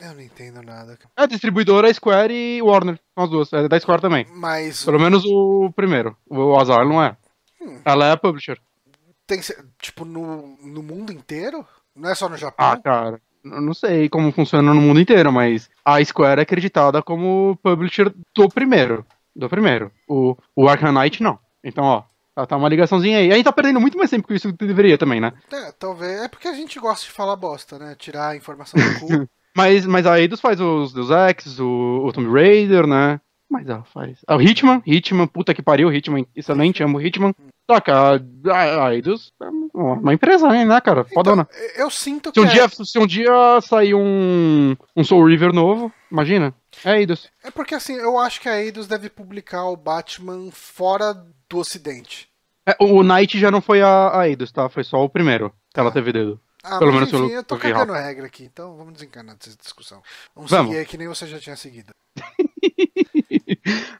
[0.00, 0.98] Eu não entendo nada.
[1.16, 3.52] É distribuidora Square e Warner, são as duas.
[3.52, 4.26] É da Square também.
[4.30, 6.16] Mas Pelo menos o primeiro.
[6.28, 7.16] O Azar não é.
[7.60, 7.80] Hum.
[7.84, 8.60] Ela é a publisher.
[9.28, 9.40] Tem
[9.78, 11.64] tipo no, no mundo inteiro?
[11.94, 12.66] Não é só no Japão?
[12.66, 13.20] Ah, cara.
[13.44, 18.12] Eu não sei como funciona no mundo inteiro, mas a Square é acreditada como publisher
[18.34, 19.06] do primeiro.
[19.36, 19.92] Do primeiro.
[20.08, 21.38] O, o Arkham Knight não.
[21.62, 22.02] Então, ó,
[22.34, 23.30] tá, tá uma ligaçãozinha aí.
[23.30, 25.32] A gente tá perdendo muito mais tempo que isso que deveria também, né?
[25.52, 26.22] É, talvez.
[26.22, 27.94] É porque a gente gosta de falar bosta, né?
[27.96, 29.28] Tirar a informação do cu.
[29.56, 33.20] Mas, mas a Eidos faz os Deus Ex, o, o Tomb Raider, né?
[33.50, 34.18] Mas ela faz.
[34.26, 37.34] Ah, o Hitman, Hitman, puta que pariu, Hitman, excelente, amo o Hitman.
[37.70, 41.04] Saca, a, a, a Eidos é uma empresa, né, cara?
[41.04, 41.46] Fodona.
[41.50, 42.40] Então, eu sinto Se que.
[42.40, 46.54] um, é- dia, se um dia sair um, um Soul River novo, imagina.
[46.84, 47.30] É Eidos.
[47.42, 51.12] É porque assim, eu acho que a Eidos deve publicar o Batman fora
[51.48, 52.28] do ocidente.
[52.66, 54.68] É, o Night já não foi a, a Eidos, tá?
[54.68, 56.40] Foi só o primeiro que ela teve dedo.
[56.62, 59.36] Ah, Pelo mas menos enfim, pelo- eu tô que cagando regra aqui, então vamos desencanar
[59.36, 60.02] dessa discussão.
[60.34, 60.68] Vamos, Vamos.
[60.68, 61.92] seguir aí que nem você já tinha seguido.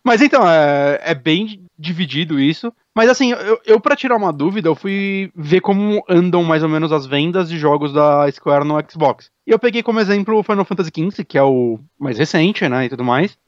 [0.05, 2.73] Mas então, é, é bem dividido isso.
[2.95, 6.69] Mas assim, eu, eu para tirar uma dúvida, eu fui ver como andam mais ou
[6.69, 9.31] menos as vendas de jogos da Square no Xbox.
[9.47, 12.87] E eu peguei como exemplo o Final Fantasy XV, que é o mais recente, né,
[12.87, 13.39] e tudo mais.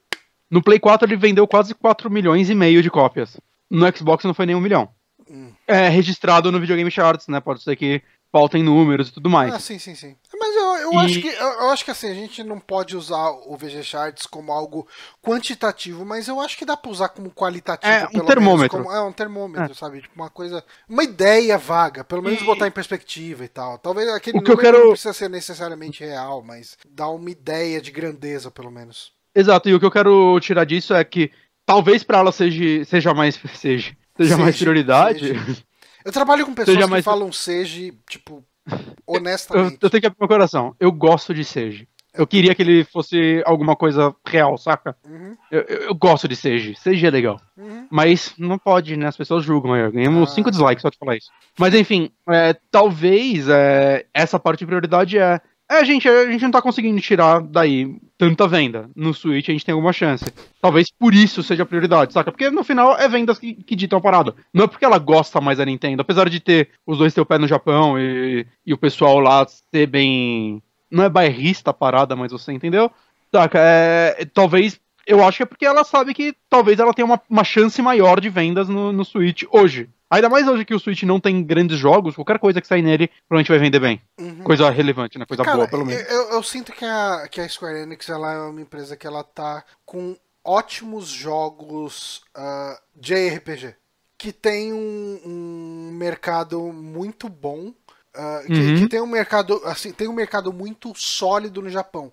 [0.50, 3.40] No Play 4 ele vendeu quase 4 milhões e meio de cópias.
[3.68, 4.88] No Xbox não foi nem um milhão.
[5.28, 5.50] Hum.
[5.66, 8.02] É registrado no Videogame Charts, né, pode ser que
[8.32, 9.52] faltem números e tudo mais.
[9.52, 10.16] Ah, sim, sim, sim.
[10.38, 13.30] Mas eu, eu E- acho que eu, acho que assim, a gente não pode usar
[13.30, 14.86] o VG Charts como algo
[15.22, 17.92] quantitativo, mas eu acho que dá pra usar como qualitativo.
[17.92, 18.78] É, um termômetro.
[18.82, 20.00] Como, é, um termômetro, sabe?
[20.02, 20.64] Tipo, uma coisa.
[20.88, 23.78] Uma ideia vaga, pelo menos E- botar em perspectiva e tal.
[23.78, 27.80] Talvez aquele O que eu quero- não precisa ser necessariamente real, mas dá uma ideia
[27.80, 29.12] de grandeza, pelo menos.
[29.34, 31.30] Exato, e o que eu quero tirar disso é que
[31.64, 35.20] talvez pra ela seja, seja mais seja, seja mais Seja, prioridade.
[35.20, 35.62] seja.
[36.04, 39.78] Eu trabalho com pessoas Seja que mais- falam seja, tipo, Eu, honestamente.
[39.80, 40.74] eu tenho que abrir meu coração.
[40.78, 41.88] Eu gosto de Sage.
[42.12, 44.96] Eu queria que ele fosse alguma coisa real, saca?
[45.08, 46.74] Uhum, Eu, eu- eu gosto de Sage.
[46.76, 47.40] Sage é legal.
[47.56, 47.86] uhum.
[47.90, 49.06] Mas não pode, né?
[49.06, 49.72] As pessoas julgam.
[49.72, 49.90] aí.
[49.92, 50.34] Ganhamos Ah.
[50.34, 51.30] 5 dislikes só de falar isso.
[51.58, 55.40] Mas enfim, é, talvez é, essa parte de prioridade é.
[55.70, 58.90] É, gente, a gente não tá conseguindo tirar daí tanta venda.
[58.96, 60.24] No Switch a gente tem alguma chance.
[60.60, 62.32] Talvez por isso seja a prioridade, saca?
[62.32, 64.34] Porque no final é vendas que, que ditam a parada.
[64.52, 66.02] Não é porque ela gosta mais da Nintendo.
[66.02, 69.46] Apesar de ter os dois ter o pé no Japão e, e o pessoal lá
[69.46, 70.60] ser bem.
[70.90, 72.90] Não é bairrista a parada, mas você entendeu?
[73.32, 73.60] Saca?
[73.60, 77.44] É, talvez eu acho que é porque ela sabe que talvez ela tenha uma, uma
[77.44, 79.88] chance maior de vendas no, no Switch hoje.
[80.10, 83.08] Ainda mais hoje que o Switch não tem grandes jogos, qualquer coisa que sair nele
[83.28, 84.02] provavelmente vai vender bem.
[84.18, 84.42] Uhum.
[84.42, 85.24] Coisa relevante, né?
[85.24, 86.02] Coisa Cara, boa, pelo menos.
[86.10, 89.22] Eu, eu sinto que a, que a Square Enix ela é uma empresa que ela
[89.22, 93.74] tá com ótimos jogos ah, de RPG.
[94.18, 97.72] Que tem um, um mercado muito bom.
[98.14, 98.74] ah, que, Uhum.
[98.76, 99.60] que tem um mercado.
[99.64, 102.12] Assim, tem um mercado muito sólido no Japão.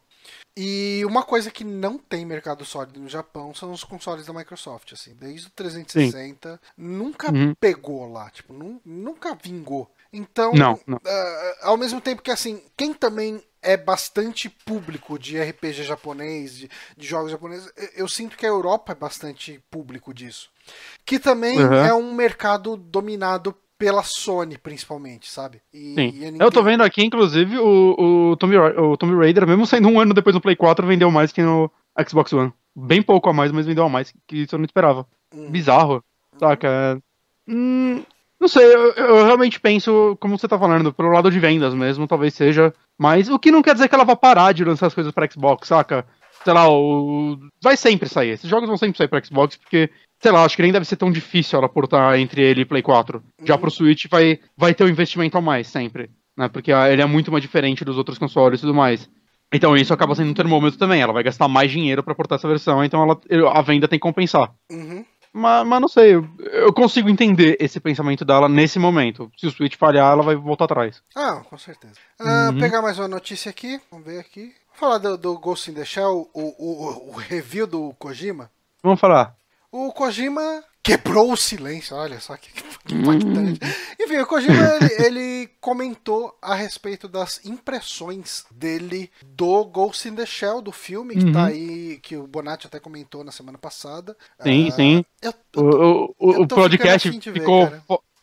[0.59, 4.91] E uma coisa que não tem mercado sólido no Japão são os consoles da Microsoft,
[4.91, 7.53] assim, desde o 360 nunca Uhum.
[7.59, 9.87] pegou lá, tipo, nu- nunca vingou.
[10.11, 10.99] Então, Não, não.
[11.05, 16.69] ah, ao mesmo tempo que assim, quem também é bastante público de RPG japonês, de,
[16.95, 20.49] de jogos japoneses, eu- eu sinto que a Europa é bastante público disso.
[21.05, 21.73] Que também Uhum.
[21.73, 25.61] é um mercado dominado pela Sony, principalmente, sabe?
[25.73, 26.13] E, Sim.
[26.13, 29.99] e Eu tô vendo aqui, inclusive, o, o, Tomb, o Tomb Raider, mesmo saindo um
[29.99, 31.71] ano depois no Play 4, vendeu mais que no
[32.07, 32.51] Xbox One.
[32.75, 35.05] Bem pouco a mais, mas vendeu a mais, que isso eu não esperava.
[35.33, 35.49] Hum.
[35.49, 36.03] Bizarro,
[36.39, 37.01] saca?
[37.47, 38.03] Hum,
[38.39, 42.07] não sei, eu, eu realmente penso, como você tá falando, pelo lado de vendas mesmo,
[42.07, 42.73] talvez seja.
[42.97, 45.29] Mas o que não quer dizer que ela vá parar de lançar as coisas pra
[45.29, 46.05] Xbox, saca?
[46.43, 47.37] Sei lá, o...
[47.61, 48.29] vai sempre sair.
[48.29, 49.89] Esses jogos vão sempre sair pra Xbox, porque,
[50.19, 52.81] sei lá, acho que nem deve ser tão difícil ela portar entre ele e Play
[52.81, 53.21] 4.
[53.43, 53.61] Já Uhum.
[53.61, 56.47] pro Switch vai, vai ter um investimento a mais sempre, né?
[56.49, 59.09] Porque ele é muito mais diferente dos outros consoles e tudo mais.
[59.53, 61.01] Então isso acaba sendo um termômetro também.
[61.01, 64.03] Ela vai gastar mais dinheiro pra portar essa versão, então ela, a venda tem que
[64.03, 64.51] compensar.
[64.71, 65.05] Uhum.
[65.33, 69.29] Mas, mas não sei, eu, eu consigo entender esse pensamento dela nesse momento.
[69.37, 71.01] Se o Switch falhar, ela vai voltar atrás.
[71.15, 71.93] Ah, com certeza.
[72.19, 72.59] Ah, Uhum.
[72.59, 74.51] Pegar mais uma notícia aqui, vamos ver aqui.
[74.69, 78.49] Vou falar do, do Ghost in the Shell, o, o, o review do Kojima.
[78.81, 79.35] Vamos falar.
[79.71, 82.49] O Kojima quebrou o silêncio, olha só que,
[82.85, 83.01] que Hum.
[83.01, 83.59] impactante.
[83.99, 90.25] Enfim, o Kojima ele, ele comentou a respeito das impressões dele do Ghost in the
[90.25, 91.31] Shell, do filme, que Uhum.
[91.33, 94.15] tá aí, que o Bonatti até comentou na semana passada.
[94.41, 95.05] Sim, Ah, sim.
[95.21, 97.69] eu- O, o, Eu o podcast ver, ficou.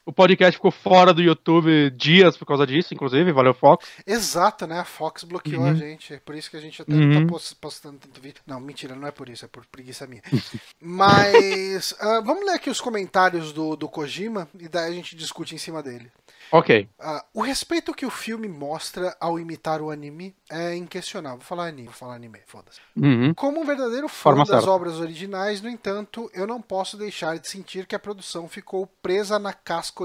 [0.06, 3.88] O podcast ficou fora do YouTube dias por causa disso, inclusive, valeu Fox.
[4.06, 4.80] Exato, né?
[4.80, 5.70] A Fox bloqueou Uhum.
[5.70, 6.14] a gente.
[6.14, 7.06] É por isso que a gente até Uhum.
[7.08, 8.42] não tá pos- postando tanto vídeo.
[8.46, 10.22] Não, mentira, não é por isso, é por preguiça minha.
[10.80, 15.54] Mas ah, vamos ler aqui os comentários do, do Kojima e daí a gente discute
[15.54, 16.10] em cima dele.
[16.50, 16.88] Ok.
[16.98, 21.38] Ah, o respeito que o filme mostra ao imitar o anime é inquestionável.
[21.38, 22.80] Vou falar anime, vou falar anime, foda-se.
[22.96, 23.34] Uhum.
[23.34, 24.70] Como um verdadeiro fã Forma das certa.
[24.70, 29.38] obras originais, no entanto, eu não posso deixar de sentir que a produção ficou presa
[29.38, 30.04] na casca,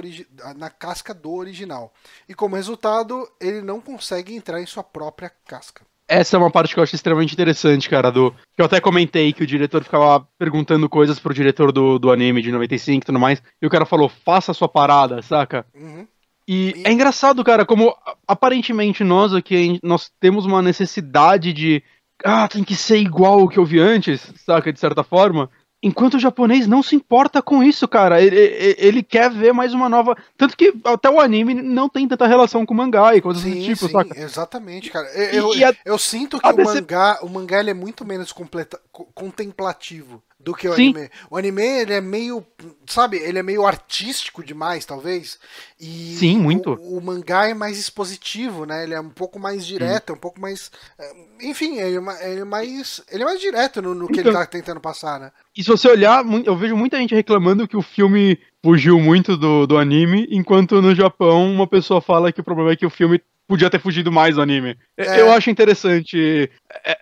[0.56, 1.94] na casca do original.
[2.28, 5.84] E como resultado, ele não consegue entrar em sua própria casca.
[6.10, 8.32] Essa é uma parte que eu acho extremamente interessante, cara, do.
[8.56, 12.41] Que eu até comentei que o diretor ficava perguntando coisas pro diretor do, do anime
[12.41, 13.44] de 95 e tudo mais.
[13.61, 15.68] E o cara falou, faça a sua parada, saca?
[15.76, 16.07] Uhum.
[16.51, 17.95] E, é engraçado, cara, como
[18.27, 21.84] aparentemente nós aqui, nós temos uma necessidade de.
[22.26, 24.73] Ah, tem que ser igual o que eu vi antes, saca?
[24.73, 25.47] De certa forma.
[25.81, 28.19] Enquanto o japonês não se importa com isso, cara.
[28.19, 28.35] Ele,
[28.80, 30.17] ele, quer ver mais uma nova.
[30.35, 33.53] Tanto que até o anime não tem tanta relação com o mangá e coisas sim,
[33.53, 34.19] do tipo, sim, saca?
[34.19, 35.07] Exatamente, cara.
[35.13, 38.81] Eu, eu, a, eu sinto que o mangá, o mangá ele é muito menos completa,
[38.91, 40.90] contemplativo do que o Sim.
[40.90, 41.10] anime.
[41.30, 42.45] O anime, ele é meio,
[42.88, 45.38] sabe, ele é meio artístico demais, talvez.
[45.80, 46.74] E Sim, muito.
[46.76, 48.84] O, o mangá é mais expositivo, né?
[48.84, 50.16] Ele é um pouco mais direto, hum.
[50.16, 53.94] um pouco mais, eh, enfim, ele é, ele é mais, ele é mais direto no,
[53.94, 55.32] no que então, ele tá tentando passar, né?
[55.56, 59.68] E se você olhar, eu vejo muita gente reclamando que o filme fugiu muito do,
[59.68, 63.22] do anime, enquanto no Japão uma pessoa fala que o problema é que o filme
[63.49, 64.77] podia ter fugido mais do anime.
[64.95, 65.19] É.
[65.19, 66.51] Eu acho interessante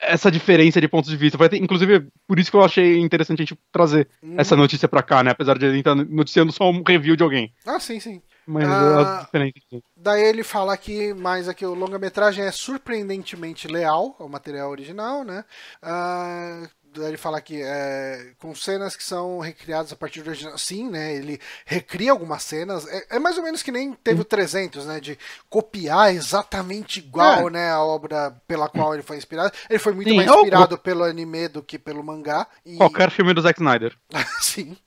[0.01, 1.37] essa diferença de pontos de vista.
[1.49, 4.35] Ter, inclusive, por isso que eu achei interessante a gente trazer hum.
[4.37, 5.31] essa notícia pra cá, né?
[5.31, 7.53] Apesar de a gente estar noticiando só um review de alguém.
[7.65, 8.21] Ah, sim, sim.
[8.47, 9.83] Mas ah, é diferente.
[9.97, 15.43] Daí ele fala que mais aqui o longa-metragem é surpreendentemente leal ao material original, né?
[15.81, 16.65] Ah,
[17.05, 20.57] ele fala que é, com cenas que são recriadas a partir do original.
[20.57, 21.15] Sim, né?
[21.15, 22.87] Ele recria algumas cenas.
[22.87, 24.99] É, é mais ou menos que nem teve o 300, né?
[24.99, 25.17] De
[25.49, 27.51] copiar exatamente igual, é.
[27.51, 27.71] né?
[27.71, 29.51] A obra pela qual ele foi inspirado.
[29.69, 30.79] Ele foi muito Sim, mais inspirado ou...
[30.79, 32.47] pelo anime do que pelo mangá.
[32.65, 32.77] E...
[32.77, 33.95] Qualquer filme do Zack Snyder.
[34.41, 34.77] Sim.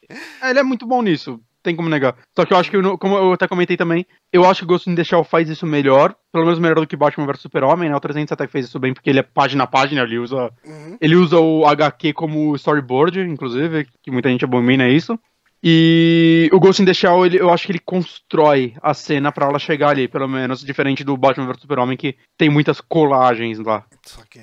[0.40, 2.16] É, ele é muito bom nisso tem como negar.
[2.36, 4.94] Só que eu acho que, como eu até comentei também, eu acho que Ghost in
[4.94, 7.96] the Shell faz isso melhor, pelo menos melhor do que Batman vs Super-Homem, né?
[7.96, 10.96] O 300 até fez isso bem, porque ele é página a página, ele usa, uhum.
[11.00, 15.18] ele usa o HQ como storyboard, inclusive, que muita gente abomina isso.
[15.62, 19.46] E o Ghost in the Shell, ele, eu acho que ele constrói a cena para
[19.46, 23.84] ela chegar ali, pelo menos, diferente do Batman vs Super-Homem, que tem muitas colagens lá.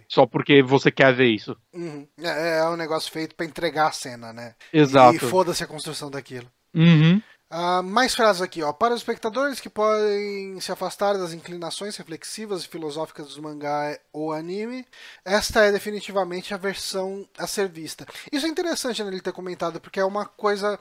[0.08, 1.58] Só porque você quer ver isso.
[1.74, 2.08] Uhum.
[2.22, 4.54] É, é um negócio feito para entregar a cena, né?
[4.72, 5.16] Exato.
[5.16, 6.48] E foda-se a construção daquilo.
[6.78, 7.22] Uhum.
[7.50, 8.74] Uh, mais frases aqui, ó.
[8.74, 14.34] Para os espectadores que podem se afastar das inclinações reflexivas e filosóficas do mangá ou
[14.34, 14.86] anime,
[15.24, 18.06] esta é definitivamente a versão a ser vista.
[18.32, 20.78] Isso é interessante né, ele ter comentado, porque é uma coisa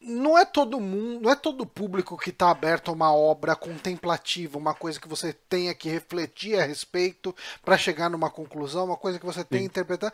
[0.00, 4.58] não é todo mundo, não é todo público que está aberto a uma obra contemplativa,
[4.58, 7.34] uma coisa que você tenha que refletir a respeito
[7.64, 10.12] para chegar numa conclusão, uma coisa que você tenha que interpretar.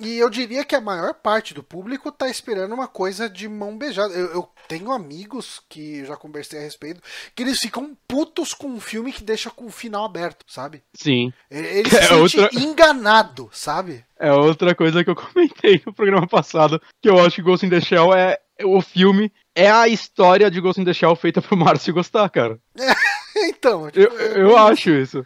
[0.00, 3.76] E eu diria que a maior parte do público está esperando uma coisa de mão
[3.76, 4.14] beijada.
[4.14, 7.02] Eu, eu, tenho amigos que já conversei a respeito
[7.34, 10.82] que eles ficam putos com um filme que deixa com o final aberto, sabe?
[10.94, 11.32] Sim.
[11.50, 12.60] Ele se é sente outra...
[12.60, 14.04] enganado, sabe?
[14.18, 17.70] É outra coisa que eu comentei no programa passado, que eu acho que Ghost in
[17.70, 21.56] the Shell é o filme é a história de Ghost in the Shell feita pro
[21.56, 22.58] Márcio gostar, cara.
[23.36, 25.24] então, tipo, eu, eu acho isso.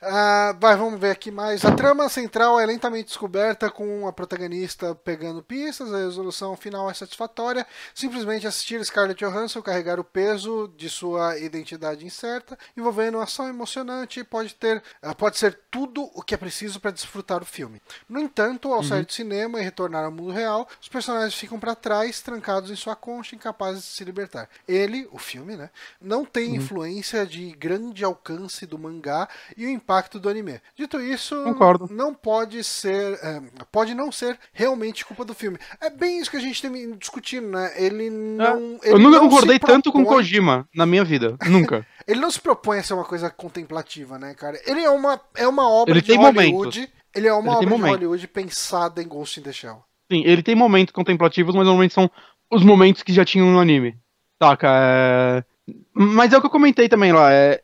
[0.00, 1.64] Ah, vai, vamos ver aqui mais.
[1.64, 6.94] A trama central é lentamente descoberta com a protagonista pegando pistas, a resolução final é
[6.94, 7.66] satisfatória.
[7.92, 14.22] Simplesmente assistir Scarlett Johansson carregar o peso de sua identidade incerta, envolvendo uma ação emocionante,
[14.22, 17.82] pode ter, ah, pode ser tudo o que é preciso para desfrutar o filme.
[18.08, 18.84] No entanto, ao uhum.
[18.84, 22.76] sair do cinema e retornar ao mundo real, os personagens ficam para trás, trancados em
[22.76, 24.48] sua concha, incapazes de se libertar.
[24.68, 25.70] Ele, o filme, né,
[26.00, 26.54] não tem uhum.
[26.54, 30.60] influência de grande alcance do mangá e o impacto do anime.
[30.76, 31.88] Dito isso, Concordo.
[31.90, 33.40] não pode ser, é,
[33.72, 35.58] pode não ser realmente culpa do filme.
[35.80, 37.72] É bem isso que a gente tem discutindo, né?
[37.74, 38.10] Ele é.
[38.10, 38.78] não.
[38.82, 38.88] É.
[38.88, 41.86] Ele Eu nunca concordei tanto com Kojima na minha vida, nunca.
[42.06, 44.60] ele não se propõe a ser uma coisa contemplativa, né, cara?
[44.66, 46.78] Ele é uma, é uma obra ele de Hollywood.
[46.78, 46.98] Momentos.
[47.14, 49.82] Ele é uma ele obra de Hollywood pensada em Ghost in the Shell.
[50.12, 52.10] Sim, ele tem momentos contemplativos, mas normalmente são
[52.50, 53.96] os momentos que já tinham no anime.
[54.42, 54.68] Saca?
[54.70, 55.44] É...
[55.92, 57.32] Mas é o que eu comentei também lá.
[57.32, 57.62] É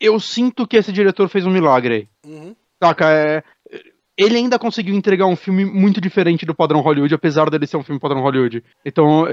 [0.00, 2.08] eu sinto que esse diretor fez um milagre aí.
[2.30, 2.54] Uhum.
[2.82, 3.10] Saca?
[3.10, 3.42] É,
[4.16, 7.82] ele ainda conseguiu entregar um filme muito diferente do padrão Hollywood, apesar dele ser um
[7.82, 8.64] filme padrão Hollywood.
[8.84, 9.28] Então,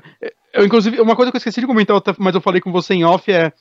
[0.53, 3.05] eu, inclusive, uma coisa que eu esqueci de comentar, mas eu falei com você em
[3.05, 3.51] off, é.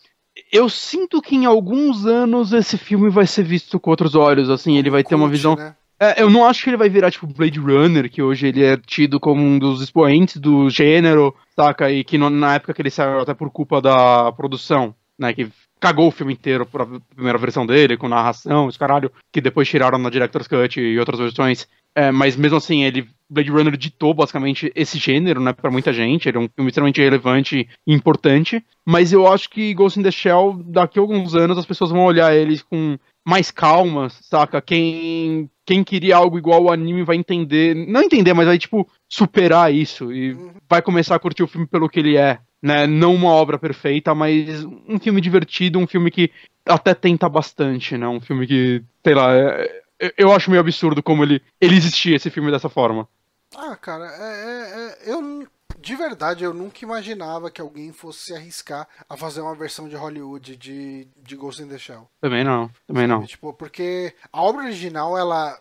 [0.50, 4.78] Eu sinto que em alguns anos esse filme vai ser visto com outros olhos, assim,
[4.78, 5.54] ele vai ter uma visão.
[5.54, 5.76] Né?
[6.00, 8.76] É, eu não acho que ele vai virar tipo Blade Runner, que hoje ele é
[8.76, 11.92] tido como um dos expoentes do gênero, saca?
[11.92, 15.32] E que no, na época que ele saiu até por culpa da produção, né?
[15.32, 15.48] Que
[15.82, 19.98] cagou o filme inteiro pra primeira versão dele, com narração, os caralho, que depois tiraram
[19.98, 21.66] na Director's Cut e outras versões.
[21.92, 26.28] É, mas mesmo assim, ele Blade Runner ditou basicamente esse gênero, né, para muita gente.
[26.28, 28.64] Ele é um filme extremamente relevante e importante.
[28.86, 32.04] Mas eu acho que Ghost in the Shell, daqui a alguns anos, as pessoas vão
[32.04, 32.96] olhar eles com
[33.26, 34.62] mais calma, saca?
[34.62, 37.74] Quem, quem queria algo igual ao anime vai entender.
[37.74, 40.12] Não entender, mas vai, tipo, superar isso.
[40.12, 40.52] E uhum.
[40.68, 42.86] vai começar a curtir o filme pelo que ele é né?
[42.86, 46.30] Não uma obra perfeita, mas um filme divertido, um filme que
[46.64, 48.06] até tenta bastante, né?
[48.06, 52.16] Um filme que, sei lá, é, é, eu acho meio absurdo como ele, ele existia,
[52.16, 53.08] esse filme dessa forma.
[53.56, 55.46] Ah, cara, é, é, é eu
[55.82, 59.96] de verdade, eu nunca imaginava que alguém fosse se arriscar a fazer uma versão de
[59.96, 62.08] Hollywood de, de Ghost in the Shell.
[62.20, 63.26] Também não, também não.
[63.26, 65.60] Tipo, porque a obra original, ela,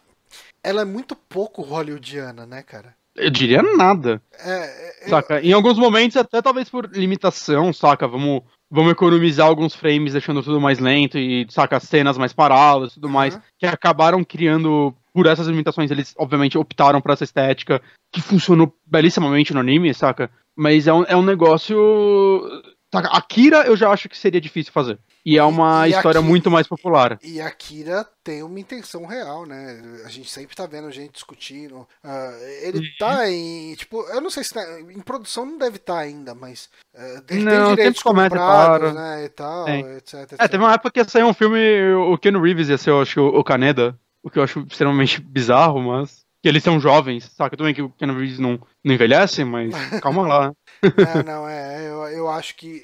[0.63, 2.95] ela é muito pouco hollywoodiana, né, cara?
[3.15, 4.21] Eu diria nada.
[4.39, 5.41] É, é, Saca?
[5.41, 8.07] Em alguns momentos, até talvez por limitação, saca?
[8.07, 12.95] Vamos, vamos economizar alguns frames, deixando tudo mais lento e, saca, cenas mais paradas e
[12.95, 13.41] tudo mais, Uhum.
[13.59, 17.81] que acabaram criando, por essas limitações, eles obviamente optaram por essa estética
[18.13, 20.29] que funcionou belíssimamente no anime, saca?
[20.55, 21.77] Mas é um, é um negócio.
[22.99, 24.99] Akira eu já acho que seria difícil fazer.
[25.25, 27.19] E é uma E- e história aqui- muito mais popular.
[27.23, 29.79] E Akira tem uma intenção real, né?
[30.05, 31.87] A gente sempre tá vendo gente discutindo.
[32.03, 32.31] Ah,
[32.63, 32.85] ele Uhum.
[32.99, 33.75] tá em.
[33.75, 34.61] Tipo, eu não sei se tá.
[34.81, 36.69] Em produção não deve estar ainda, mas.
[36.95, 38.93] ah, ele Não, tem direitos comprados, claro.
[38.93, 39.25] né?
[39.25, 40.35] E tal, etc, etc.
[40.41, 41.59] É, teve uma época que ia sair um filme,
[41.93, 45.79] o Ken Reeves ia ser, eu acho, o Caneda, o que eu acho extremamente bizarro,
[45.81, 46.21] mas.
[46.43, 47.55] Que eles são jovens, saca?
[47.55, 49.69] Tudo bem que o Ken Reeves não, não envelhece, mas
[50.01, 50.51] calma lá.
[50.83, 51.87] É, não, é.
[51.87, 52.81] Eu, eu acho que.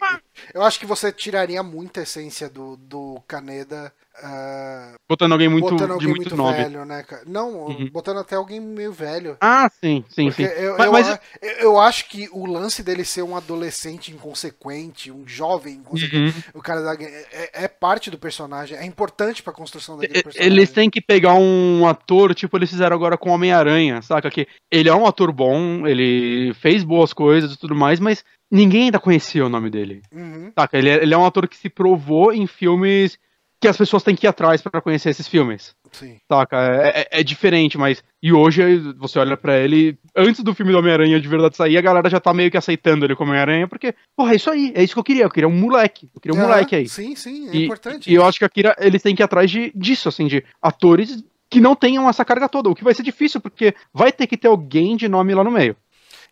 [0.53, 3.91] Eu acho que você tiraria muita essência do, do Kaneda.
[4.23, 6.57] ah, Botando alguém muito, botando de alguém muito, muito nome.
[6.57, 7.21] velho, né, cara?
[7.25, 7.89] Não, Uhum.
[7.91, 9.37] botando até alguém meio velho.
[9.39, 10.53] Ah, sim, sim, Porque sim.
[10.55, 15.11] Eu, Mas- eu, mas- eu, eu acho que o lance dele ser um adolescente inconsequente,
[15.11, 16.59] um jovem inconsequente, Uhum.
[16.59, 20.51] o cara da, é, é parte do personagem, é importante pra construção daquele personagem.
[20.53, 24.29] Eles têm que pegar um ator, tipo eles fizeram agora com o Homem-Aranha, saca?
[24.31, 28.83] Que ele é um ator bom, ele fez boas coisas e tudo mais, mas ninguém
[28.85, 30.01] ainda conhecia o nome dele.
[30.11, 30.51] Uhum.
[30.57, 30.77] Saca?
[30.77, 33.17] Ele é, ele é um ator que se provou em filmes
[33.59, 35.75] que as pessoas têm que ir atrás pra conhecer esses filmes.
[35.91, 36.17] Sim.
[36.31, 36.57] Saca?
[36.57, 38.03] É, é- é diferente, mas.
[38.21, 38.61] E hoje
[38.99, 39.97] você olha pra ele.
[40.15, 43.03] Antes do filme do Homem-Aranha de verdade sair, a galera já tá meio que aceitando
[43.05, 45.23] ele como Homem-Aranha, porque, porra, é isso aí, é isso que eu queria.
[45.23, 46.07] Eu queria um moleque.
[46.13, 46.87] Eu queria um Ah, moleque aí.
[46.87, 48.11] Sim, sim, é E, importante.
[48.11, 50.43] e eu acho que a Kira, eles têm que ir atrás de, disso, assim, de
[50.61, 54.27] atores que não tenham essa carga toda, o que vai ser difícil, porque vai ter
[54.27, 55.75] que ter alguém de nome lá no meio.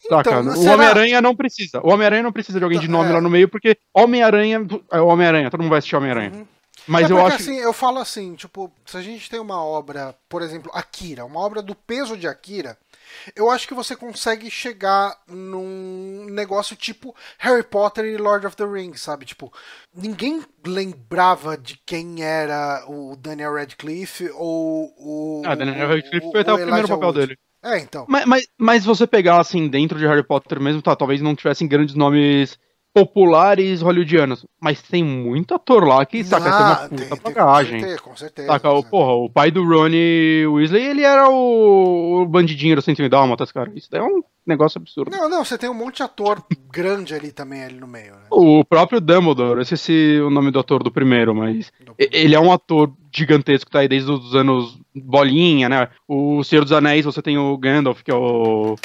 [0.08, 0.30] Saca?
[0.30, 1.80] Então, o será- Homem-Aranha não precisa.
[1.84, 3.14] O Homem-Aranha não precisa de alguém de nome É.
[3.14, 6.32] lá no meio, porque Homem-Aranha é o Homem-Aranha, todo mundo vai assistir Homem-Aranha.
[6.34, 6.48] Uhum.
[6.88, 7.38] Mas é eu acho.
[7.38, 11.40] assim, eu falo assim, tipo, se a gente tem uma obra, por exemplo, Akira, uma
[11.40, 12.78] obra do peso de Akira,
[13.36, 18.66] eu acho que você consegue chegar num negócio tipo Harry Potter e Lord of the
[18.66, 19.26] Rings, sabe?
[19.26, 19.52] Tipo,
[19.96, 25.42] ninguém lembrava de quem era o Daniel Radcliffe ou o.
[25.44, 27.20] Ah, Daniel o- Radcliffe o- foi até o, primeiro Elijah papel Wood.
[27.20, 27.40] dele.
[27.66, 28.06] É, então.
[28.08, 31.68] Mas, mas, mas você pegar, assim, dentro de Harry Potter mesmo, tá, talvez não tivessem
[31.68, 32.58] grandes nomes
[32.94, 37.20] populares hollywoodianos, mas tem muito ator lá que, saca, Ah, tem uma puta tem- tem-
[37.20, 37.74] bagagem.
[37.74, 38.48] Com certeza, com certeza.
[38.48, 42.82] Saca, o, com porra, o pai do Ronnie Weasley, ele era o, o bandidinho do
[42.82, 43.70] 101 Dálmatas, cara.
[43.76, 45.12] Isso daí é um negócio absurdo.
[45.12, 48.22] Não, não, você tem um monte de ator grande ali também, ali no meio, né?
[48.32, 52.40] O próprio Dumbledore, eu esqueci o nome do ator do primeiro, mas e- ele é
[52.40, 55.90] um ator gigantesco, tá aí desde os anos bolinha, né?
[56.08, 58.76] O Senhor dos Anéis, você tem o Gandalf, que é o,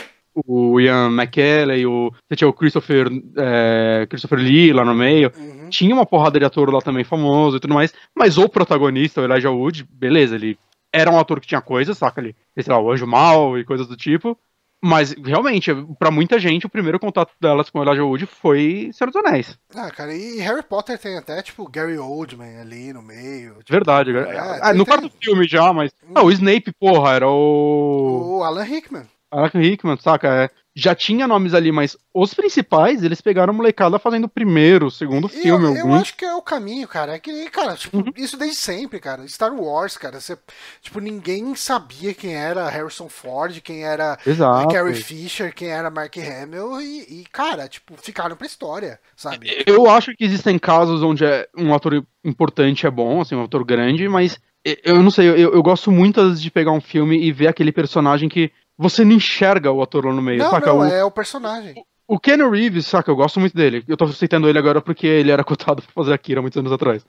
[0.47, 5.32] o Ian McKellen, o, você tinha o Christopher, é, Christopher Lee lá no meio.
[5.37, 5.69] Uhum.
[5.69, 9.24] Tinha uma porrada de ator lá também famoso e tudo mais, mas o protagonista, o
[9.24, 10.59] Elijah Wood, beleza, ele
[10.93, 12.20] era um ator que tinha coisas, saca?
[12.20, 14.37] Ele, sei lá, o Anjo Mal e coisas do tipo.
[14.82, 19.11] Mas, realmente, pra muita gente, o primeiro contato delas com o Elijah Wood foi Senhor
[19.11, 19.59] dos Anéis.
[19.74, 23.57] Ah, cara, e Harry Potter tem até, tipo, Gary Oldman ali no meio.
[23.59, 24.16] Tipo, Verdade.
[24.16, 25.93] É, ah, tem- no tem- quarto filme já, mas.
[26.15, 28.39] Ah, o Snape, porra, era o.
[28.39, 29.07] o Alan Rickman.
[29.31, 30.28] Alan Rickman, saca?
[30.44, 34.86] É, já tinha nomes ali, mas os principais, eles pegaram a molecada fazendo o primeiro,
[34.86, 35.94] o segundo filme, eu, eu algum.
[35.94, 37.14] acho que é o caminho, cara.
[37.14, 38.12] É que, cara, tipo, Uhum.
[38.16, 39.26] isso desde sempre, cara.
[39.26, 40.20] Star Wars, cara.
[40.20, 40.38] Você,
[40.80, 44.68] tipo, ninguém sabia quem era Harrison Ford, quem era Exato.
[44.72, 46.80] Carrie Fisher, quem era Mark Hamill.
[46.80, 49.51] E, e, cara, tipo, ficaram pra história, sabe?
[49.66, 53.64] Eu acho que existem casos onde é um ator importante é bom, assim, um ator
[53.64, 56.80] grande, mas eu- eu não sei, eu, eu gosto muito às vezes de pegar um
[56.80, 60.51] filme e ver aquele personagem que você não enxerga o ator lá no meio, Não,
[60.51, 60.66] saca?
[60.73, 61.74] não, o, é o personagem.
[62.09, 63.11] o Keanu Reeves, saca?
[63.11, 63.85] Eu gosto muito dele.
[63.86, 67.05] Eu tô citando ele agora porque ele era cotado pra fazer Akira muitos anos atrás.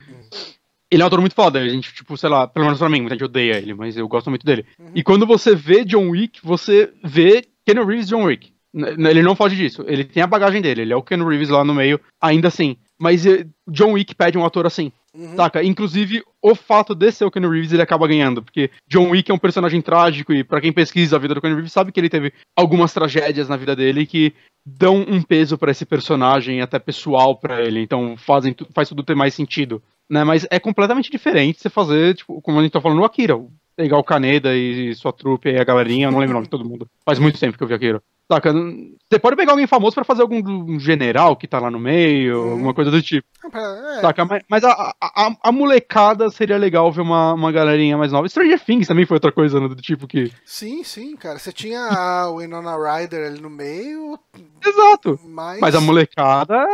[0.92, 3.00] Ele é um ator muito foda, a gente, tipo, sei lá, pelo menos pra mim,
[3.00, 4.66] muita gente odeia ele, mas eu gosto muito dele.
[4.94, 8.52] E quando você vê John Wick, você vê Keanu Reeves John Wick.
[8.74, 9.84] Ele não foge disso.
[9.88, 12.76] Ele tem a bagagem dele, ele é o Keanu Reeves lá no meio, ainda assim.
[13.02, 14.92] Mas eh, John Wick pede um ator assim.
[15.12, 15.36] Uhum.
[15.36, 15.64] Saca?
[15.64, 18.44] Inclusive, o fato de ser o Keanu Reeves, ele acaba ganhando.
[18.44, 21.56] Porque John Wick é um personagem trágico e pra quem pesquisa a vida do Keanu
[21.56, 25.72] Reeves sabe que ele teve algumas tragédias na vida dele que dão um peso pra
[25.72, 27.82] esse personagem, até pessoal pra ele.
[27.82, 29.82] Então fazem, faz tudo ter mais sentido.
[30.08, 30.24] Né?
[30.24, 33.34] Mas é completamente diferente você fazer, tipo, como a gente tá falando, o Akira.
[33.76, 36.52] Pegar o Kaneda e sua trupe e a galerinha, eu não lembro o nome de
[36.52, 36.88] todo mundo.
[37.04, 38.04] Faz muito tempo que eu vi Akira.
[38.32, 38.54] Saca?
[38.54, 42.42] Você pode pegar alguém famoso pra fazer algum um general que tá lá no meio,
[42.42, 42.52] Uhum.
[42.52, 43.28] alguma coisa do tipo.
[43.54, 44.24] É, Saca?
[44.24, 48.30] Mas, mas a, a, a molecada seria legal ver uma, uma galerinha mais nova.
[48.30, 50.32] Stranger Things também foi outra coisa né, do tipo que.
[50.46, 51.40] Sim, sim, cara.
[51.40, 54.18] Você tinha a Winona Ryder ali no meio,
[54.66, 55.20] Exato.
[55.26, 55.60] mas.
[55.60, 56.66] Mas a molecada.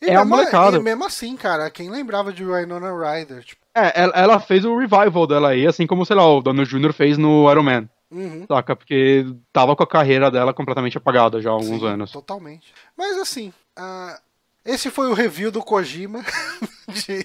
[0.00, 0.76] E é a molecada.
[0.76, 3.42] E mesmo assim, cara, quem lembrava de Winona Ryder?
[3.42, 6.70] Tipo, É, ela, ela fez o revival dela aí, assim como, sei lá, o Donald
[6.70, 6.92] Jr.
[6.92, 7.88] fez no Iron Man.
[8.14, 8.76] Uhum, Saca?
[8.76, 12.12] Porque tava com a carreira dela completamente apagada já há alguns sim, anos.
[12.12, 12.72] Totalmente.
[12.96, 14.18] Mas assim, ah,
[14.64, 16.24] esse foi o review do Kojima
[16.88, 17.24] de,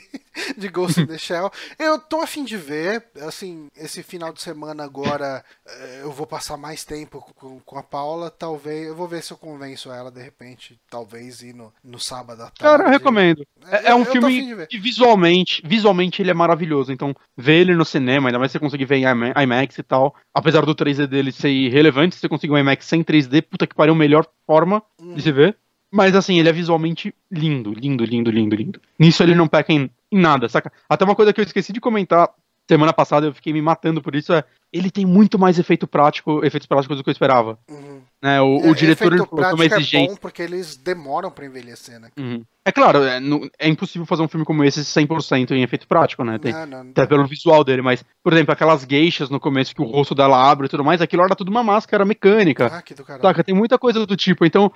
[0.57, 1.51] de Ghost in the Shell.
[1.77, 6.25] Eu tô a fim de ver, assim, esse final de semana agora eh, eu vou
[6.27, 10.11] passar mais tempo com, com a Paula, talvez, eu vou ver se eu convenço ela
[10.11, 12.59] de repente, talvez ir no, no sábado à tarde.
[12.59, 13.45] Cara, eu recomendo.
[13.71, 16.91] É, é um Eu- filme que visualmente, visualmente ele é maravilhoso.
[16.91, 19.83] Então, ver ele no cinema, ainda mais se você conseguir ver em IMA- IMAX e
[19.83, 23.67] tal, apesar do 3D dele ser irrelevante, se você conseguir um IMAX sem 3D, puta
[23.67, 24.81] que pariu, melhor forma
[25.15, 25.57] de se ver.
[25.91, 28.81] Mas assim, ele é visualmente lindo, lindo, lindo, lindo, lindo.
[28.97, 30.71] Nisso ele não peca em, em nada, saca?
[30.87, 32.29] Até uma coisa que eu esqueci de comentar
[32.69, 36.45] semana passada, eu fiquei me matando por isso, é ele tem muito mais efeito prático,
[36.45, 37.57] efeitos práticos do que eu esperava.
[37.67, 38.01] Uhum.
[38.21, 38.39] Né?
[38.39, 40.05] O, É, o diretor ele efeito colocou uma prático exigência.
[40.05, 42.09] É bom porque eles demoram pra envelhecer, né?
[42.15, 42.45] Uhum.
[42.63, 43.19] É claro, é,
[43.57, 46.37] é impossível fazer um filme como esse 100% em efeito prático, né?
[46.37, 46.91] Tem, Não, não, não.
[46.91, 50.37] até pelo visual dele, mas, por exemplo, aquelas geixas no começo que o rosto dela
[50.37, 52.67] abre e tudo mais, aquilo era tudo uma máscara mecânica.
[52.67, 53.23] Ah, que do caralho.
[53.23, 54.71] Saca, tem muita coisa do tipo, então.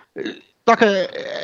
[0.68, 0.86] Saca,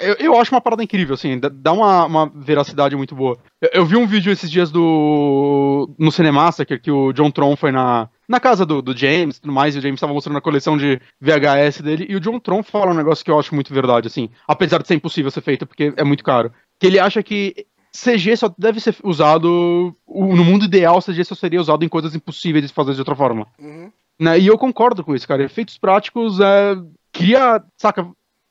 [0.02, 3.38] eu, eu acho uma parada incrível, assim, dá- uma, uma veracidade muito boa.
[3.62, 5.94] Eu, eu vi um vídeo esses dias do.
[6.00, 9.54] no Cinemassacre, que o John Tron foi na, na casa do, do James e tudo
[9.54, 12.64] mais, e o James tava mostrando a coleção de VHS dele, e o John Tron
[12.64, 15.68] fala um negócio que eu acho muito verdade, assim, apesar de ser impossível ser feito,
[15.68, 16.54] porque é muito caro.
[16.80, 19.94] Que ele acha que CG só deve ser usado.
[20.08, 23.48] No mundo ideal, CG só seria usado em coisas impossíveis de fazer de outra forma.
[23.60, 23.92] Uhum.
[24.18, 24.40] Né?
[24.40, 25.44] E eu concordo com isso, cara.
[25.44, 26.76] Efeitos práticos é.
[27.12, 27.62] Cria.
[27.78, 28.08] Saca?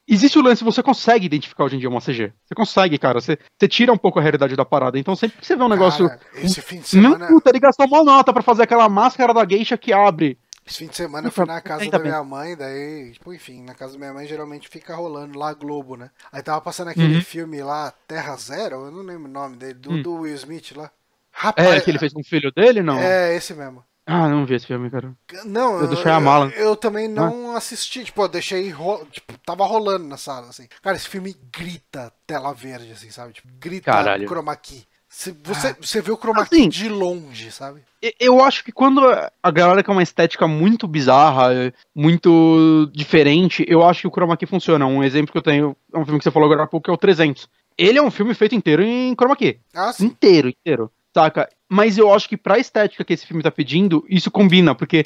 [0.08, 2.32] Existe o lance, você consegue identificar hoje em dia uma CG.
[2.46, 3.20] Você consegue, cara.
[3.20, 4.98] Você, você tira um pouco a realidade da parada.
[4.98, 6.08] Então sempre que você vê um negócio.
[6.08, 7.26] Cara, esse fim de Não, semana.
[7.26, 10.38] puta, ele gastou mal nota pra fazer aquela máscara da geisha que abre.
[10.66, 13.74] Esse fim de semana eu fui na casa da minha mãe, daí, tipo, enfim, na
[13.74, 16.10] casa da minha mãe geralmente fica rolando lá Globo, né?
[16.30, 17.20] Aí tava passando aquele Uhum.
[17.22, 20.02] filme lá, Terra Zero, eu não lembro o nome dele, do, Hum.
[20.02, 20.90] do Will Smith lá.
[21.32, 22.98] Rapaz, É, que ele fez com o filho dele, não?
[22.98, 23.82] É, esse mesmo.
[24.10, 25.12] Ah, não vi esse filme, cara.
[25.44, 26.50] Não, Eu deixei a mala.
[26.54, 26.58] Ah.
[26.58, 30.66] Eu, também não assisti, tipo, eu deixei, ro- tipo, tava rolando na sala, assim.
[30.82, 33.34] Cara, esse filme grita tela verde, assim, sabe?
[33.34, 34.26] Tipo, grita Caralho.
[34.26, 34.82] chroma key.
[35.10, 36.68] Cê- Você, você vê o chroma key Assim.
[36.68, 37.82] de longe, sabe?
[38.20, 39.00] Eu acho que quando
[39.42, 44.46] a galera quer uma estética muito bizarra, muito diferente, eu acho que o Chroma Key
[44.46, 44.86] funciona.
[44.86, 46.90] Um exemplo que eu tenho é um filme que você falou agora há pouco, que
[46.90, 47.48] é o 300.
[47.76, 49.58] Ele é um filme feito inteiro em Chroma Key.
[49.74, 50.06] Ah, sim.
[50.06, 50.90] Inteiro, inteiro.
[51.18, 51.48] Saca?
[51.68, 55.02] Mas eu acho que pra estética que esse filme tá pedindo, isso combina, porque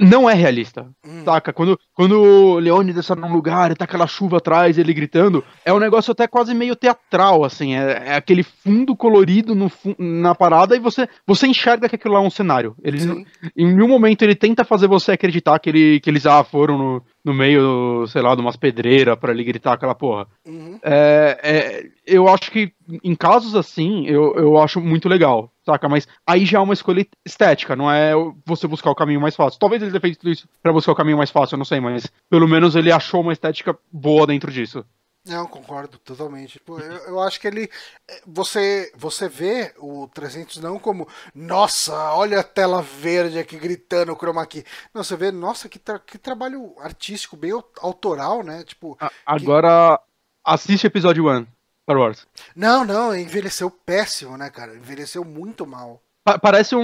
[0.00, 0.86] não é realista.
[1.04, 1.24] Hum.
[1.24, 1.52] Saca?
[1.52, 5.72] Quando, quando o Leônidas tá num lugar e tá aquela chuva atrás, ele gritando, é
[5.72, 7.74] um negócio até quase meio teatral, assim.
[7.74, 12.20] É, é aquele fundo colorido no, na parada e você, você enxerga que aquilo lá
[12.20, 12.74] é um cenário.
[12.82, 13.26] Ele, Sim.
[13.56, 17.02] em nenhum momento ele tenta fazer você acreditar que, ele, que eles ah, foram no,
[17.24, 20.26] no meio, sei lá, de umas pedreiras pra ele gritar aquela porra.
[20.44, 20.78] Uhum.
[20.82, 22.72] É, é, eu acho que
[23.02, 25.88] em casos assim, eu, eu acho muito legal, saca?
[25.88, 28.12] Mas aí já é uma escolha estética, não é
[28.44, 29.60] você buscar o caminho mais fácil.
[29.60, 32.10] Talvez ele tenha feito isso pra buscar o caminho mais fácil, eu não sei, mas
[32.28, 34.84] pelo menos ele achou uma estética boa dentro disso.
[35.24, 36.58] Não, concordo totalmente.
[36.58, 37.70] Pô, eu, eu acho que ele.
[38.08, 44.12] eh, Você, você vê o 300 não como, nossa, olha a tela verde aqui gritando
[44.12, 44.64] o chroma key.
[44.92, 48.64] Não, você vê, nossa, que, tra- que trabalho artístico, bem au- autoral, né?
[48.64, 50.00] Tipo, A- agora,
[50.44, 51.46] assiste episódio 1,
[51.84, 52.26] Star Wars.
[52.56, 54.74] não, não, envelheceu péssimo, né, cara?
[54.74, 56.02] Envelheceu muito mal.
[56.24, 56.80] Pa- parece um,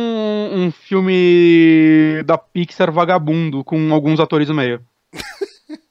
[0.65, 4.85] um filme da Pixar vagabundo, com alguns atores no meio.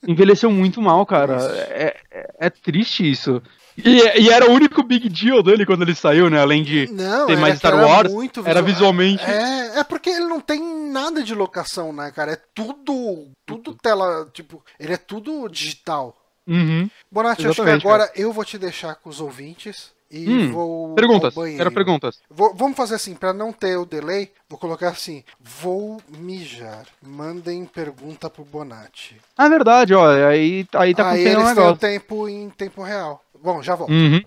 [0.07, 1.37] Envelheceu muito mal, cara.
[1.69, 3.41] É, é- é triste isso.
[3.77, 6.39] E, e era o único big deal dele quando ele saiu, né?
[6.41, 9.23] Além de Não, ter era mais Star era Wars, muito era visual- visualmente.
[9.23, 10.59] É, é porque ele não tem
[10.91, 12.31] nada de locação, né, cara?
[12.33, 16.17] É tudo, tudo tela, tipo, ele é tudo digital.
[16.47, 16.89] Uhum.
[17.11, 21.35] Bonatti, acho que agora eu vou te deixar com os ouvintes e Hum, vou Perguntas.
[21.57, 22.19] Era perguntas.
[22.29, 26.85] Vou- vamos fazer assim, pra não ter o delay, vou colocar assim: vou mijar.
[27.01, 29.17] Mandem pergunta pro Bonatti.
[29.37, 30.07] Ah, verdade, ó.
[30.27, 31.77] Aí, aí tá Aí acontecendo um têm o negócio.
[31.77, 33.21] tempo em tempo real.
[33.43, 33.91] Bom, já volto.
[33.91, 34.21] Uhum.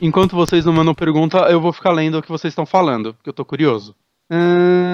[0.00, 3.30] Enquanto vocês não mandam pergunta, eu vou ficar lendo o que vocês estão falando, porque
[3.30, 3.94] eu tô curioso.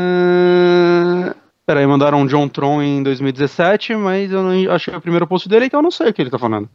[0.05, 1.35] Uh...
[1.67, 5.81] Peraí, mandaram John Tron em 2017, mas eu não achei o primeiro post dele, então
[5.81, 6.69] eu não sei o que ele tá falando.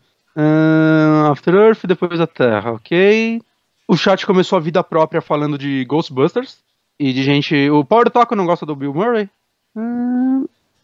[1.31, 3.41] After Earth, depois a Terra, ok.
[3.87, 6.59] O chat começou a vida própria falando de Ghostbusters
[6.99, 7.69] e de gente.
[7.69, 9.29] O Power Taco não gosta do Bill Murray?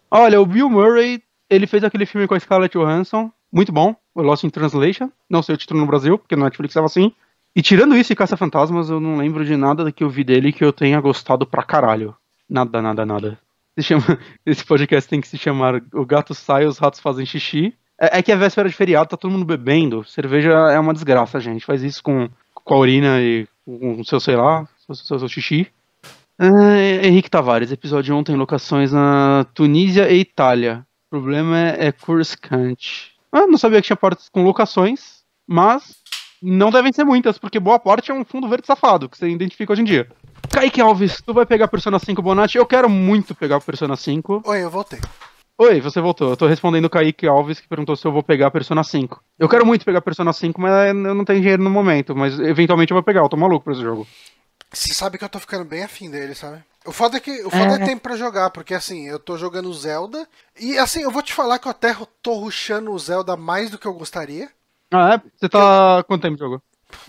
[0.09, 4.21] Olha, o Bill Murray ele fez aquele filme com a Scarlett Johansson, muito bom, o
[4.21, 5.09] Lost in Translation.
[5.29, 7.11] Não sei o título no Brasil, porque no Netflix estava assim.
[7.55, 10.51] E tirando isso e Caça Fantasmas, eu não lembro de nada que eu vi dele
[10.51, 12.15] que eu tenha gostado pra caralho.
[12.49, 13.39] Nada, nada, nada.
[13.77, 14.03] Se chama...
[14.45, 17.73] Esse podcast tem que se chamar O Gato Sai, os Ratos Fazem Xixi.
[17.99, 20.03] É, é que é véspera de feriado, tá todo mundo bebendo.
[20.03, 21.65] Cerveja é uma desgraça, gente.
[21.65, 25.27] Faz isso com, com a urina e com o seu, sei lá, seu, seu, seu
[25.27, 25.67] xixi.
[26.37, 30.85] Ah, Henrique Tavares, episódio ontem, locações na Tunísia e Itália.
[31.07, 33.13] O problema é, é Coruscant.
[33.31, 35.95] Ah, não sabia que tinha portas com locações, mas
[36.41, 39.71] não devem ser muitas, porque boa parte é um fundo verde safado, que você identifica
[39.71, 40.09] hoje em dia.
[40.51, 42.57] Kaique Alves, tu vai pegar Persona 5 Bonatti?
[42.57, 44.43] Eu quero muito pegar Persona 5.
[44.45, 44.99] Oi, eu voltei.
[45.57, 46.29] Oi, você voltou.
[46.31, 49.23] Eu tô respondendo o Kaique Alves, que perguntou se eu vou pegar Persona 5.
[49.39, 52.13] Eu quero muito pegar Persona 5, mas eu não tenho dinheiro no momento.
[52.15, 54.05] Mas eventualmente eu vou pegar, eu tô maluco pra esse jogo.
[54.71, 56.61] Você sabe que eu tô ficando bem afim dele, sabe?
[56.85, 57.85] O foda é que o foda é, É.
[57.85, 60.27] tempo pra jogar, porque assim, eu tô jogando Zelda.
[60.59, 63.77] E assim, eu vou te falar que eu até tô rushando o Zelda mais do
[63.77, 64.49] que eu gostaria.
[64.91, 65.21] Ah, é?
[65.37, 66.03] Você tá.
[66.05, 66.61] Quanto tempo de jogo?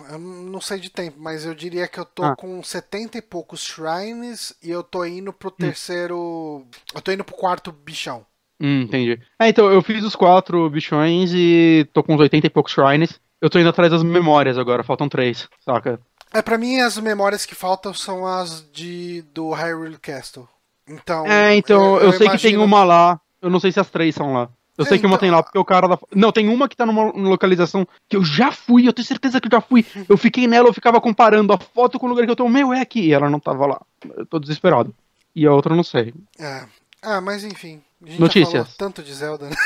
[0.09, 2.36] Eu não sei de tempo, mas eu diria que eu tô Ah.
[2.36, 6.64] com 70 e poucos shrines e eu tô indo pro terceiro.
[6.94, 8.24] Eu tô indo pro quarto bichão.
[8.60, 9.20] Hum, entendi.
[9.38, 13.20] É, então, eu fiz os quatro bichões e tô com uns 80 e poucos shrines.
[13.40, 16.00] Eu tô indo atrás das memórias agora, faltam três, saca?
[16.32, 20.48] É, pra mim as memórias que faltam são as de do Hyrule Castle.
[20.88, 21.26] Então.
[21.26, 23.20] É, então, eu, sei que tem imagino- uma lá.
[23.42, 24.48] Eu não sei se as três são lá.
[24.78, 25.98] Eu É, sei que uma então- tem lá, porque o cara da.
[26.14, 29.48] Não, tem uma que tá numa localização que eu já fui, eu tenho certeza que
[29.48, 29.84] eu já fui.
[30.08, 32.48] Eu fiquei nela, eu ficava comparando a foto com o lugar que eu tô.
[32.48, 33.00] Meu, é aqui.
[33.00, 33.80] E ela não tava lá.
[34.16, 34.94] Eu tô desesperado.
[35.34, 36.12] E a outra eu não sei.
[36.38, 36.64] É.
[37.02, 37.80] Ah, mas enfim.
[38.01, 38.74] Notícias.
[38.77, 39.56] tanto de Zelda, né?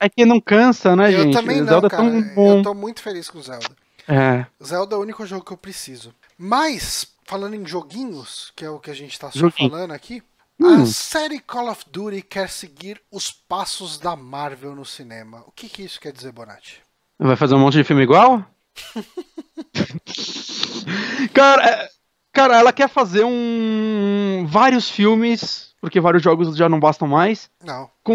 [0.00, 1.34] É que não cansa, né, Eu gente?
[1.34, 2.04] também não, Zelda cara.
[2.04, 2.58] é tão bom.
[2.58, 3.68] Eu tô muito feliz com Zelda.
[4.06, 4.46] É.
[4.64, 6.14] Zelda é o único jogo que eu preciso.
[6.38, 9.70] Mas, falando em joguinhos, que é o que a gente tá só Joguinho.
[9.70, 10.22] falando aqui,
[10.60, 10.82] Hum.
[10.82, 15.44] a série Call of Duty quer seguir os passos da Marvel no cinema.
[15.46, 16.80] O que, que isso quer dizer, Bonatti?
[17.18, 18.44] Vai fazer um monte de filme igual?
[21.34, 21.88] cara, é-
[22.32, 27.88] cara, ela quer fazer um vários filmes, porque vários jogos já não bastam mais, Não.
[28.02, 28.14] com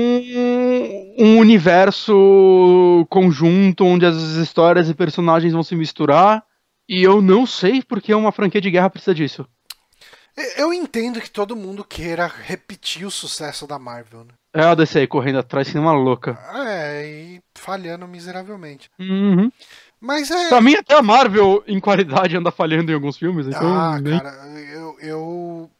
[1.20, 6.44] um universo conjunto onde as histórias e personagens vão se misturar.
[6.88, 9.48] E eu não sei porque uma franquia de guerra precisa disso.
[10.58, 14.34] Eu entendo que todo mundo queira repetir o sucesso da Marvel, né?
[14.54, 16.38] É a DC aí correndo atrás, sendo uma louca.
[16.68, 18.90] É, e falhando miseravelmente.
[19.00, 19.52] Uhum.
[20.02, 20.50] Mas é.
[20.50, 23.74] Pra mim, até a Marvel, em qualidade, anda falhando em alguns filmes, então.
[23.74, 24.32] Ah, nem- cara,
[24.74, 25.72] eu, eu.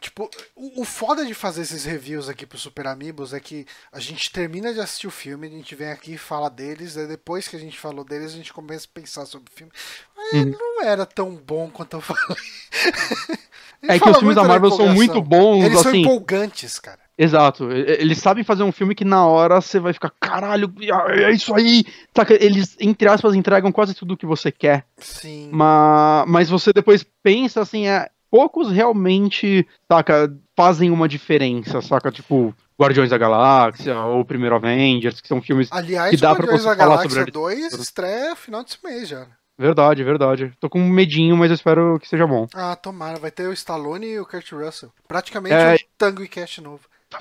[0.00, 3.98] Tipo, o, o foda de fazer esses reviews aqui pro Super Amigos é que a
[4.00, 7.48] gente termina de assistir o filme, a gente vem aqui e fala deles, aí depois
[7.48, 9.72] que a gente falou deles, a gente começa a pensar sobre o filme.
[10.16, 10.54] Mas Uhum.
[10.58, 12.36] não era tão bom quanto eu falei.
[13.88, 16.00] É que os filmes da Marvel são muito bons, Eles são assim.
[16.00, 16.98] empolgantes, cara.
[17.16, 17.70] Exato.
[17.70, 20.72] E- Eles sabem fazer um filme que na hora você vai ficar, caralho,
[21.10, 21.84] é isso aí.
[22.16, 22.34] Saca?
[22.42, 24.84] Eles, entre aspas, entregam quase tudo o que você quer.
[24.98, 25.50] Sim.
[25.52, 32.10] Mas, mas você depois pensa assim, é, poucos realmente, saca, fazem uma diferença, saca?
[32.10, 35.68] Tipo, Guardiões da Galáxia ou Primeiro Avengers, que são filmes.
[35.70, 39.08] Aliás, que dá pra Guardiões você da falar Galáxia sobre 2 estreia final desse mês
[39.08, 39.26] já.
[39.58, 40.52] Verdade, verdade.
[40.60, 42.46] Tô com um medinho, mas eu espero que seja bom.
[42.54, 44.92] Ah, tomara, vai ter o Stallone e o Kurt Russell.
[45.08, 45.74] Praticamente É.
[45.74, 46.80] um Tango e Cash novo.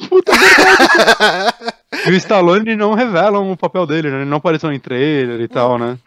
[0.10, 0.36] Puta, é
[2.10, 4.18] e o Stallone não revelam o papel dele, né?
[4.18, 5.98] Ele não apareceu em trailer e tal, né?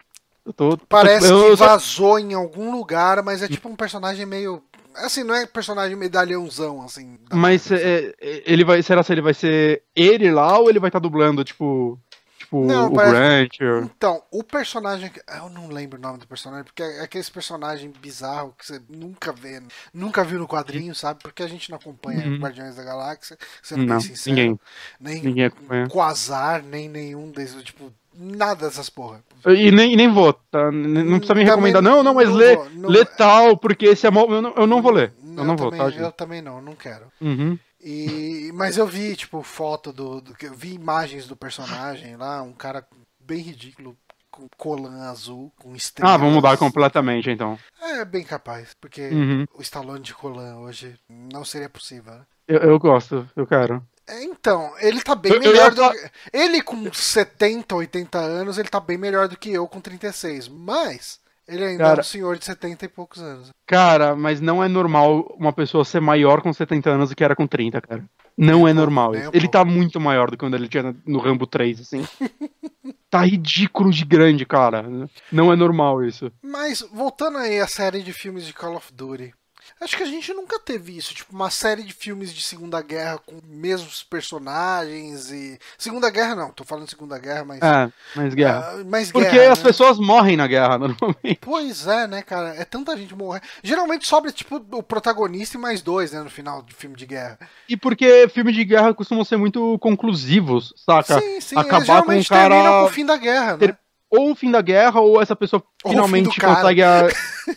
[0.55, 4.61] Tô, Parece eu, que vazou em algum lugar, mas é tipo um personagem meio.
[5.05, 7.17] Assim, não é personagem medalhãozão, assim.
[7.33, 8.81] Mas é, é, ele vai.
[8.83, 11.99] Será se ele vai ser ele lá ou ele vai estar dublando, tipo.
[12.37, 13.49] Tipo, Não, o parece- Grant?
[13.53, 13.63] assim.
[13.65, 15.11] ou- Então, o personagem.
[15.37, 19.31] Eu não lembro o nome do personagem, porque é aquele personagem bizarro que você nunca
[19.31, 19.61] vê,
[19.93, 21.19] nunca viu no quadrinho, sabe?
[21.21, 22.37] Porque a gente não acompanha Uhum.
[22.39, 24.35] Guardiões da Galáxia, sendo Não, bem sincero.
[24.35, 24.59] ninguém.
[24.99, 25.87] Nem Ninguém acompanha.
[25.89, 29.23] Quasar, nem nenhum desses, tipo, nada dessas porra.
[29.47, 30.69] E nem, nem vou, tá?
[30.71, 31.81] Não precisa me Também recomendar.
[31.81, 34.25] Não, não, mas não lê, vou, não- lê tal, porque esse é mó.
[34.29, 35.13] Eu não, eu não vou ler.
[35.23, 36.01] Eu não vou, também, tá, gente?
[36.01, 37.05] Eu também não, não quero.
[37.21, 37.57] Uhum.
[37.81, 40.35] E, mas eu vi, tipo, foto do, do.
[40.41, 42.85] Eu vi imagens do personagem lá, um cara
[43.19, 43.95] bem ridículo,
[44.29, 46.13] com colã azul, com estrelas.
[46.13, 47.57] Ah, vamos mudar completamente então.
[47.81, 49.45] É bem capaz, porque Uhum.
[49.57, 52.13] o Stallone de colã hoje não seria possível.
[52.13, 52.21] né?
[52.47, 53.81] Eu, eu gosto, eu quero.
[54.09, 56.11] É, Então, ele tá bem Eu- eu melhor ia do que.
[56.33, 60.47] Ele com 70, 80 anos, ele tá bem melhor do que eu com 36.
[60.47, 63.49] Mas ele ainda é Cara- um senhor de 70 e poucos anos.
[63.67, 67.35] Cara, mas não é normal uma pessoa ser maior com 70 anos do que era
[67.35, 68.03] com 30, cara.
[68.37, 69.29] Não é normal isso.
[69.33, 72.07] Ele tá muito maior do que quando ele tinha no Rambo 3, assim.
[73.09, 74.85] tá ridículo de grande, cara.
[75.31, 76.31] Não é normal isso.
[76.41, 79.33] Mas, voltando aí à série de filmes de Call of Duty.
[79.81, 83.19] Acho que a gente nunca teve isso, tipo, uma série de filmes de Segunda Guerra
[83.25, 85.59] com mesmos personagens e.
[85.77, 87.59] Segunda Guerra não, tô falando Segunda Guerra, mas.
[87.61, 88.59] É, mais guerra.
[88.73, 89.65] Ah, mas Porque guerra, as né?
[89.65, 91.39] pessoas morrem na guerra, normalmente.
[91.41, 92.49] Pois é, né, cara?
[92.55, 93.41] É tanta gente morrer.
[93.63, 97.39] Geralmente sobra, tipo, o protagonista e mais dois, né, no final de filme de guerra.
[97.67, 101.19] E porque filmes de guerra costumam ser muito conclusivos, saca?
[101.19, 103.57] Sim, sim, acabar eles geralmente com um cara- terminam com o fim da guerra, né?
[103.59, 103.77] Ter-
[104.11, 107.07] Ou o fim da guerra, ou essa pessoa Ou finalmente consegue a-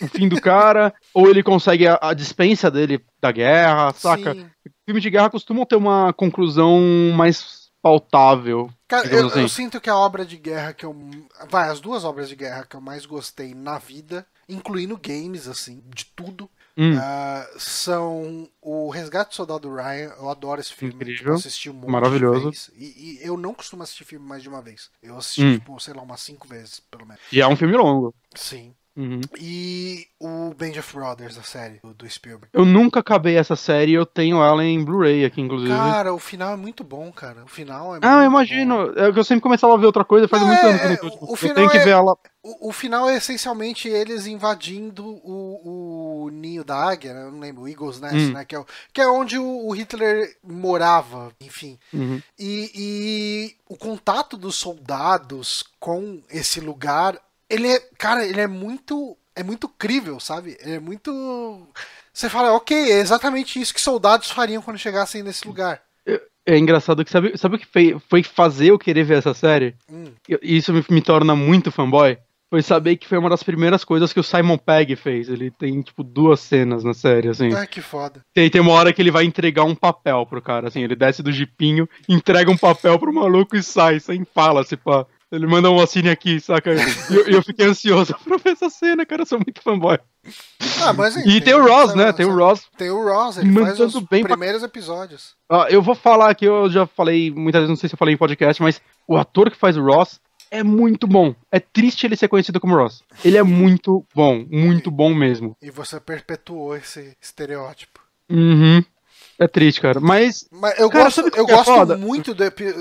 [0.00, 4.34] o fim do cara, ou ele consegue a, a dispensa dele da guerra, saca?
[4.34, 4.50] Sim.
[4.84, 6.80] Filmes de guerra costumam ter uma conclusão
[7.16, 8.70] mais pautável.
[8.86, 9.40] Cara, eu, assim.
[9.40, 10.94] eu sinto que a obra de guerra que eu.
[11.50, 15.82] Vai, as duas obras de guerra que eu mais gostei na vida, incluindo games, assim,
[15.94, 20.14] de tudo, Hum, ah, são o Resgate do Soldado Ryan.
[20.18, 20.94] Eu adoro esse filme.
[20.94, 21.16] Incrível.
[21.18, 22.72] Tipo, eu assisti um monte Maravilhoso.
[22.74, 24.90] E, e eu não costumo assistir filme mais de uma vez.
[25.02, 25.58] Eu assisti, Hum.
[25.58, 27.22] tipo, sei lá, umas cinco vezes, pelo menos.
[27.30, 28.14] E é um filme longo.
[28.34, 28.74] Sim.
[28.94, 29.20] Uhum.
[29.40, 32.48] E o Band of Brothers, a série do, do Spielberg.
[32.52, 35.70] Eu nunca acabei essa série, eu tenho ela em Blu-ray aqui, inclusive.
[35.72, 37.44] Cara, o final é muito bom, cara.
[37.44, 38.92] O final é ah, eu imagino.
[38.98, 41.06] É que eu sempre começava a ver outra coisa, faz Não, muito é, tempo que
[41.06, 42.16] eu o- tipo, o Eu final tenho que é- ver ela.
[42.44, 47.22] O, o final é essencialmente eles invadindo o, o ninho da águia, né?
[47.22, 48.32] eu não lembro, o Eagle's Nest, Hum.
[48.32, 48.44] né?
[48.44, 51.78] Que é, o- que é onde o, o Hitler morava, enfim.
[51.94, 52.20] Uhum.
[52.38, 57.16] E, e o contato dos soldados com esse lugar,
[57.52, 60.56] ele é, cara, ele é muito, é muito crível, sabe?
[60.60, 61.66] Ele é muito.
[62.12, 65.80] Você fala, ok, é exatamente isso que soldados fariam quando chegassem nesse lugar.
[66.44, 69.76] É engraçado que sabe, sabe o que fei- foi fazer eu querer ver essa série?
[69.88, 70.06] Hum.
[70.28, 72.18] E isso me, me torna muito fanboy.
[72.50, 75.28] Foi saber que foi uma das primeiras coisas que o Simon Pegg fez.
[75.28, 77.54] Ele tem, tipo, duas cenas na série, assim.
[77.54, 78.20] Ah, que foda.
[78.34, 80.82] Tem, tem uma hora que ele vai entregar um papel pro cara, assim.
[80.82, 85.06] Ele desce do jipinho, entrega um papel pro maluco e sai, sem fala, se pá.
[85.32, 86.70] Ele manda um assine aqui, saca?
[86.74, 89.22] E eu, eu fiquei ansioso pra ver essa cena, cara.
[89.22, 89.98] Eu sou muito fanboy.
[90.84, 92.12] Ah, mas E tem o Ross, né?
[92.12, 92.66] Tem o Ross.
[92.76, 95.34] Tem o Ross, ele faz os bem pra- primeiros episódios.
[95.48, 98.14] Ah, eu vou falar aqui, eu já falei muitas vezes, não sei se eu falei
[98.14, 101.34] em podcast, mas o ator que faz o Ross é muito bom.
[101.50, 103.02] É triste ele ser conhecido como Ross.
[103.24, 105.56] Ele é muito bom, muito bom mesmo.
[105.62, 108.00] E você perpetuou esse estereótipo.
[108.30, 108.84] Uhum.
[109.38, 109.98] É triste, cara.
[109.98, 112.74] Mas Mas eu Cara, gosto, eu é gosto muito do epi-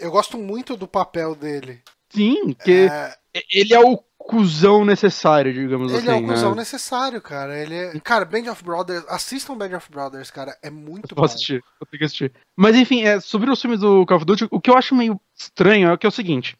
[0.00, 1.80] eu, eu gosto muito do papel dele.
[2.10, 3.14] sim, que É,
[3.52, 6.20] ele é o cuzão necessário, digamos ele assim.
[6.20, 6.56] é o cuzão né?
[6.56, 7.58] necessário, cara.
[7.58, 11.24] Ele é, cara, Band of Brothers, assistam Band of Brothers, cara, é muito Vou bom.
[11.24, 12.32] assistir, vou ter que assistir.
[12.56, 15.20] Mas enfim, é, sobre os filmes do Call of Duty, o que eu acho meio
[15.36, 16.56] estranho é que é o seguinte: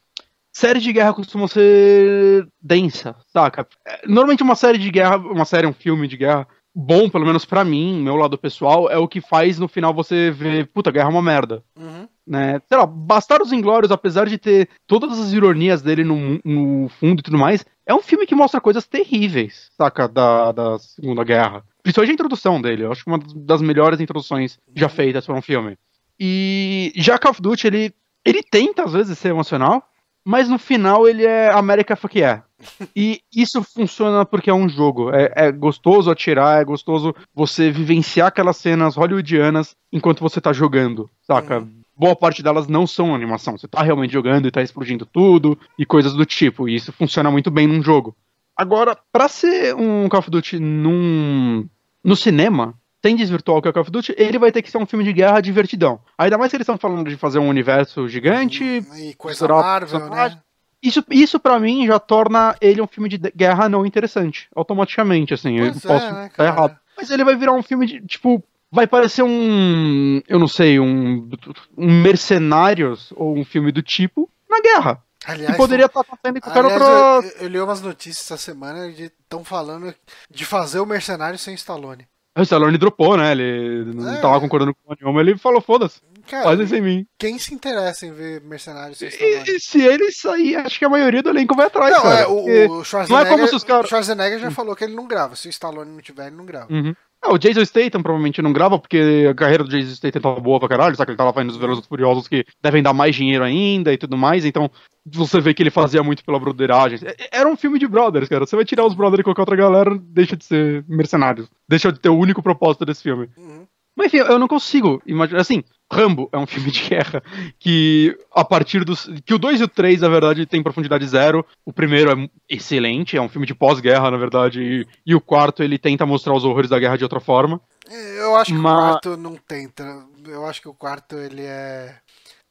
[0.53, 3.67] séries de guerra costumam ser densa, saca?
[3.87, 7.45] É, Normalmente uma série de guerra, uma série, um filme de guerra, bom, pelo menos
[7.45, 11.09] pra mim, meu lado pessoal, é o que faz no final você ver, puta, guerra
[11.09, 11.63] é uma merda.
[11.77, 12.09] Uhum.
[12.27, 12.61] Né?
[12.69, 17.23] Sei lá, Bastardos Inglórios, apesar de ter todas as ironias dele no, no fundo e
[17.23, 20.07] tudo mais, é um filme que mostra coisas terríveis, saca?
[20.07, 21.65] Da, da Segunda Guerra.
[21.83, 25.43] Principalmente a introdução dele, eu acho que uma das melhores introduções já feitas para um
[25.43, 25.77] filme.
[26.19, 27.95] E já Call of Duty, ele,
[28.25, 29.83] ele tenta às vezes ser emocional,
[30.25, 32.45] mas no final ele é América Fuck yeah.
[32.95, 35.11] E isso funciona porque é um jogo.
[35.15, 41.09] É, é gostoso atirar, é gostoso você vivenciar aquelas cenas hollywoodianas enquanto você tá jogando,
[41.23, 41.67] saca?
[41.97, 43.59] Boa parte delas não são animação.
[43.59, 46.69] Você tá realmente jogando e tá explodindo tudo e coisas do tipo.
[46.69, 48.17] E isso funciona muito bem num jogo.
[48.57, 51.67] Agora, pra ser um Call of Duty num,
[52.05, 54.78] no cinema, sem desvirtuar o que é Call of Duty, ele vai ter que ser
[54.78, 56.01] um filme de guerra divertidão.
[56.18, 58.64] Ainda mais que eles estão falando de fazer um universo gigante,
[58.97, 60.39] E coisa Marvel, né?
[60.82, 65.59] Isso, isso para mim já torna ele um filme de guerra não interessante, automaticamente, assim.
[65.59, 66.77] eu Pois é, posso né, estar errado.
[66.97, 71.28] Mas ele vai virar um filme de, tipo, vai parecer um, eu não sei, um,
[71.77, 75.02] um Mercenários ou um filme do tipo na guerra.
[75.27, 77.28] Aliás, que poderia estar acontecendo em qualquer aliás, outra.
[77.36, 79.94] eu, eu li umas notícias essa semana de estão falando
[80.31, 82.09] de fazer o Mercenário sem Stallone.
[82.39, 83.32] O Stallone dropou, né?
[83.32, 84.20] Ele não É.
[84.20, 87.07] tava concordando com nenhuma, ele falou, foda-se, fazem sem mim.
[87.19, 89.44] quem se interessa em ver Mercenário sem Stallone?
[89.48, 92.20] E, e se ele sair, acho que a maioria do elenco vai atrás, Não, cara.
[92.20, 94.85] é, o, o Schwarzenegger, não é como se os caras- o Schwarzenegger já falou que
[94.85, 95.35] ele não grava.
[95.35, 96.73] Se o Stallone não tiver, ele não grava.
[96.73, 96.94] Uhum.
[97.23, 100.59] Ah, o Jason Statham provavelmente não grava, porque a carreira do Jason Statham tava boa
[100.59, 101.11] pra caralho, sabe?
[101.11, 104.44] Ele tava fazendo os Velozes Furiosos que devem dar mais dinheiro ainda e tudo mais,
[104.47, 104.70] então
[105.06, 106.98] você vê que ele fazia muito pela broderagem.
[107.05, 108.47] É- Era um filme de brothers, cara.
[108.47, 111.48] Você vai tirar os brothers e qualquer outra galera, deixa de ser mercenários.
[111.68, 113.28] Deixa de ter o único propósito desse filme.
[113.36, 113.66] Uhum.
[113.97, 115.40] Mas enfim, eu não consigo imaginar.
[115.40, 115.62] Assim,
[115.93, 117.22] Rambo é um filme de guerra
[117.59, 119.10] que, a partir dos.
[119.27, 121.44] que o 2 e o 3, na verdade, tem profundidade zero.
[121.66, 124.62] O primeiro é excelente, é um filme de pós-guerra, na verdade.
[124.62, 127.60] E, e o quarto, ele tenta mostrar os horrores da guerra de outra forma.
[127.90, 129.85] É, Eu acho que Mas- o quarto não tenta.
[130.27, 131.97] Eu acho que o quarto ele é.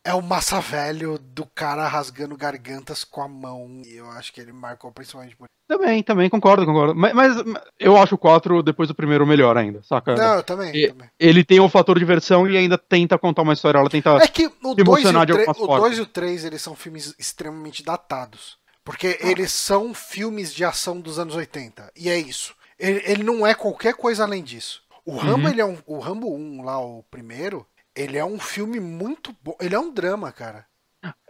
[0.03, 3.81] É o massa velho do cara rasgando gargantas com a mão.
[3.85, 6.95] E eu acho que ele marcou principalmente por Também, também, concordo, concordo.
[6.95, 7.35] Mas, mas
[7.80, 10.15] eu acho o 4 depois do primeiro melhor ainda, saca?
[10.15, 11.09] Não, eu também, E- também.
[11.19, 14.11] Ele tem o fator diversão e ainda tenta contar uma história, ela tenta.
[14.17, 15.81] É que o 2 e, o de tre- algumas o formas.
[15.81, 18.57] 2 e o 3 eles são filmes extremamente datados.
[18.84, 21.91] Porque eles são filmes de ação dos anos 80.
[21.95, 22.55] E é isso.
[22.80, 24.81] Ele, ele não é qualquer coisa além disso.
[25.05, 25.49] O Rambo, Uhum.
[25.51, 27.65] ele é um, o Rambo 1 lá, o primeiro,
[28.01, 29.55] ele é um filme muito bom.
[29.59, 30.65] Ele é um drama, cara.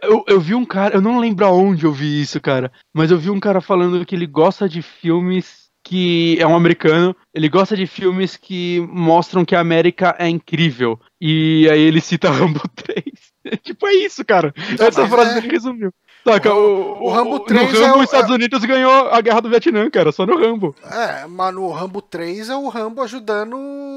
[0.02, 3.18] Eu, eu vi um cara, eu não lembro aonde eu vi isso, cara, mas eu
[3.18, 7.76] vi um cara falando que ele gosta de filmes que é um americano, ele gosta
[7.76, 11.00] de filmes que mostram que a América é incrível.
[11.20, 13.04] E aí ele cita Rambo 3.
[13.62, 14.52] tipo, é isso, cara.
[14.78, 15.92] Essa mas frase é- resumiu.
[16.24, 19.20] Saca, O- o, o Rambo no 3 é Rambo, o- os Estados Unidos ganhou a
[19.20, 20.74] guerra do Vietnã, cara, só no Rambo.
[20.84, 23.56] É, mas no Rambo 3 é o Rambo ajudando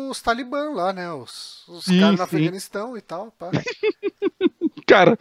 [0.09, 1.11] os talibã lá, né?
[1.11, 2.23] Os, os Sim, caras no.
[2.23, 3.31] Afeganistão e tal.
[3.37, 3.49] Pá.
[4.87, 5.17] Cara,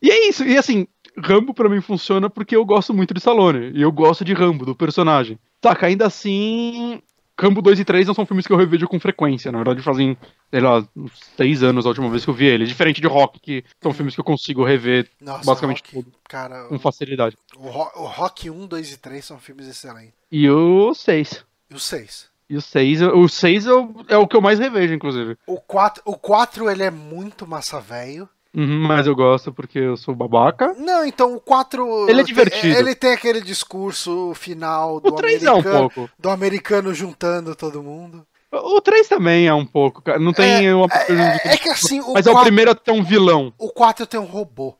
[0.00, 0.44] e é isso.
[0.44, 0.86] E assim,
[1.18, 3.72] Rambo pra mim funciona porque eu gosto muito de Stallone.
[3.74, 5.38] E eu gosto de Rambo, do personagem.
[5.62, 7.00] Saca, ainda assim.
[7.38, 9.52] Rambo 2 e 3 não são filmes que eu revejo com frequência.
[9.52, 10.16] Na verdade, fazem,
[10.50, 12.64] sei lá, uns seis anos a última vez que eu vi ele.
[12.64, 16.64] Diferente de Rock, que são filmes que eu consigo rever Nossa, basicamente Rock, tudo cara,
[16.64, 17.36] com facilidade.
[17.56, 20.14] o, o Rock 1, 2 e 3 são filmes excelentes.
[20.32, 21.44] E o 6.
[21.70, 22.28] E o 6?
[22.48, 25.36] E o 6, o 6 é o, é o que eu mais revejo, inclusive.
[25.46, 28.28] O 4, o 4 ele é muito massa velho.
[28.56, 30.72] Uhum, mas eu gosto porque eu sou babaca.
[30.78, 32.08] Não, então o 4.
[32.08, 32.74] Ele é divertido.
[32.74, 35.90] Ele tem aquele discurso final do O 3 é um americano.
[35.90, 36.10] pouco.
[36.18, 38.26] do americano juntando todo mundo.
[38.50, 40.18] O 3 também é um pouco, cara.
[40.18, 40.86] Não tem uma.
[40.90, 43.52] É, é que assim, o, Mas é o 4, primeiro a ter um vilão.
[43.58, 44.74] o 4 tem um robô.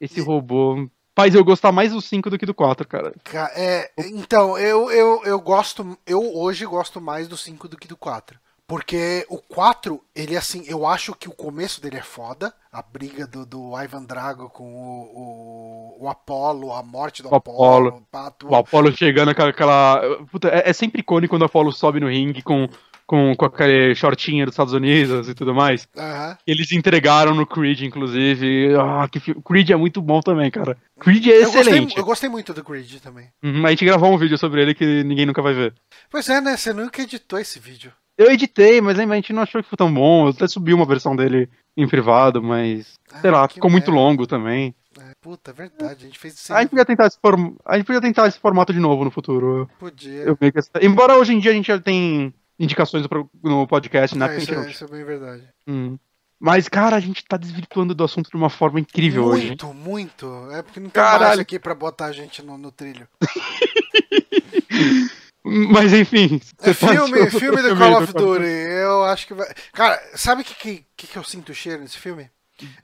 [0.00, 0.86] Esse robô.
[1.16, 3.14] Faz eu gostar mais do 5 do que do 4, cara.
[3.22, 5.96] Ca- É, então, eu, eu, eu gosto.
[6.04, 8.38] Eu hoje gosto mais do 5 do que do 4.
[8.66, 12.52] Porque o 4, ele assim, eu acho que o começo dele é foda.
[12.74, 17.34] A briga do, do Ivan Drago com o, o, o Apollo, a morte do O
[17.36, 17.86] Apollo.
[17.88, 18.06] Apollo.
[18.10, 20.00] pá, tu- O Apollo chegando com aquela.
[20.30, 22.68] Puta, é, é sempre icônico quando o Apollo sobe no ringue com,
[23.06, 25.86] com, com aquele shortinho dos Estados Unidos e tudo mais.
[25.96, 26.36] Aham.
[26.44, 28.74] Eles entregaram no Creed, inclusive.
[28.76, 30.76] Ah, que fi- Creed é muito bom também, cara.
[30.98, 31.96] Creed é Eu gostei, excelente.
[31.96, 33.28] eu gostei muito do Creed também.
[33.40, 35.74] Uhum, a gente gravou um vídeo sobre ele que ninguém nunca vai ver.
[36.10, 36.56] Pois é, né?
[36.56, 37.92] Você nunca editou esse vídeo.
[38.16, 40.26] Eu editei, mas a gente não achou que foi tão bom.
[40.26, 42.94] Eu até subi uma versão dele em privado, mas.
[43.20, 44.00] Sei Ah, lá, que ficou muito merda.
[44.00, 44.74] longo também.
[45.00, 46.04] É, puta, é verdade.
[46.04, 46.54] A gente fez isso.
[46.54, 47.56] A gente, podia tentar esse form...
[47.66, 49.68] a gente podia tentar esse formato de novo no futuro.
[49.80, 50.22] Podia.
[50.22, 50.60] Eu meio que...
[50.80, 53.04] Embora hoje em dia a gente já tem indicações
[53.42, 54.32] no podcast, né?
[54.32, 54.68] É, isso, é, não...
[54.68, 55.42] isso é bem verdade.
[55.66, 55.98] Hum.
[56.38, 59.42] Mas, cara, a gente tá desvirtuando do assunto de uma forma incrível hoje.
[59.44, 59.48] hein?
[59.48, 60.48] Muito, muito.
[60.52, 61.24] É porque não tem Caralho.
[61.28, 63.08] mais aqui pra botar a gente no, no trilho.
[65.44, 66.40] Mas enfim.
[66.62, 68.44] É filme, filme do Call of Call of Duty.
[68.46, 69.46] Eu acho que vai.
[69.72, 72.30] Cara, sabe o que, que, que, eu sinto o cheiro nesse filme?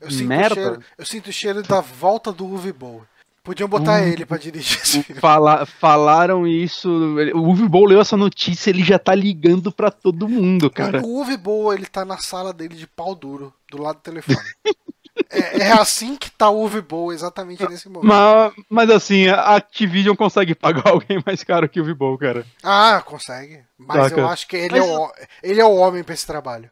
[0.00, 0.52] Eu sinto, Merda.
[0.52, 3.02] O cheiro, eu sinto o cheiro da volta do Uwe Boll.
[3.42, 4.04] Podiam botar Uh.
[4.08, 5.18] ele pra dirigir esse filme.
[5.20, 6.90] Fala- falaram isso.
[7.34, 11.00] O Uwe Boll leu essa notícia, ele já tá ligando pra todo mundo, cara.
[11.02, 14.36] O Uwe Boll, ele tá na sala dele de pau duro, do lado do telefone.
[15.28, 18.06] é, é assim que tá o Boll, exatamente nesse momento.
[18.08, 22.46] Mas, mas assim, a Activision consegue pagar alguém mais caro que o Boll, cara.
[22.62, 23.60] Ah, consegue.
[23.78, 24.20] Mas Saca.
[24.20, 26.70] eu acho que ele, Mas- é o, ele é o homem pra esse trabalho.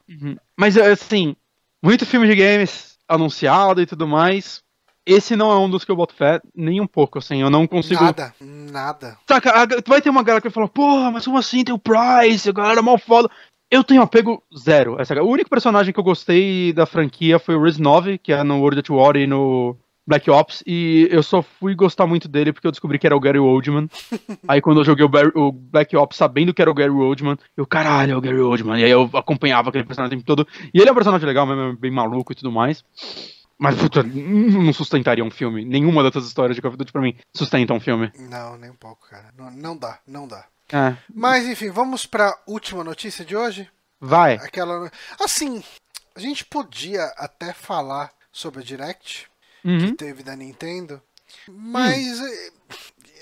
[0.57, 1.35] Mas assim,
[1.83, 4.63] muito filme de games anunciado e tudo mais.
[5.07, 7.41] Esse não é um dos que eu boto fé, nem um pouco, assim.
[7.41, 8.05] Eu não consigo.
[8.05, 9.17] Nada, nada.
[9.27, 12.47] Saca, vai ter uma galera que vai falar, porra, mas como assim tem o Price,
[12.47, 13.31] a galera é mal foda.
[13.71, 15.01] Eu tenho apego zero.
[15.01, 18.43] Essa, o único personagem que eu gostei da franquia foi o Riz 9, que é
[18.43, 19.77] no World at War e no
[20.07, 23.21] Black Ops, e eu só fui gostar muito dele porque eu descobri que era o
[23.21, 23.91] Gary Oldman.
[24.49, 27.37] aí quando eu joguei o, Barry- o Black Ops sabendo que era o Gary Oldman,
[27.55, 28.81] eu, caralho, é o Gary Oldman.
[28.81, 30.49] E aí eu acompanhava aquele personagem o tempo todo.
[30.73, 32.83] E ele é um personagem legal, mesmo, bem maluco e tudo mais.
[33.59, 35.63] Mas, puta, não sustentaria um filme.
[35.65, 38.11] Nenhuma dessas histórias de Call of Duty pra mim sustenta um filme.
[38.31, 39.27] Não, nem um pouco, cara.
[39.37, 40.45] Não, não dá, não dá.
[40.73, 43.69] É, Mas enfim, vamos pra última notícia de hoje.
[44.01, 44.35] vai.
[44.35, 44.91] Aquela.
[45.21, 45.63] Assim,
[46.15, 49.27] a gente podia até falar sobre a Direct
[49.65, 49.91] Uhum.
[49.91, 51.03] que teve da Nintendo,
[51.49, 52.51] mas eh,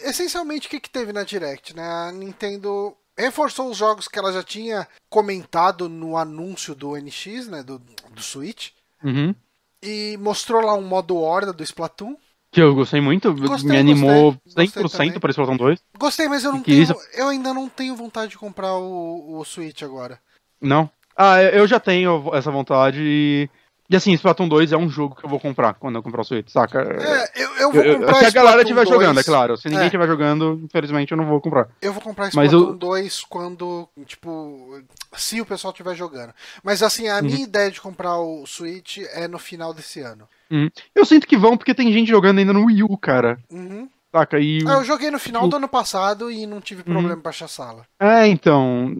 [0.05, 1.82] essencialmente o que, que teve na Direct, né?
[1.82, 7.62] A Nintendo reforçou os jogos que ela já tinha comentado no anúncio do NX, né?
[7.62, 8.73] Do, do Switch.
[9.02, 9.35] Uhum.
[9.82, 12.16] E mostrou lá um modo horda do Splatoon.
[12.57, 15.20] Que eu gostei muito, Gostei, me animou gostei, gostei 100% também.
[15.20, 15.78] para Splatoon 2.
[15.99, 16.83] Gostei, mas eu não tenho.
[16.83, 16.95] isso?
[17.12, 20.19] Eu ainda não tenho vontade de comprar o, o Switch agora.
[20.59, 20.89] Não.
[21.15, 23.51] Ah, eu já tenho essa vontade e.
[23.91, 26.24] E assim, Splatoon 2 é um jogo que eu vou comprar quando eu comprar o
[26.24, 26.81] Switch, saca?
[26.81, 29.57] É, eu, eu vou Eu- eu- comprar se a galera estiver 2, jogando, é claro.
[29.59, 29.87] Se ninguém É.
[29.89, 31.69] estiver jogando, infelizmente eu não vou comprar.
[31.83, 34.81] Eu vou comprar Mas Splatoon eu- 2 quando, tipo,
[35.15, 36.33] se o pessoal estiver jogando.
[36.65, 37.23] Mas assim, a Uhum.
[37.24, 40.27] minha ideia de comprar o Switch é no final desse ano.
[40.51, 40.68] Hum.
[40.94, 43.39] Eu sinto que vão porque tem gente jogando ainda no Wii U, cara.
[43.51, 43.89] Uhum.
[44.12, 44.39] Saca?
[44.39, 44.60] E.
[44.66, 47.85] Ah, eu joguei no final do ano passado e não tive problema pra achar sala.
[48.01, 48.94] É, então.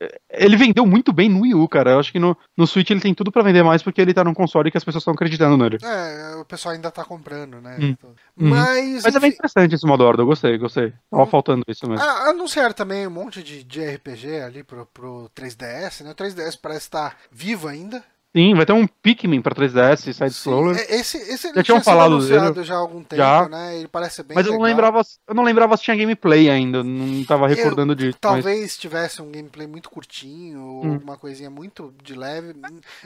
[0.00, 1.90] é, Ele vendeu muito bem no Wii U, cara.
[1.90, 4.22] Eu acho que no, no Switch ele tem tudo pra vender mais porque ele tá
[4.24, 5.76] num console que as pessoas estão acreditando nele.
[5.82, 7.76] É, o pessoal ainda tá comprando, né?
[7.80, 7.96] Hum.
[8.40, 8.48] Uhum.
[8.48, 9.02] Mas.
[9.02, 10.94] Mas é bem enfim, interessante esse modo horda, eu gostei, gostei.
[11.10, 11.26] Tava Hum.
[11.26, 12.02] faltando isso mesmo.
[12.02, 16.12] ah, anunciaram também um monte de, de RPG ali pro, pro 3DS, né?
[16.12, 18.02] O 3DS parece estar vivo ainda.
[18.38, 20.76] Sim, vai ter um Pikmin pra 3DS, Side Scroller.
[20.78, 22.62] é- esse, esse Já tinham falado dele.
[22.62, 23.48] já há algum tempo, Já.
[23.48, 23.78] né?
[23.78, 24.76] Ele parece bem Mas eu não legal.
[24.76, 25.06] lembrava.
[25.26, 26.84] Eu não lembrava se tinha gameplay ainda.
[26.84, 28.16] Não tava recordando disso.
[28.22, 30.92] mas- Talvez tivesse um gameplay muito curtinho, ou Hum.
[30.94, 32.54] alguma coisinha muito de leve.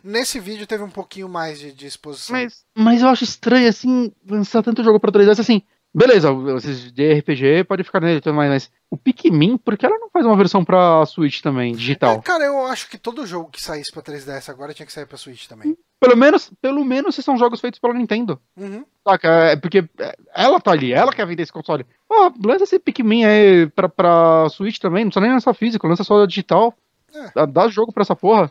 [0.05, 2.37] Nesse vídeo teve um pouquinho mais de, de exposição.
[2.37, 5.63] Mas, mas eu acho estranho, assim, lançar tanto jogo pra 3DS, assim.
[5.95, 9.99] Beleza, esses de RPG pode ficar nele tudo mais, mas o Pikmin, por que ela
[9.99, 12.23] não faz uma versão pra Switch também, É, digital?
[12.23, 15.19] cara, eu acho que todo jogo que saísse pra 3DS agora tinha que sair pra
[15.19, 15.77] Switch também.
[16.01, 18.41] Pelo menos, pelo menos se são jogos feitos pela Nintendo.
[18.57, 18.85] Uhum.
[19.07, 19.29] Saca?
[19.51, 21.87] É porque é, ela tá ali, ela quer vender esse console.
[22.09, 26.03] Pô, lança esse Pikmin aí pra, pra Switch também, não precisa nem lançar físico, lança
[26.05, 26.75] só digital.
[27.15, 27.47] É.
[27.47, 28.51] Dá, jogo pra essa porra.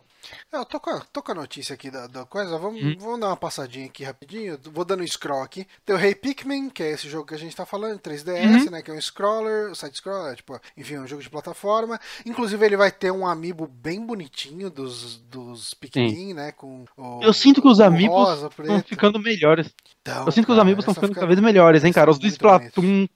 [0.53, 2.95] É, Eu tô com, a, tô com a notícia aqui da, da coisa, vamos, Hum.
[2.99, 4.57] vamos dar uma passadinha aqui rapidinho.
[4.71, 5.65] Vou dando um scroll aqui.
[5.83, 8.71] Tem o Rei Pikmin, que é esse jogo que a gente tá falando, 3DS, Uhum.
[8.71, 8.81] né?
[8.83, 11.99] Que é um scroller, side-scroller, tipo, enfim, um jogo de plataforma.
[12.25, 16.51] Inclusive, ele vai ter um amiibo bem bonitinho dos, dos Pikmin, né?
[16.51, 19.73] Com o, Eu sinto que os rosa, Estão ficando melhores.
[20.01, 22.11] Então, Eu sinto que os amigos estão ficando fica- cada vez melhores, hein, cara?
[22.11, 23.07] Os do Splatoon,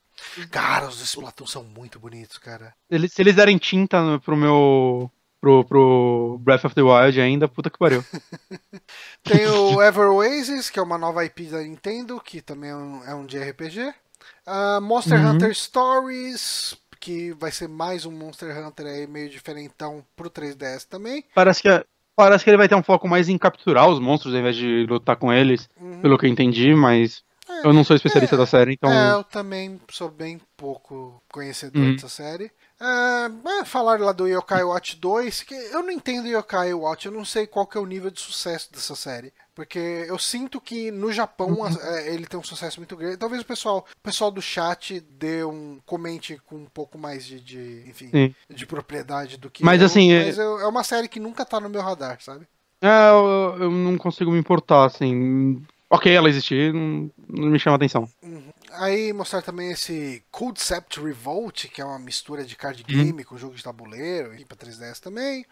[0.50, 2.74] Cara, os do Splatoon são muito bonitos, cara.
[2.90, 5.12] eles- se eles derem tinta pro meu.
[5.46, 8.04] Pro, pro Breath of the Wild ainda, puta que pariu.
[9.24, 13.04] Tem o Ever Oasis, que é uma nova IP da Nintendo, que também é um,
[13.06, 13.94] é um de RPG.
[14.44, 15.30] Ah, Monster Uhum.
[15.34, 21.24] Hunter Stories, que vai ser mais um Monster Hunter aí meio diferentão pro 3DS também.
[21.36, 21.86] Parece que, é-
[22.16, 24.88] parece que ele vai ter um foco mais em capturar os monstros ao invés de
[24.90, 26.02] lutar com eles, Uhum.
[26.02, 28.92] pelo que eu entendi, mas É, eu não sou especialista da série, então.
[28.92, 31.94] É, eu também sou bem pouco conhecedor Uhum.
[31.94, 32.50] dessa série.
[32.80, 37.24] É, falaram lá do Yokai Watch 2, que eu não entendo Yokai Watch, eu não
[37.24, 39.32] sei qual que é o nível de sucesso dessa série.
[39.54, 41.68] Porque eu sinto que no Japão Uhum.
[41.68, 43.16] é, ele tem um sucesso muito grande.
[43.16, 47.40] Talvez o pessoal, o pessoal do chat dê um comente com um pouco mais de,
[47.40, 48.36] de, enfim, Sim.
[48.54, 51.46] de propriedade do que Mas, eu, assim, é- mas eu- é uma série que nunca
[51.46, 52.46] tá no meu radar, sabe?
[52.82, 55.64] É, eu, eu não consigo me importar, assim.
[55.90, 58.10] Ok, ela existir, não, não me chama atenção.
[58.80, 63.04] Aí mostrar também esse Concept Revolt, que é uma mistura de card Uhum.
[63.06, 65.46] game com jogo de tabuleiro, e pra 3DS também.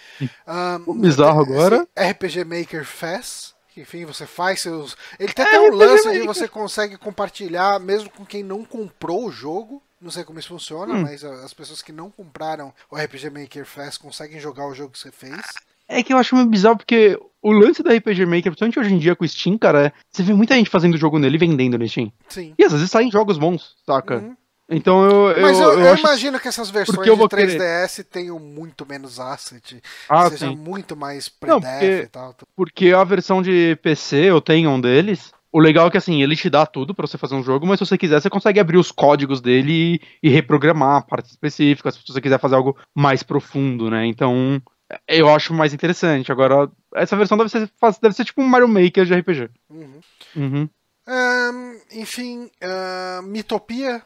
[0.48, 1.88] Um, O bizarro agora.
[1.98, 3.54] RPG Maker Fest.
[3.74, 4.96] que, Enfim, você faz seus.
[5.20, 6.26] Ele tem até um lance de Maker.
[6.26, 9.82] você consegue compartilhar, mesmo com quem não comprou o jogo.
[10.00, 11.02] Não sei como isso funciona, Hum.
[11.04, 15.00] mas as pessoas que não compraram o RPG Maker Fest conseguem jogar o jogo que
[15.00, 15.42] você fez.
[15.88, 18.98] É que eu acho meio bizarro porque o lance da RPG Maker, principalmente hoje em
[18.98, 21.78] dia com o Steam, cara, é, você vê muita gente fazendo jogo nele e vendendo
[21.78, 22.12] no Steam.
[22.30, 22.54] Sim.
[22.58, 24.18] E às vezes saem jogos bons, saca?
[24.20, 24.36] Uhum.
[24.70, 25.42] Então eu.
[25.42, 28.86] Mas eu, eu, eu imagino que essas versões Porque eu vou de 3DS tenham muito
[28.86, 30.56] menos asset, Ah, seja sim.
[30.56, 32.34] muito mais porque- e tal.
[32.56, 35.34] Porque a versão de PC, eu tenho um deles.
[35.52, 37.78] O legal é que assim, ele te dá tudo pra você fazer um jogo, mas
[37.78, 42.02] se você quiser, você consegue abrir os códigos dele e, e reprogramar partes específicas, se
[42.08, 44.04] você quiser fazer algo mais profundo, né?
[44.08, 44.60] Então,
[45.08, 46.32] eu acho mais interessante.
[46.32, 47.70] Agora, essa versão deve ser,
[48.02, 49.50] deve ser tipo um Mario Maker de RPG.
[49.70, 50.02] Uhum.
[50.36, 50.70] Uhum.
[51.08, 54.02] Ahn, enfim, ahn, Mitopia.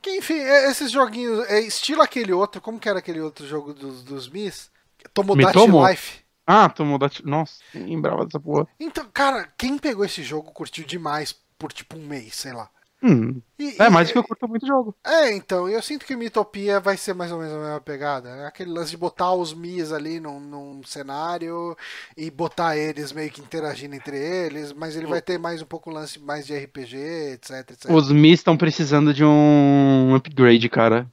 [0.00, 3.72] Que, enfim, é- esses joguinhos, é estilo aquele outro, como que era aquele outro jogo
[3.72, 4.70] dos, dos Mis?
[5.14, 5.86] Tomodachi Mitomo?
[5.86, 6.20] Life.
[6.46, 7.08] Ah, tomou da.
[7.24, 8.66] Nossa, lembrava dessa porra.
[8.80, 12.68] Então, cara, quem pegou esse jogo curtiu demais por tipo um mês, sei lá.
[13.02, 14.94] Hum, E- é mais do que eu curto muito jogo.
[15.04, 18.28] É, então, eu sinto que Mitopia vai ser mais ou menos a mesma pegada.
[18.28, 21.76] É aquele lance de botar os Mis ali num, num cenário
[22.16, 25.90] e botar eles meio que interagindo entre eles, mas ele vai ter mais um pouco
[25.90, 26.96] lance mais de RPG,
[27.34, 27.90] etc, etc.
[27.90, 31.06] Os Mi estão precisando de um upgrade, cara.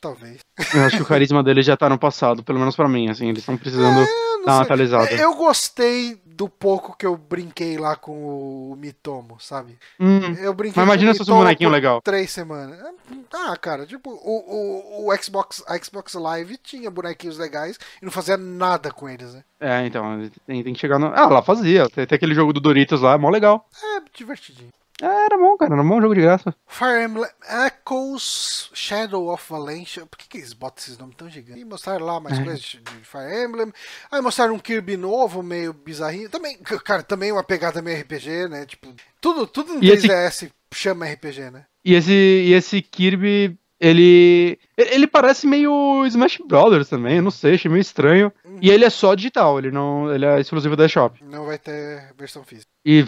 [0.00, 0.38] Talvez.
[0.74, 3.28] Eu acho que o carisma deles já tá no passado, pelo menos pra mim, assim,
[3.28, 4.06] eles estão precisando É,
[4.44, 4.62] dar uma sei.
[4.64, 5.14] atualizada.
[5.14, 9.78] É, Eu gostei do pouco que eu brinquei lá com o Mitomo, sabe?
[9.98, 12.00] Hum, Eu brinquei Mas imagina se fosse um bonequinho legal.
[12.02, 12.78] Três semanas.
[13.32, 18.12] Ah, cara, tipo, o, o, o Xbox, a Xbox Live tinha bonequinhos legais e não
[18.12, 19.44] fazia nada com eles, né?
[19.60, 21.06] É, então, tem, tem que chegar no.
[21.06, 21.88] Ah, lá fazia.
[21.88, 23.66] Tem, tem aquele jogo do Doritos lá, mó legal.
[23.96, 24.70] É divertidinho.
[25.02, 26.54] É, era bom, cara, era um bom jogo de graça.
[26.68, 27.28] Fire Emblem
[27.66, 30.06] Echoes Shadow of Valencia.
[30.06, 31.60] Por que, que eles botam esses nomes tão gigantes?
[31.60, 32.44] E mostraram lá mais É.
[32.44, 33.72] coisas de de Fire Emblem.
[34.10, 36.28] Aí mostraram um Kirby novo, meio bizarrinho.
[36.30, 38.64] Também, cara, também uma pegada meio RPG, né?
[38.64, 41.64] Tipo, tudo, tudo no E esse- 3DS chama RPG, né?
[41.84, 44.56] E esse, e esse Kirby, ele.
[44.76, 48.32] Ele parece meio Smash Brothers também, eu não sei, achei meio estranho.
[48.62, 50.14] E ele é só digital, ele não.
[50.14, 51.18] Ele é exclusivo da Shop.
[51.24, 52.70] Não vai ter versão física.
[52.84, 53.04] E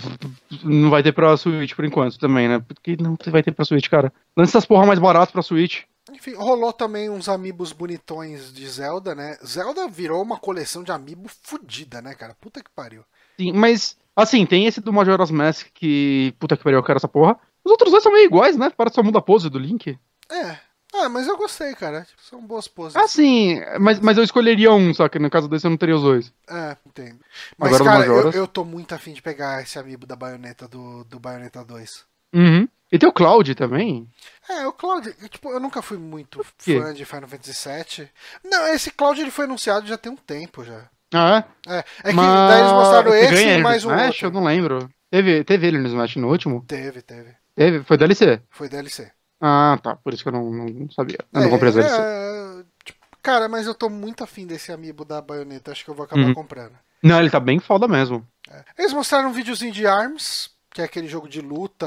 [0.65, 2.59] não vai ter pra Switch por enquanto também, né?
[2.59, 4.13] Porque não vai ter pra Switch, cara.
[4.37, 5.83] Lança essas porra mais barato pra Switch.
[6.13, 9.39] Enfim, rolou também uns amigos bonitões de Zelda, né?
[9.47, 12.37] Zelda virou uma coleção de amiibo fodida, né, cara?
[12.41, 13.05] Puta que pariu.
[13.39, 16.35] Sim, mas, assim, tem esse do Majora's Mask que.
[16.41, 17.39] Puta que pariu, eu quero essa porra.
[17.65, 18.71] Os outros dois são meio iguais, né?
[18.77, 19.97] Parece só muda a pose do Link.
[20.31, 20.59] É.
[20.95, 22.03] Ah, mas eu gostei, cara.
[22.03, 22.95] Tipo, São boas poses.
[22.97, 25.97] Ah, sim, mas, mas eu escolheria um, só que no caso desse eu não teria
[25.97, 26.33] os dois.
[26.49, 27.19] É, entendo.
[27.59, 31.03] Mas, Agora cara, eu, eu tô muito afim de pegar esse amiibo da baioneta do,
[31.05, 32.05] do Bayonetta 2.
[32.35, 32.69] Uhum.
[32.93, 34.09] E tem o Cloud também.
[34.49, 38.09] É, o Cloud, tipo, eu nunca fui muito fã de Final Fantasy VII.
[38.45, 40.89] Não, esse Cloud ele foi anunciado já tem um tempo já.
[41.13, 41.75] Ah, é?
[41.75, 44.07] É, é que Mas daí eles mostraram você ganha esse e mais um Smash?
[44.07, 44.27] outro.
[44.27, 44.91] Eu não lembro.
[45.11, 46.65] Teve, teve ele no Smash no último?
[46.67, 47.35] Teve, teve.
[47.55, 47.85] Teve?
[47.85, 48.41] Foi DLC?
[48.51, 49.11] Foi DLC.
[49.41, 49.97] Ah, tá.
[49.97, 51.19] Por isso que eu não, não- não sabia.
[51.33, 51.95] Eu não É, comprei as DLC.
[52.01, 55.73] é, tipo, cara, mas eu tô muito afim desse amiibo da baioneta.
[55.73, 56.35] Acho que eu vou acabar Uhum.
[56.35, 56.73] comprando.
[57.03, 58.27] Não, ele tá bem foda mesmo.
[58.51, 58.65] É.
[58.79, 61.87] Eles mostraram um videozinho de ARMS, que é aquele jogo de luta.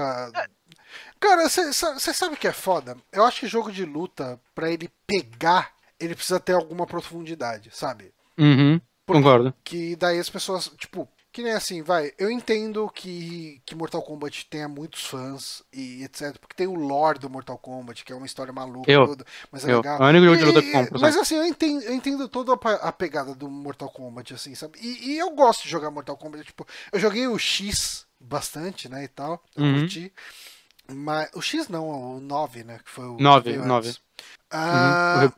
[1.20, 1.74] Cara, você
[2.14, 2.96] sabe o que é foda?
[3.12, 8.14] Eu acho que jogo de luta, pra ele pegar, ele precisa ter alguma profundidade, sabe?
[8.38, 8.80] Uhum.
[9.06, 9.54] Por- Concordo.
[9.64, 11.08] Que daí as pessoas, tipo,
[11.38, 12.12] que nem assim, vai.
[12.18, 16.36] Eu entendo que, que Mortal Kombat tenha muitos fãs e etc.
[16.40, 19.06] Porque tem o lore do Mortal Kombat, que é uma história maluca Eu.
[19.06, 19.78] tudo, mas é Eu.
[19.78, 20.02] legal.
[20.02, 23.36] É E- luta que eu compro, Mas assim, eu entendo, eu entendo toda a pegada
[23.36, 24.80] do Mortal Kombat, assim, sabe?
[24.82, 26.44] E, e eu gosto de jogar Mortal Kombat.
[26.44, 29.40] Tipo, eu joguei o X bastante, né, e tal.
[29.56, 29.80] Eu Uhum.
[29.82, 30.12] curti.
[30.92, 32.80] Mas, o X não, o 9, né?
[32.84, 33.18] Que foi o.
[33.18, 33.88] que 9, veio 9.
[33.88, 34.00] antes.
[34.54, 35.32] Uhum, Ah,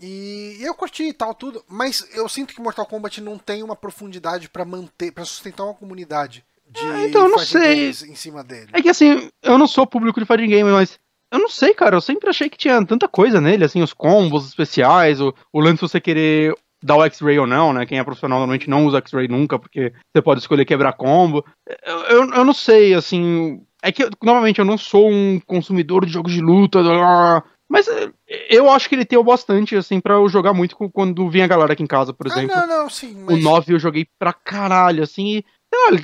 [0.00, 3.76] e eu curti e tal, tudo, mas eu sinto que Mortal Kombat não tem uma
[3.76, 7.76] profundidade pra manter, pra sustentar uma comunidade de Ah, então eu não sei.
[7.76, 8.68] games em cima dele.
[8.72, 10.98] É que assim, eu não sou público de fighting game, mas
[11.32, 11.96] eu não sei, cara.
[11.96, 15.76] Eu sempre achei que tinha tanta coisa nele, assim, os combos especiais, o, o lance
[15.76, 17.86] de você querer dar o X-Ray ou não, né?
[17.86, 21.44] Quem é profissional normalmente não usa X-Ray nunca, porque você pode escolher quebrar combo.
[21.84, 23.64] Eu, eu, eu não sei, assim.
[23.82, 28.10] É que, normalmente, eu não sou um consumidor de jogos de luta, blá, mas é,
[28.50, 31.48] eu acho que ele tem o bastante, assim, pra eu jogar muito quando vinha a
[31.48, 32.56] galera aqui em casa, por Ah, exemplo.
[32.56, 35.44] não, não, sim, O mas 9 eu joguei pra caralho, assim, e.
[35.88, 36.00] Olha,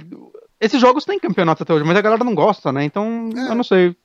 [0.61, 2.85] esses jogos têm campeonato até hoje, mas a galera não gosta, né?
[2.85, 3.51] Então, É.
[3.51, 3.97] eu não sei.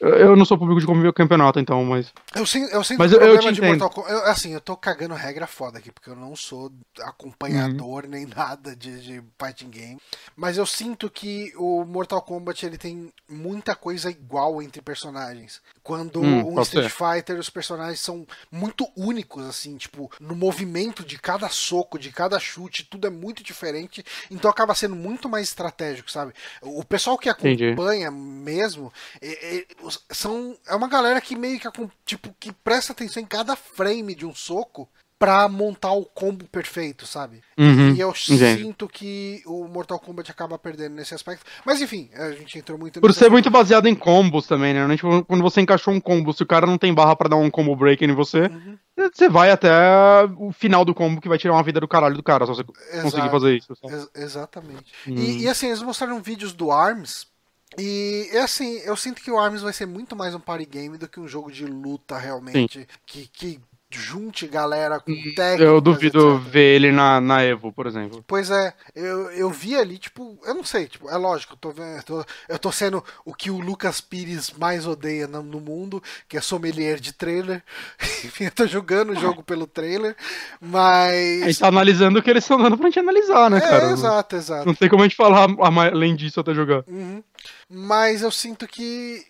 [0.00, 2.12] Eu, não sou público de comer campeonato, então, mas.
[2.34, 3.62] eu sinto, eu sinto Mas eu- eu problema de.
[3.62, 6.70] Mortal Kombat, eu, assim, eu tô cagando regra foda aqui, porque eu não sou
[7.00, 8.10] acompanhador Uhum.
[8.10, 9.98] nem nada de, de fighting game,
[10.36, 15.60] mas eu sinto que o Mortal Kombat ele tem muita coisa igual entre personagens.
[15.82, 16.90] Quando Hum, um Street ser.
[16.90, 22.38] Fighter, os personagens são muito únicos, assim, tipo, no movimento de cada soco, de cada
[22.38, 26.32] chute, tudo é muito diferente, então acaba sendo muito mais estratégico, sabe?
[26.60, 27.68] O pessoal que Entendi.
[27.70, 28.92] acompanha mesmo
[29.22, 29.66] é, é,
[30.10, 31.68] são, é uma galera que meio que,
[32.04, 34.88] tipo, que presta atenção em cada frame de um soco
[35.18, 37.40] pra montar o combo perfeito, sabe?
[37.58, 38.62] Uhum, E eu entendi.
[38.62, 41.42] sinto que o Mortal Kombat acaba perdendo nesse aspecto.
[41.64, 44.82] Mas enfim, a gente entrou muito Por ser muito baseado em combos também, né?
[45.26, 47.74] Quando você encaixou um combo, se o cara não tem barra pra dar um combo
[47.74, 48.76] break em você, Uhum.
[49.14, 49.70] você vai até
[50.36, 52.62] o final do combo que vai tirar uma vida do caralho do cara, só você
[52.64, 53.30] conseguir Exato.
[53.30, 53.72] fazer isso.
[53.84, 54.92] Ex- exatamente.
[55.08, 55.14] Hum.
[55.14, 57.26] E, e, assim, eles mostraram vídeos do ARMS.
[57.78, 60.96] E é assim, eu sinto que o ARMS vai ser muito mais um party game
[60.98, 62.86] do que um jogo de luta realmente.
[63.04, 65.60] Que, que junte galera com técnicas.
[65.60, 66.48] Eu duvido etc.
[66.50, 68.22] ver ele na, na Evo, por exemplo.
[68.26, 71.70] Pois é, eu, eu vi ali, tipo, eu não sei, tipo, é lógico, eu tô,
[71.70, 75.60] vendo, eu tô, eu tô sendo o que o Lucas Pires mais odeia no, no
[75.60, 77.62] mundo, que é sommelier de trailer.
[78.24, 80.16] Enfim, eu tô jogando o jogo pelo trailer,
[80.60, 81.44] A mas.
[81.44, 83.90] gente tá analisando o que eles estão dando pra gente analisar, né, É, cara?
[83.92, 84.66] exato, exato.
[84.66, 86.82] Não tem como a gente falar a mais- além disso até jogar.
[86.88, 87.22] Uhum.
[87.68, 89.24] Mas eu sinto que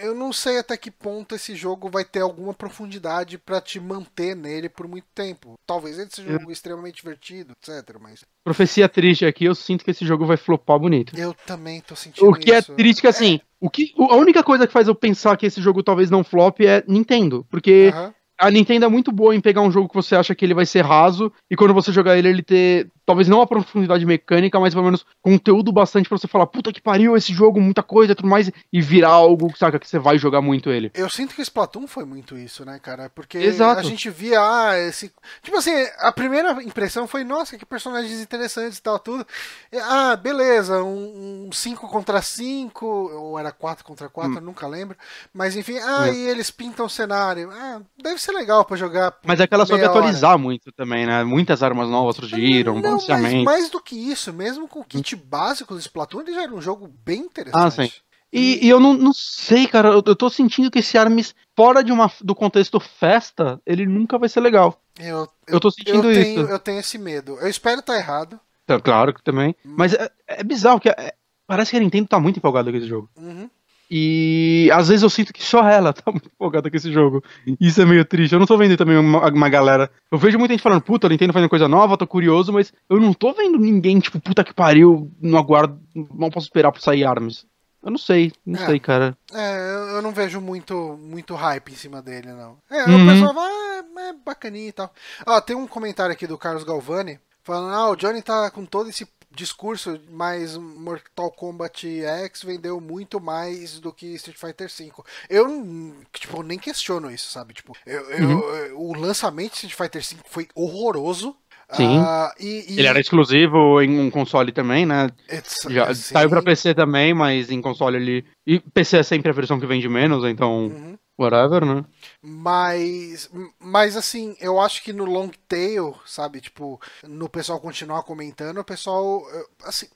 [0.00, 4.34] eu não sei até que ponto esse jogo vai ter alguma profundidade pra te manter
[4.34, 5.54] nele por muito tempo.
[5.66, 7.96] Talvez ele seja um jogo extremamente divertido, etc.
[8.00, 11.18] Mas Profecia triste aqui, eu sinto que esse jogo vai flopar bonito.
[11.18, 12.74] eu também tô sentindo O que é isso.
[12.74, 15.82] triste que assim, o que, a única coisa que faz eu pensar que esse jogo
[15.82, 17.92] talvez não flop é Nintendo, porque.
[18.38, 20.66] A Nintendo é muito boa em pegar um jogo que você acha que ele vai
[20.66, 24.72] ser raso e quando você jogar ele ele ter talvez não a profundidade mecânica, mas
[24.72, 28.14] pelo menos conteúdo bastante pra você falar, puta que pariu esse jogo, muita coisa e
[28.14, 30.90] tudo mais e virar algo, saca, que você vai jogar muito ele.
[30.94, 33.10] Eu sinto que o Splatoon foi muito isso, né, cara?
[33.10, 33.80] Porque Exato.
[33.80, 35.12] a gente via, ah, esse.
[35.42, 39.26] Tipo assim, a primeira impressão foi, nossa, que personagens interessantes e tal, tudo.
[39.70, 44.96] E, ah, beleza, um 5 contra 5, ou era 4 contra 4, eu nunca lembro.
[45.32, 46.04] Mas enfim, ah, Hum.
[46.04, 46.14] É.
[46.14, 47.50] e eles pintam o cenário.
[47.52, 49.16] Ah, deve ser legal pra jogar.
[49.24, 49.90] Mas é que ela soube hora.
[49.90, 51.22] atualizar muito também, né?
[51.24, 53.44] Muitas armas novas surgiram, Não, mas balanceamento.
[53.44, 56.60] mais do que isso, mesmo com o kit básico do Splatoon, ele já era um
[56.60, 57.56] jogo bem interessante.
[57.64, 57.90] Ah, sim.
[58.32, 61.84] E, e eu não, não sei, cara, eu, eu tô sentindo que esse Arms, fora
[61.84, 64.80] de uma, do contexto festa, ele nunca vai ser legal.
[64.98, 66.20] Eu, Eu tô sentindo eu isso.
[66.20, 67.38] Tenho, eu tenho esse medo.
[67.40, 68.40] Eu espero estar errado.
[68.66, 69.54] Tá, claro que também.
[69.64, 71.14] Mas é, é bizarro, que é-
[71.46, 73.08] parece que a Nintendo tá muito empolgada com esse jogo.
[73.16, 73.48] Uhum.
[73.96, 77.22] E às vezes eu sinto que só ela tá muito empolgada com esse jogo.
[77.60, 78.32] Isso é meio triste.
[78.32, 79.88] Eu não tô vendo também uma, uma galera.
[80.10, 82.98] Eu vejo muita gente falando, puta, a Nintendo fazendo coisa nova, tô curioso, mas eu
[82.98, 87.04] não tô vendo ninguém, tipo, puta que pariu, não aguardo, não posso esperar pra sair
[87.04, 87.46] Arms.
[87.84, 88.66] Eu não sei, não É.
[88.66, 89.16] sei, cara.
[89.32, 92.56] É, eu- não vejo muito, muito hype em cima dele, não.
[92.70, 93.04] É, Uhum.
[93.04, 94.90] o pessoal vai, ah, é bacaninha e tal.
[95.26, 98.88] Ó, tem um comentário aqui do Carlos Galvani falando, ah, o Johnny tá com todo
[98.88, 104.92] esse discurso, mas Mortal Kombat X vendeu muito mais do que Street Fighter V.
[105.28, 107.54] Eu, tipo, nem questiono isso, sabe?
[107.54, 108.40] Tipo, eu, Uhum.
[108.40, 111.36] eu- o lançamento de Street Fighter V foi horroroso.
[111.72, 111.98] Sim.
[111.98, 115.08] Ah, e, e- Ele era exclusivo em um console também, né?
[115.32, 116.12] It's- Já sim.
[116.12, 118.24] saiu pra PC também, mas em console ele.
[118.46, 120.66] E PC é sempre a versão que vende menos, então.
[120.66, 120.98] Uhum.
[121.18, 121.84] Whatever, né?
[122.20, 128.58] Mas, mas assim, eu acho que no long tail, sabe, tipo, no pessoal continuar comentando,
[128.58, 129.22] o pessoal,
[129.62, 129.86] assim,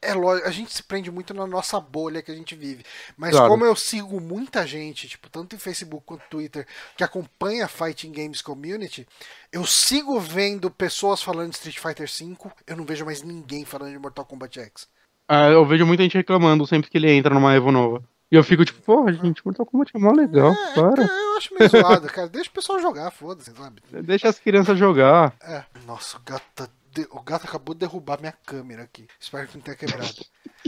[0.00, 2.84] é lógico, a gente se prende muito na nossa bolha que a gente vive.
[3.16, 3.48] Mas Claro.
[3.48, 8.12] como eu sigo muita gente, tipo, tanto em Facebook quanto Twitter, que acompanha a Fighting
[8.12, 9.06] Games Community,
[9.52, 12.36] eu sigo vendo pessoas falando de Street Fighter V,
[12.66, 14.88] eu não vejo mais ninguém falando de Mortal Kombat X.
[15.28, 18.02] Ah, eu vejo muita gente reclamando sempre que ele entra numa Evo nova.
[18.30, 21.02] E eu fico tipo, pô, gente, Mortal Kombat é mó legal, É, para.
[21.04, 22.28] eu acho meio zoado, cara.
[22.28, 23.80] Deixa o pessoal jogar, foda-se, sabe?
[24.04, 25.34] Deixa as crianças jogar.
[25.40, 25.64] É.
[25.86, 29.06] Nossa, o gato, tá de- o gato acabou de derrubar minha câmera aqui.
[29.18, 30.24] Espero que não tenha quebrado.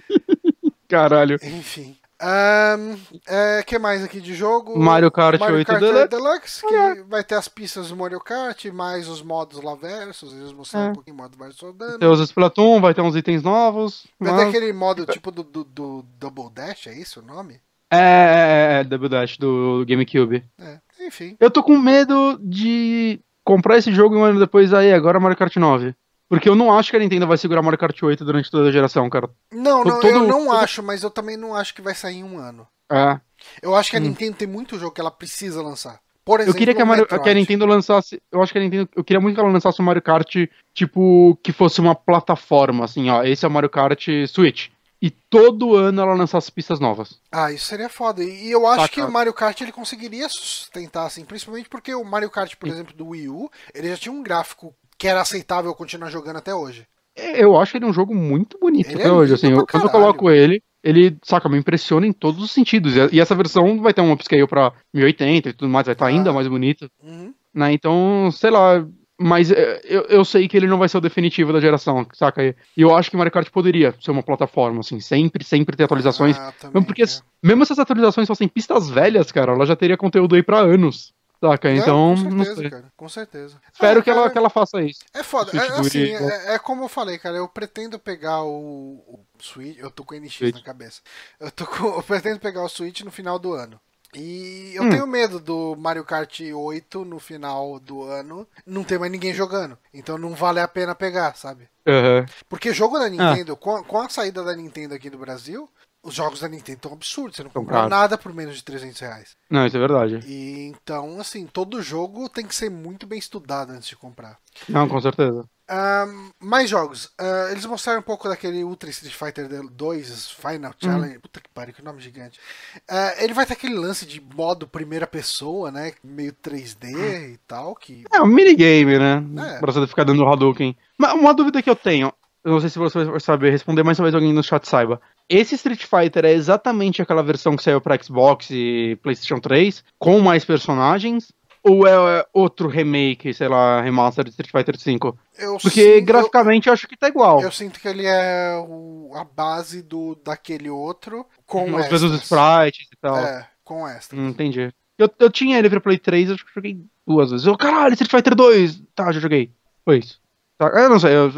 [0.89, 1.39] Caralho.
[1.43, 1.97] Enfim.
[2.21, 4.79] Ahn, é, que mais aqui de jogo?
[4.79, 5.73] Mario Kart 8
[6.09, 10.53] Deluxe, que vai ter as pistas do Mario Kart, mais os modos lá versus, eles
[10.53, 10.91] mostraram É.
[10.91, 11.99] um pouquinho modo versus rodando.
[11.99, 14.07] Tem os Splatoon, vai ter uns itens novos.
[14.19, 17.61] Vai mas- ter aquele modo tipo do, do, do Double Dash, é isso o nome?
[17.91, 20.45] É, é, é, Double Dash do GameCube.
[20.61, 21.37] É, enfim.
[21.41, 25.37] Eu tô com medo de comprar esse jogo e um ano depois aí, agora Mario
[25.37, 25.95] Kart 9.
[26.31, 28.73] Porque eu não acho que a Nintendo vai segurar Mario Kart 8 durante toda a
[28.73, 29.29] geração, cara.
[29.53, 32.19] Não, não, Todo- eu não todo- acho, mas eu também não acho que vai sair
[32.19, 32.67] em um ano.
[32.91, 33.21] É.
[33.61, 34.05] Eu acho que a Hum.
[34.05, 35.99] Nintendo tem muito jogo que ela precisa lançar.
[36.25, 38.23] Por Eu exemplo, queria que a, Mario- que a Nintendo lançasse.
[38.31, 38.89] Eu acho que a Nintendo.
[38.95, 40.33] Eu queria muito que ela lançasse o Mario Kart,
[40.73, 43.25] tipo, que fosse uma plataforma, assim, ó.
[43.25, 44.69] Esse é o Mario Kart Switch.
[45.03, 47.19] E todo ano ela lançasse pistas novas.
[47.33, 48.23] Ah, isso seria foda.
[48.23, 48.95] E eu acho Saca.
[48.95, 52.95] que o Mario Kart ele conseguiria sustentar, assim, principalmente porque o Mario Kart, por exemplo,
[52.95, 56.87] do Wii U, ele já tinha um gráfico que era aceitável continuar jogando até hoje.
[57.17, 59.51] Eu acho ele um jogo muito bonito Ele até é hoje, assim.
[59.51, 62.95] eu- quando eu coloco ele, ele, saca, me impressiona em todos os sentidos.
[63.11, 66.09] E, essa versão vai ter um upscale pra 1080 e tudo mais, vai estar Ah.
[66.09, 66.89] ainda mais bonito.
[67.03, 67.33] Uhum.
[67.55, 67.73] Né?
[67.73, 68.87] Então, sei lá.
[69.23, 72.43] Mas é, eu, eu sei que ele não vai ser o definitivo da geração, saca?
[72.43, 76.39] E eu acho que Mario Kart poderia ser uma plataforma, assim, sempre, sempre ter atualizações.
[76.39, 77.07] Ah, também, Mesmo porque, é.
[77.43, 81.13] mesmo se essas atualizações fossem pistas velhas, cara, ela já teria conteúdo aí pra anos,
[81.41, 81.69] saca?
[81.69, 83.61] É, Então, com certeza, cara, com certeza.
[83.73, 85.01] Espero Ah, que, ela, cara, que ela faça isso.
[85.15, 85.57] É foda.
[85.57, 87.37] É, substituir- assim, é, é como eu falei, cara.
[87.37, 89.79] Eu pretendo pegar o, o Switch.
[89.79, 90.55] Eu tô com o NX Switch.
[90.55, 91.01] na cabeça.
[91.39, 93.81] Eu, tô com- eu pretendo pegar o Switch no final do ano.
[94.13, 94.91] E eu Hum.
[94.91, 99.79] tenho medo do Mario Kart 8 no final do ano não ter mais ninguém jogando.
[99.95, 101.69] Então não vale a pena pegar, sabe?
[101.87, 102.27] Aham.
[102.49, 103.01] Porque jogo Ah.
[103.01, 105.69] da Nintendo, com, a, com a saída da Nintendo aqui no Brasil,
[106.03, 107.37] os jogos da Nintendo estão absurdos.
[107.37, 107.91] Você não compra caros.
[107.91, 109.37] nada por menos de 300 reais.
[109.51, 110.21] Não, isso é verdade.
[110.27, 114.39] E então, assim, todo jogo tem que ser muito bem estudado antes de comprar.
[114.69, 115.45] Não, com certeza.
[115.69, 117.13] Ahn, mais jogos.
[117.17, 121.19] Ah, eles mostraram um pouco daquele Ultra Street Fighter 2 Final Challenge.
[121.21, 122.41] Puta que pariu, que nome gigante.
[122.89, 125.93] Ah, ele vai ter aquele lance de modo primeira pessoa, né?
[126.03, 127.77] Meio 3D e tal.
[127.77, 128.05] Que...
[128.13, 129.23] É um minigame, né?
[129.55, 129.59] É.
[129.61, 130.77] Pra você ficar dando Hadouken.
[130.99, 132.13] Mas uma dúvida que eu tenho,
[132.43, 135.01] eu não sei se você vai saber responder, mas talvez alguém no chat saiba.
[135.31, 140.19] Esse Street Fighter é exatamente aquela versão que saiu pra Xbox e PlayStation 3, com
[140.19, 141.31] mais personagens?
[141.63, 145.15] Ou é outro remake, sei lá, remaster de Street Fighter V?
[145.39, 147.39] Eu Porque sinto- graficamente eu acho que tá igual.
[147.41, 152.03] Eu, eu sinto que ele é o- a base do daquele outro com Os mesmos
[152.03, 152.23] extras.
[152.23, 153.17] sprites e tal.
[153.19, 154.19] É, com extra.
[154.19, 154.73] Hum, entendi.
[154.99, 157.47] Eu, eu tinha ele pra Play 3, eu acho que eu joguei duas vezes.
[157.47, 158.83] Eu, caralho, Street Fighter 2!
[158.95, 159.53] Tá, já joguei.
[159.85, 160.19] Foi isso.
[160.59, 161.31] Tá, eu não sei, eu,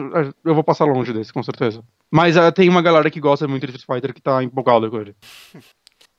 [0.44, 1.82] eu vou passar longe desse, com certeza.
[2.12, 5.00] Mas ah, tem uma galera que gosta muito de Street Fighter que tá empolgada com
[5.00, 5.16] ele.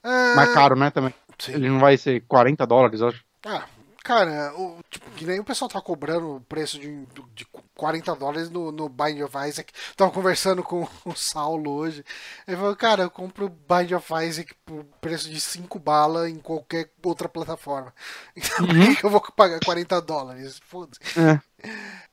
[0.03, 1.13] Ah, Mais caro, né, também.
[1.37, 1.53] sim.
[1.53, 3.23] Ele não vai ser 40 dólares, eu acho.
[3.45, 3.63] Ah,
[4.03, 7.05] cara, o, tipo, que nem o pessoal tá cobrando o preço de,
[7.35, 7.45] de
[7.75, 9.71] 40 dólares no, no Bind of Isaac.
[9.95, 12.03] Tava conversando com o Saulo hoje.
[12.47, 16.39] Ele falou, cara, eu compro o Bind of Isaac por preço de 5 bala em
[16.39, 17.93] qualquer outra plataforma.
[18.35, 20.59] Então por que eu vou pagar 40 dólares?
[20.65, 20.99] Foda-se.
[21.19, 21.39] É.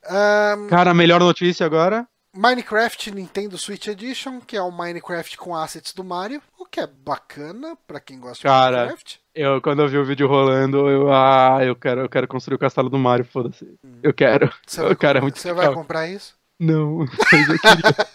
[0.07, 2.07] Ahn, Cara, a melhor notícia agora.
[2.35, 6.41] Minecraft Nintendo Switch Edition, que é o Minecraft com assets do Mario.
[6.57, 6.67] Ok.
[6.71, 9.19] que é bacana pra quem gosta Cara, de Minecraft.
[9.35, 12.59] Eu, quando eu vi o vídeo rolando, eu, ah, eu quero, eu quero construir o
[12.59, 13.67] castelo do Mario, foda-se.
[14.01, 14.49] Eu quero.
[14.65, 16.33] Você vai, Eu quero, é comprar- muito você vai comprar isso?
[16.59, 17.03] Não,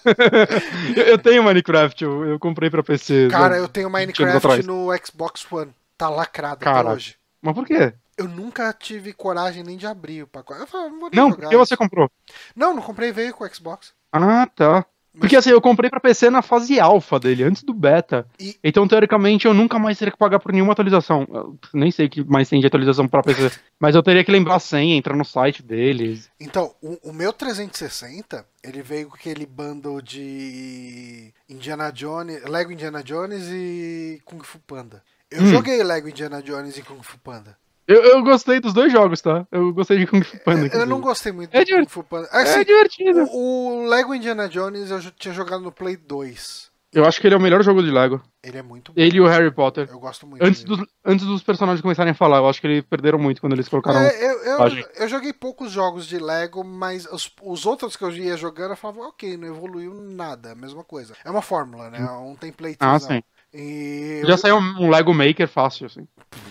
[0.97, 3.29] eu eu, tenho Minecraft, eu, eu comprei pra PC.
[3.31, 3.61] Cara, né?
[3.61, 5.75] eu tenho 20 anos Minecraft no Xbox One.
[5.99, 7.17] Tá lacrado até Cara, hoje.
[7.43, 7.93] Mas por quê?
[8.17, 10.61] Eu nunca tive coragem nem de abrir o pacote.
[10.61, 12.11] Eu falei, não Não, jogar por que você comprou?
[12.55, 13.93] Não, não comprei, veio com o Xbox.
[14.13, 14.87] Ah, tá.
[15.19, 18.27] Porque assim, eu comprei pra PC na fase alfa dele, antes do beta.
[18.39, 21.27] E- Então, teoricamente, eu nunca mais teria que pagar por nenhuma atualização.
[21.33, 23.51] Eu nem sei o que mais tem de atualização pra PC.
[23.81, 26.29] mas eu teria que lembrar a senha, entrar no site deles.
[26.39, 33.03] Então, o, o meu 360, ele veio com aquele bundle de Indiana Jones, Lego Indiana
[33.03, 35.03] Jones e Kung Fu Panda.
[35.31, 35.47] Eu Hum.
[35.47, 37.57] joguei Lego Indiana Jones e Kung Fu Panda.
[37.89, 39.47] Eu, eu gostei dos dois jogos, tá?
[39.53, 40.67] Eu gostei de Kung Fu Panda.
[40.77, 41.87] Eu, não gostei muito É do divertido.
[41.87, 42.29] Kung Fu Panda.
[42.33, 43.25] É Assim, divertido.
[43.31, 46.75] o, o Lego Indiana Jones eu já tinha jogado no Play 2.
[46.93, 48.23] Eu acho que ele é o melhor jogo de Lego.
[48.43, 49.01] Ele é muito bom.
[49.01, 49.87] Ele e o Harry Potter.
[49.91, 50.43] Eu gosto muito.
[50.43, 53.53] Antes dos, antes dos personagens começarem a falar, eu acho que eles perderam muito quando
[53.53, 54.01] eles colocaram.
[54.01, 58.11] É, eu, eu, eu joguei poucos jogos de Lego, mas os, os outros que eu
[58.13, 61.15] ia jogando eu falava, ok, não evoluiu nada, a mesma coisa.
[61.25, 61.99] É uma fórmula, né?
[62.01, 62.79] É um template.
[62.81, 63.23] ah, sim.
[63.53, 66.07] E Já saiu um Lego Maker fácil, assim.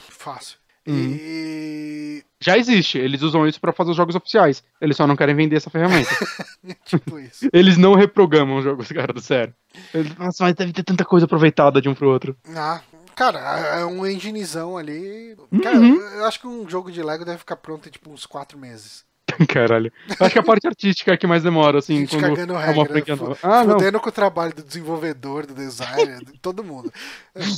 [0.09, 0.57] Fácil.
[0.87, 1.17] Uhum.
[1.19, 2.23] E.
[2.41, 4.63] Já existe, eles usam isso pra fazer os jogos oficiais.
[4.79, 6.09] Eles só não querem vender essa ferramenta.
[6.85, 7.49] tipo isso.
[7.51, 9.53] eles não reprogramam os jogos, cara, do sério.
[9.93, 12.37] Eles, Nossa, mas deve ter tanta coisa aproveitada de um pro outro.
[12.55, 12.81] Ah,
[13.15, 13.39] cara,
[13.79, 15.35] é um enginezão ali.
[15.51, 15.61] Uhum.
[15.61, 18.57] Cara, eu acho que um jogo de Lego deve ficar pronto em tipo uns 4
[18.59, 19.03] meses.
[19.47, 19.91] Caralho.
[20.19, 22.65] Acho que a parte artística é que mais demora, assim, Gente quando cagando é uma
[22.65, 22.85] regra.
[22.85, 23.37] franquia fu- nova.
[23.43, 23.73] Ah, não.
[23.73, 26.91] fudendo com o trabalho do desenvolvedor, do designer, de todo mundo.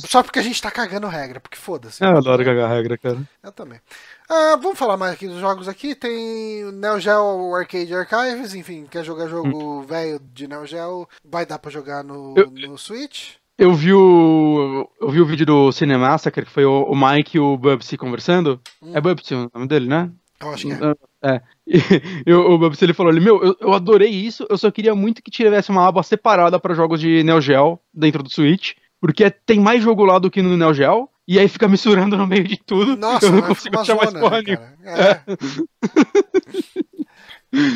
[0.08, 2.02] Só porque a gente tá cagando regra, porque foda-se.
[2.04, 3.18] Eu adoro cagar regra, cara.
[3.42, 3.80] Eu também.
[4.28, 5.94] Ah, vamos falar mais aqui dos jogos aqui.
[5.94, 11.58] Tem Neo Geo Arcade Archives, enfim, quer jogar jogo velho de Neo Geo, vai dar
[11.58, 13.34] pra jogar no, Eu- no Switch.
[13.56, 14.88] Eu vi o.
[15.00, 18.60] Eu vi o vídeo do Cinemassacre, que foi o, o Mike e o Bubsy conversando.
[18.80, 18.92] Hum.
[18.94, 20.08] É Bubsy o nome dele, né?
[20.40, 21.34] Eu acho que é.
[21.34, 21.42] É.
[22.26, 25.22] E o, Bubsy ele falou ali, meu, eu, eu adorei isso, eu só queria muito
[25.22, 28.72] que tivesse uma aba separada pra jogos de Neo Geo dentro do Switch.
[29.00, 32.26] Porque tem mais jogo lá do que no Neo Geo, e aí fica misturando no
[32.26, 32.96] meio de tudo.
[32.96, 34.74] Nossa, eu não consigo achar mais zona, porra né?
[34.84, 35.20] É.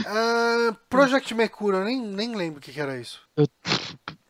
[0.07, 3.21] Ah, Project Mercury, eu nem, nem lembro o que, que era isso.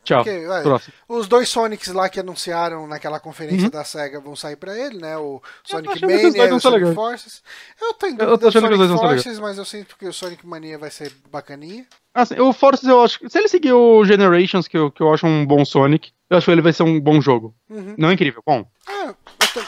[0.03, 0.21] Tchau.
[0.21, 0.63] Ok, vai.
[0.63, 0.93] Próximo.
[1.07, 5.17] Os dois Sonics lá que anunciaram naquela conferência da SEGA vão sair pra ele, né?
[5.17, 6.95] O Sonic que Mania e o ser Sonic legais.
[6.95, 7.43] Forces.
[7.81, 9.23] Eu tô em Eu tô dúvida do achando que os Sonic ser legais.
[9.23, 11.85] Forces, mas eu sinto que o Sonic Mania vai ser bacaninha.
[12.13, 13.19] Assim, o Forces eu acho.
[13.29, 16.45] Se ele seguir o Generations, que eu, que eu acho um bom Sonic, eu acho
[16.45, 17.55] que ele vai ser um bom jogo.
[17.69, 17.95] Uhum.
[17.97, 18.65] Não é incrível, bom.
[18.87, 19.15] Ah,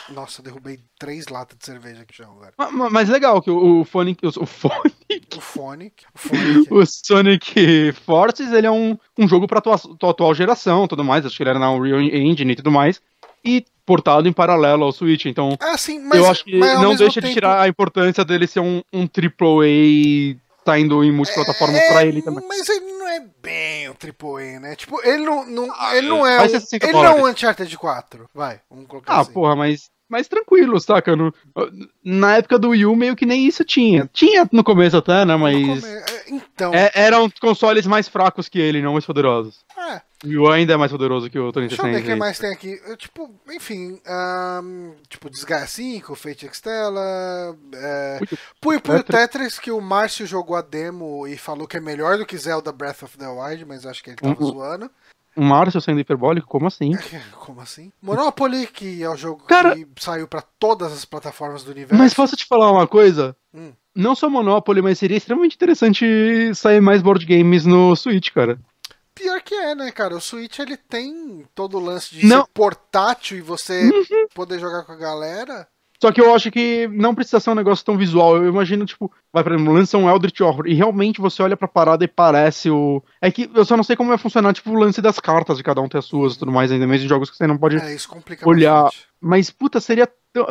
[0.09, 2.53] Nossa, derrubei três latas de cerveja aqui chão agora.
[2.57, 4.25] Ma- ma- Mas legal que o, o Sonic.
[4.25, 6.05] O, Sonic.
[6.69, 6.75] O.
[6.81, 11.25] O Sonic Forces, ele é um, um jogo pra tua, tua atual geração tudo mais.
[11.25, 13.01] Acho que ele era na Unreal Engine e tudo mais.
[13.43, 15.25] E portado em paralelo ao Switch.
[15.25, 18.25] Então, Ah, sim, mas, eu acho que mas não deixa de tempo- tirar a importância
[18.25, 22.43] dele ser um, um AAA saindo em multiplataformas É, pra ele também.
[22.47, 24.75] Mas ele não é bem o AAA, né?
[24.75, 26.37] Tipo, ele não, não, ele não é.
[26.37, 27.27] vai Um, ser 60 ele não é um.
[27.27, 28.29] Uncharted 4.
[28.33, 29.31] Vai, vamos colocar Ah, assim.
[29.33, 31.15] porra, mas, mas tranquilo, saca?
[31.15, 31.33] No-
[32.03, 34.09] na época do Wii U, meio que nem isso tinha.
[34.13, 35.35] Tinha no começo até, né?
[35.35, 35.55] Mas.
[35.81, 36.73] come- é, Então.
[36.73, 39.63] é- eram consoles mais fracos que ele, não mais poderosos.
[39.77, 40.01] é.
[40.25, 42.13] O Wii U ainda é mais poderoso que o Deixa eu ver o 360.
[42.13, 42.81] que mais tem aqui.
[42.87, 43.99] Eu, tipo, enfim.
[44.05, 47.55] ahn, tipo, Desgaia 5, Fate Extella.
[47.73, 48.19] É,
[48.59, 49.59] Puyo Puyo Tetris.
[49.59, 53.03] Que o Márcio jogou a demo e falou que é melhor do que Zelda Breath
[53.03, 54.89] of the Wild, mas acho que ele tava zoando.
[55.35, 56.91] O Márcio sendo hiperbólico, como assim?
[57.45, 57.91] Como assim?
[58.01, 62.01] Monopoly, que é o jogo Cara- que saiu pra todas as plataformas do universo.
[62.01, 63.35] Mas posso te falar uma coisa?
[63.53, 63.71] Hum.
[63.93, 66.05] Não só Monopoly, mas seria extremamente interessante
[66.55, 68.57] sair mais board games no Switch, cara.
[69.15, 70.15] Pior que é, né, cara?
[70.15, 72.39] O Switch ele tem todo o lance de Não.
[72.39, 72.43] Uhum.
[72.43, 73.89] ser portátil e você
[74.35, 75.67] poder jogar com a galera.
[76.01, 78.35] Só que eu acho que não precisa ser um negócio tão visual.
[78.35, 81.67] Eu imagino, tipo, vai, por exemplo, lança um Eldritch Horror e realmente você olha pra
[81.69, 83.01] parada e parece o.
[83.21, 85.63] É que eu só não sei como vai funcionar, tipo, o lance das cartas de
[85.63, 87.57] cada um ter as suas e tudo mais, ainda mais em jogos que você não
[87.57, 87.77] pode.
[87.77, 87.95] É,
[88.45, 89.07] Olhar- bastante.
[89.21, 90.07] Mas, puta, seria.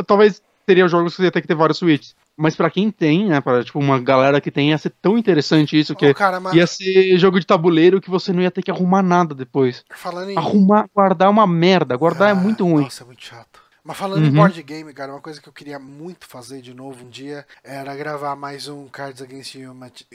[0.06, 2.16] Talvez teria jogos que você ia ter que ter vários Switches.
[2.36, 5.78] Mas pra quem tem, né, pra, tipo, uma galera que tem, ia ser tão interessante
[5.78, 8.70] isso, que cara, mas ia ser jogo de tabuleiro que você não ia ter que
[8.72, 9.84] arrumar nada depois.
[9.94, 10.36] falando em.
[10.36, 11.96] Arrumar, guardar é uma merda.
[11.96, 12.82] Guardar é Ah, muito ruim.
[12.84, 13.62] Nossa, é muito chato.
[13.86, 14.34] Mas falando em Uhum.
[14.36, 17.94] board game, cara, uma coisa que eu queria muito fazer de novo um dia era
[17.94, 19.56] gravar mais um Cards Against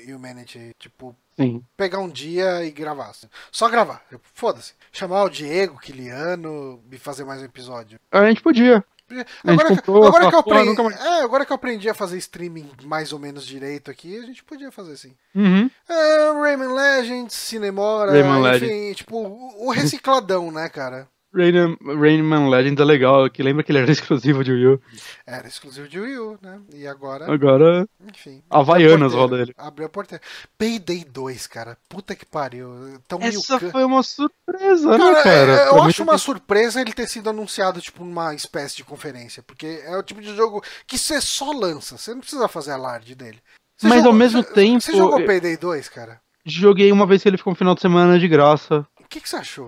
[0.08, 0.72] Humanity.
[0.80, 1.62] Tipo, Sim.
[1.78, 3.10] pegar um dia e gravar.
[3.12, 3.28] assim.
[3.52, 4.02] Só gravar.
[4.34, 4.74] Foda-se.
[4.92, 8.00] Chamar o Diego, Kiliano e fazer mais um episódio.
[8.12, 8.84] A gente podia.
[9.46, 12.18] Agora, comprou agora, que eu porra, aprendi, mais- é, agora que eu aprendi a fazer
[12.18, 15.14] streaming mais ou menos direito aqui, a gente podia fazer assim.
[15.36, 15.70] Uhum.
[15.88, 21.08] É, Rayman Legends, Cinemora, Rayman enfim, tipo, o recicladão, né, cara?
[21.34, 24.82] Rayman, Rayman Legends é legal, que lembra que ele era exclusivo de Wii U.
[25.28, 26.60] Era exclusivo de Wii U, né?
[26.74, 28.42] E agora, Agora, enfim.
[28.50, 29.54] Havaianas roda ele.
[29.58, 30.24] Abriu a porteira.
[30.58, 31.78] Payday 2, cara.
[31.88, 33.00] Puta que pariu.
[33.08, 35.52] Tão Essa can- foi uma surpresa, Cara, né, cara?
[35.52, 39.44] é, eu Pra acho uma surpresa ele ter sido anunciado, tipo, numa espécie de conferência.
[39.44, 41.98] Porque é o tipo de jogo que você só lança.
[41.98, 43.38] Você não precisa fazer alarde dele.
[43.78, 46.20] Você Mas ao mesmo você- tempo, Você jogou eu- Payday 2, cara?
[46.46, 48.86] Joguei uma vez que ele ficou um final de semana de graça.
[49.00, 49.68] O que, que você achou?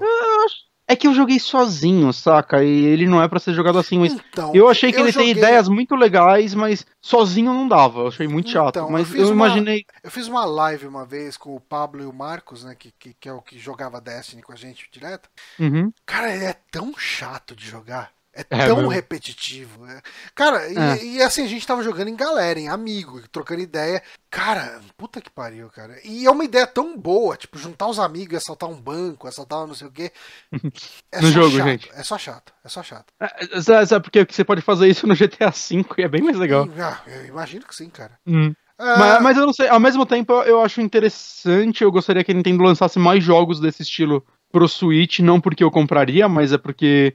[0.91, 2.63] É que eu joguei sozinho, saca?
[2.63, 5.33] E ele não é pra ser jogado assim, mas Então, eu achei que ele joguei-
[5.33, 8.01] tem ideias muito legais, mas sozinho não dava.
[8.01, 8.75] Eu achei muito chato.
[8.75, 9.85] Então, eu mas fiz eu, uma- imaginei.
[10.03, 12.75] Eu fiz uma live uma vez com o Pablo e o Marcos, né?
[12.77, 15.29] Que, que, que é o que jogava Destiny com a gente direto.
[15.57, 15.93] Uhum.
[16.05, 18.11] Cara, ele é tão chato de jogar.
[18.33, 19.85] É É tão repetitivo.
[19.87, 20.01] é.
[20.33, 21.03] Cara, e, É.
[21.05, 24.01] e assim, a gente tava jogando em galera, em amigo, trocando ideia.
[24.29, 25.97] Cara, puta que pariu, cara.
[26.05, 29.67] E é uma ideia tão boa, tipo, juntar os amigos e assaltar um banco, assaltar
[29.67, 30.11] não sei o quê.
[31.11, 31.89] É No jogo, chato, gente.
[31.93, 33.11] É só chato, é só chato.
[33.19, 34.03] É, Sabe, sabe?
[34.09, 36.65] Porque você pode fazer isso no GTA V e é bem mais legal.
[36.67, 38.17] E, ah, eu imagino que sim, cara.
[38.25, 38.53] Hum.
[38.79, 42.31] Ah, Mas, mas eu não sei, ao mesmo tempo eu acho interessante, eu gostaria que
[42.31, 46.57] a Nintendo lançasse mais jogos desse estilo pro Switch, não porque eu compraria, mas é
[46.57, 47.13] porque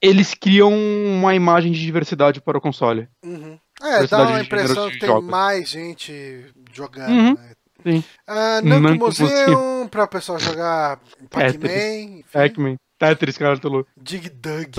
[0.00, 3.08] eles criam uma imagem de diversidade para o console.
[3.24, 3.58] uhum.
[3.82, 5.30] É, dá uma impressão que tem jogos.
[5.30, 7.34] mais gente jogando, Uhum.
[7.34, 7.52] né?
[7.82, 8.04] Sim.
[8.26, 11.00] Ah, Namco Museum, pra pessoal jogar
[11.30, 13.88] Pac-Man, Pac-Man, Tetris, cara, tô louco.
[13.96, 14.70] Dig Dug.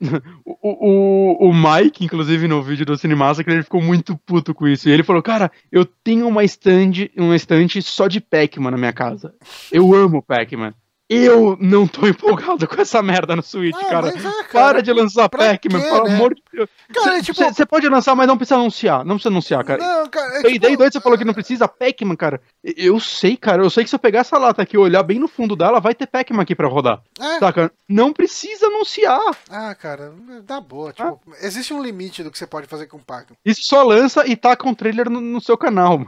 [0.44, 4.88] O, o, o Mike, inclusive, no vídeo do Cinemassa, ele ficou muito puto com isso.
[4.88, 8.92] E ele falou, cara, eu tenho uma stand, uma estante só de Pac-Man na minha
[8.92, 9.34] casa.
[9.72, 10.74] Eu amo Pac-Man.
[11.08, 14.08] Eu não tô empolgado com essa merda no Switch, Ah, cara.
[14.08, 16.14] é, cara, Para de lançar Pac-Man, pelo né?
[16.14, 16.70] amor de Deus.
[16.94, 19.04] Cara, é tipo- Você pode lançar, mas não precisa anunciar.
[19.04, 19.82] Não precisa anunciar, cara.
[19.86, 22.40] Não, cara, é Payday tipo, 2 você falou que não precisa Pac-Man, cara.
[22.62, 23.62] Eu sei, cara.
[23.62, 25.78] Eu sei que se eu pegar essa lata aqui e olhar bem no fundo dela,
[25.80, 27.02] vai ter Pac-Man aqui pra rodar.
[27.20, 27.38] É.
[27.38, 27.70] Saca?
[27.86, 29.20] Não precisa anunciar.
[29.50, 30.14] Ah, cara,
[30.44, 30.92] dá boa.
[30.92, 33.36] Tipo, existe um limite do que você pode fazer com o Pac-Man.
[33.44, 36.06] Isso só lança e taca um trailer no, no seu canal.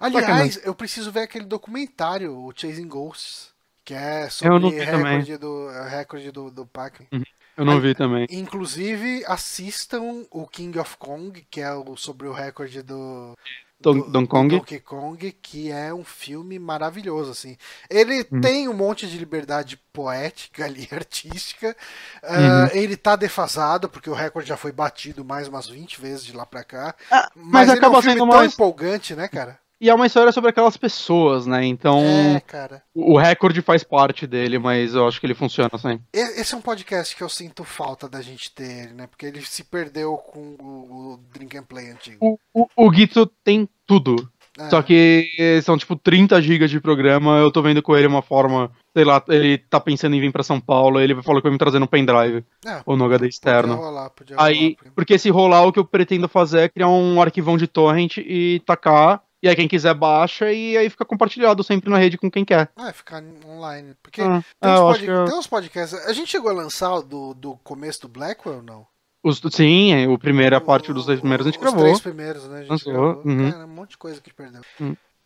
[0.00, 3.52] Aliás, eu preciso ver aquele documentário, o Chasing Ghosts,
[3.84, 5.22] que é Eu não sobre também.
[5.22, 7.08] recorde do, recorde do, do Pac-Man.
[7.56, 8.26] Eu não vi também.
[8.30, 13.36] Inclusive, assistam o King of Kong, que é o, sobre o recorde do,
[13.80, 14.48] Don- do- Don do Kong.
[14.48, 17.56] Donkey Kong, que é um filme maravilhoso, assim.
[17.90, 18.40] Ele Uhum.
[18.40, 21.76] tem um monte de liberdade poética ali, artística.
[22.22, 22.70] Ah, Uhum.
[22.72, 26.46] ele tá defasado, porque o recorde já foi batido mais umas 20 vezes de lá
[26.46, 26.94] pra cá.
[27.10, 28.52] Ah, Mas, mas ele acaba é um filme sendo tão mais.
[28.52, 29.58] empolgante, né, cara?
[29.84, 31.62] E é uma história sobre aquelas pessoas, né?
[31.66, 32.82] Então, É, cara.
[32.94, 36.00] o recorde faz parte dele, mas eu acho que ele funciona assim.
[36.10, 39.06] Esse é um podcast que eu sinto falta da gente ter, né?
[39.06, 42.16] Porque ele se perdeu com o, o Drink and Play antigo.
[42.18, 44.16] O, o, o Gito tem tudo.
[44.58, 44.70] É.
[44.70, 47.36] Só que são tipo 30 GB de programa.
[47.36, 48.70] Eu tô vendo com ele uma forma.
[48.96, 50.98] Sei lá, ele tá pensando em vir pra São Paulo.
[50.98, 53.74] Ele falou que vai me trazer no pendrive É, ou no HD podia externo.
[53.74, 54.92] rolar, podia Aí, rolar.
[54.94, 58.62] porque se rolar, o que eu pretendo fazer é criar um arquivão de torrent e
[58.64, 59.20] tacar.
[59.44, 62.70] E aí quem quiser baixa e aí fica compartilhado sempre na rede com quem quer.
[62.74, 63.94] Ah, ficar online.
[64.02, 66.06] Porque Ah, tem, é, uns pod- eu- tem uns podcasts.
[66.06, 68.86] A gente chegou a lançar do, do começo do Blackwell, não?
[69.22, 71.82] Os, sim, é, o primeiro, a parte dos dois primeiros a gente Os gravou.
[71.82, 72.56] três primeiros, né?
[72.56, 73.22] A gente Lançou, gravou.
[73.26, 73.50] uhum.
[73.52, 74.62] Cara, um monte de coisa que perdeu.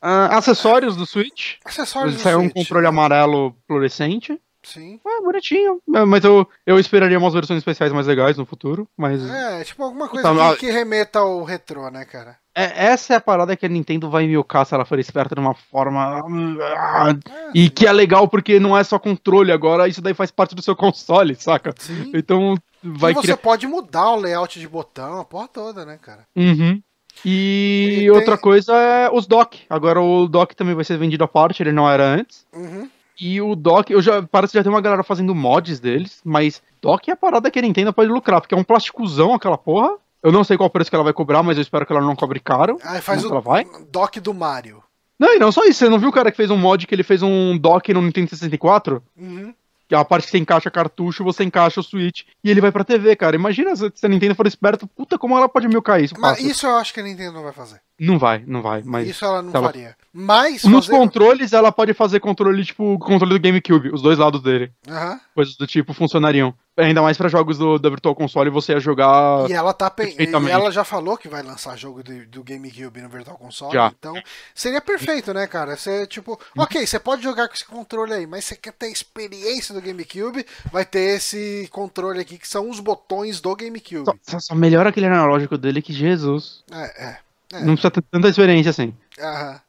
[0.03, 1.55] Ah, acessórios do Switch.
[1.65, 4.37] Acessórios do Saiu um controle amarelo fluorescente.
[4.65, 5.01] Sim.
[5.07, 5.81] É, bonitinho.
[5.95, 8.89] É, Mas eu, eu esperaria umas versões especiais mais legais no futuro.
[8.97, 12.37] Mas É, tipo alguma coisa Tá, que, que remeta ao retrô, né, cara?
[12.65, 15.41] É- essa é a parada que a Nintendo vai milcar se ela for esperta de
[15.41, 16.23] uma forma.
[16.63, 17.15] ah,
[17.55, 20.63] E que é legal porque não é só controle agora, isso daí faz parte do
[20.63, 21.75] seu console, saca?
[21.79, 22.11] Sim.
[22.15, 23.37] Então vai e você criar.
[23.37, 26.25] pode mudar o layout de botão, a porra toda, né, cara?
[26.37, 26.81] Uhum.
[27.25, 29.61] E, E tem- outra coisa é os dock.
[29.69, 32.47] Agora o dock também vai ser vendido à parte, ele não era antes.
[32.53, 32.89] Uhum.
[33.21, 36.63] E o dock, eu já parece que já tem uma galera fazendo mods deles, mas
[36.81, 39.95] dock é a parada que a Nintendo pode lucrar, porque é um plasticuzão aquela porra.
[40.23, 42.17] Eu não sei qual preço que ela vai cobrar, mas eu espero que ela não
[42.17, 42.79] cobre caro.
[42.83, 43.67] Aí faz o ela vai?
[43.91, 44.83] dock do Mario.
[45.19, 46.95] Não, e não só isso, você não viu o cara que fez um mod que
[46.95, 49.03] ele fez um dock no Nintendo 64?
[49.17, 49.53] Uhum.
[49.89, 52.71] Que é a parte que você encaixa cartucho, você encaixa o Switch e ele vai
[52.71, 53.35] pra TV, cara.
[53.35, 56.77] Imagina se a Nintendo for esperta, puta, como ela pode milcar isso Mas isso eu
[56.77, 57.81] acho que a Nintendo não vai fazer.
[57.99, 59.09] Não vai, não vai, mas...
[59.09, 59.97] isso ela não ela- faria.
[60.13, 60.99] Mas Nos fazer...
[60.99, 64.71] controles, ela pode fazer controle, tipo, o controle do GameCube, os dois lados dele.
[64.87, 65.19] Aham.
[65.35, 66.55] Coisas do tipo funcionariam.
[66.79, 69.51] Ainda mais pra jogos do, da Virtual Console, você ia jogar...
[69.51, 73.09] E ela tá e ela já falou que vai lançar jogo do, do GameCube no
[73.09, 73.93] Virtual Console, Já.
[73.99, 74.15] então
[74.55, 75.77] seria perfeito, né, cara?
[75.77, 78.91] Você tipo, OK, você pode jogar com esse controle aí, mas você quer ter a
[78.91, 84.05] experiência do GameCube, vai ter esse controle aqui que são os botões do GameCube.
[84.23, 86.63] Só, só- melhora aquele analógico dele que Jesus.
[86.71, 87.19] É, é.
[87.53, 87.61] É.
[87.61, 88.95] Não precisa ter tanta experiência assim.
[89.19, 89.61] Aham.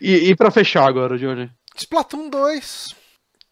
[0.00, 1.50] E, e pra fechar agora, hoje.
[1.74, 2.94] Splatoon 2,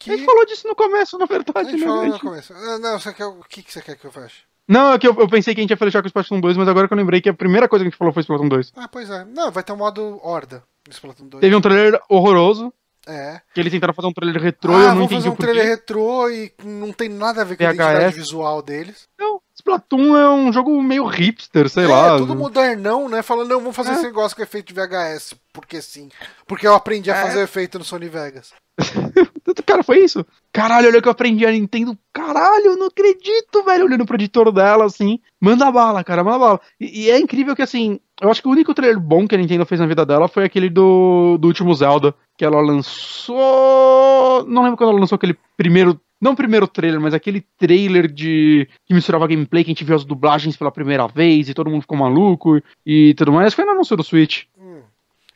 [0.05, 0.13] Que...
[0.13, 1.87] A gente falou disso no começo, na A verdade, gente né?
[1.87, 2.53] falou A no começo.
[2.55, 3.27] Ah, Não, você quer...
[3.27, 4.33] o que, que você quer que eu faça?
[4.69, 6.57] Não, é que eu, eu pensei que a gente ia fechar com o Splatoon 2,
[6.57, 8.49] mas agora que eu lembrei que a primeira coisa que a gente falou foi Splatoon
[8.49, 8.73] 2.
[8.77, 9.25] Ah, pois é.
[9.25, 11.41] Não, vai ter um modo Horda no Splatoon 2.
[11.43, 12.73] Teve um trailer horroroso,
[13.07, 13.41] É.
[13.53, 15.37] que eles tentaram fazer um trailer retrô e ah, eu não vamos entendi fazer um
[15.37, 19.03] trailer retrô e não tem nada a ver com a identidade visual deles.
[19.19, 22.17] Não, Splatoon é um jogo meio hipster, sei é, lá.
[22.17, 23.21] tudo modernão, né?
[23.23, 23.95] Falando, não, vamos fazer É.
[23.97, 26.09] esse negócio com efeito de VHS, porque sim.
[26.47, 27.23] Porque eu aprendi a É.
[27.23, 28.53] fazer efeito no Sony Vegas.
[29.63, 30.25] Cara, foi isso.
[30.53, 31.97] Caralho, olha que eu aprendi a Nintendo.
[32.13, 33.85] Caralho, eu não acredito, velho.
[33.85, 35.19] Olhando pro editor dela, assim.
[35.41, 36.61] Manda bala, cara, manda bala.
[36.81, 39.39] E, e é incrível que, assim, eu acho que o único trailer bom que a
[39.39, 42.15] Nintendo fez na vida dela foi aquele do, do último Zelda.
[42.37, 44.45] Que ela lançou.
[44.47, 46.01] Não lembro quando ela lançou aquele primeiro.
[46.21, 48.69] Não o primeiro trailer, mas aquele trailer de.
[48.87, 51.83] que misturava gameplay, que a gente viu as dublagens pela primeira vez e todo mundo
[51.83, 53.53] ficou maluco e tudo mais.
[53.53, 54.45] Foi no anúncio do Switch.
[54.59, 54.81] Hum.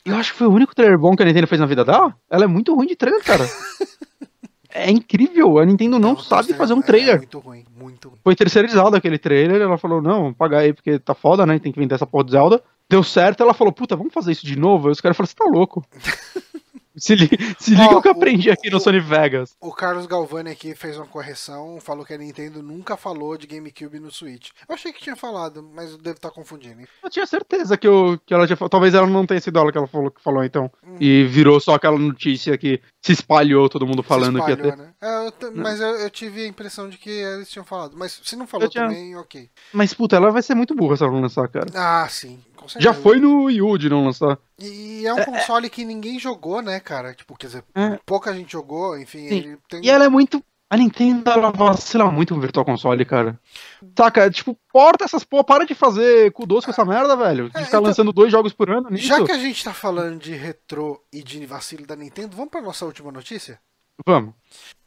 [0.05, 2.15] Eu acho que foi o único trailer bom que a Nintendo fez na vida dela.
[2.29, 3.45] Ela é muito ruim de trailer, cara.
[4.69, 5.57] é incrível.
[5.59, 7.15] A Nintendo não, sabe tem- fazer um é, trailer.
[7.15, 8.19] É muito ruim, muito ruim.
[8.23, 9.61] Foi terceirizado aquele trailer.
[9.61, 11.59] Ela falou: não, vamos pagar aí porque tá foda, né?
[11.59, 12.61] Tem que vender essa porra de Zelda.
[12.89, 13.41] Deu certo.
[13.43, 14.87] Ela falou: puta, vamos fazer isso de novo.
[14.87, 15.83] Aí os caras falaram: você tá louco.
[16.97, 19.55] se, li- se liga o que eu aprendi o- aqui no o- Sony Vegas.
[19.61, 23.99] O Carlos Galvani aqui fez uma correção, falou que a Nintendo nunca falou de GameCube
[23.99, 24.49] no Switch.
[24.67, 26.81] Eu achei que tinha falado, mas eu devo estar confundindo.
[27.01, 28.71] Eu tinha certeza que, eu, que ela tinha falado.
[28.71, 30.69] Talvez ela não tenha sido ela que ela falou, que falou, então.
[30.85, 30.97] Hum.
[30.99, 34.77] E virou só aquela notícia que se espalhou, todo mundo falando que ia espalhou, ter.
[34.83, 34.93] né?
[35.01, 37.95] É, eu t- mas eu, eu tive a impressão de que eles tinham falado.
[37.97, 39.49] Mas se não falou tinha- também, ok.
[39.73, 41.67] Mas, puta, ela vai ser muito burra se ela não lançar, cara.
[41.73, 42.39] Ah, sim.
[42.77, 44.37] Já foi no Wii U de não lançar.
[44.59, 47.13] E é um console que ninguém jogou, né, cara?
[47.13, 47.97] Tipo, quer dizer, É.
[48.05, 49.81] pouca gente jogou, enfim, tem.
[49.81, 50.43] E ela é muito.
[50.69, 53.39] A Nintendo, ela vacila muito com o Virtual Console, cara.
[53.97, 54.29] Saca?
[54.29, 57.49] Tipo, porta essas porra, para de fazer cu doce com essa merda, velho.
[57.49, 59.07] De É, ficar então- lançando dois jogos por ano nisso.
[59.07, 62.61] Já que a gente tá falando de retrô e de vacilo da Nintendo, vamos pra
[62.61, 63.59] nossa última notícia?
[64.05, 64.35] Vamos.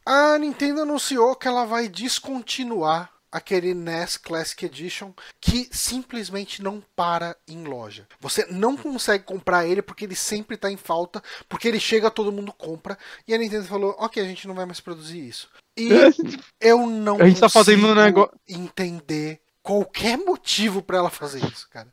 [0.05, 5.11] A Nintendo anunciou que ela vai descontinuar aquele NES Classic Edition
[5.41, 8.07] que simplesmente não para em loja.
[8.19, 12.31] Você não consegue comprar ele porque ele sempre tá em falta, porque ele chega, todo
[12.31, 12.97] mundo compra,
[13.27, 15.49] e a Nintendo falou: "OK, a gente não vai mais produzir isso".
[15.77, 15.89] E
[16.61, 21.67] eu não A gente tá fazendo um negócio- entender qualquer motivo pra ela fazer isso,
[21.71, 21.87] cara.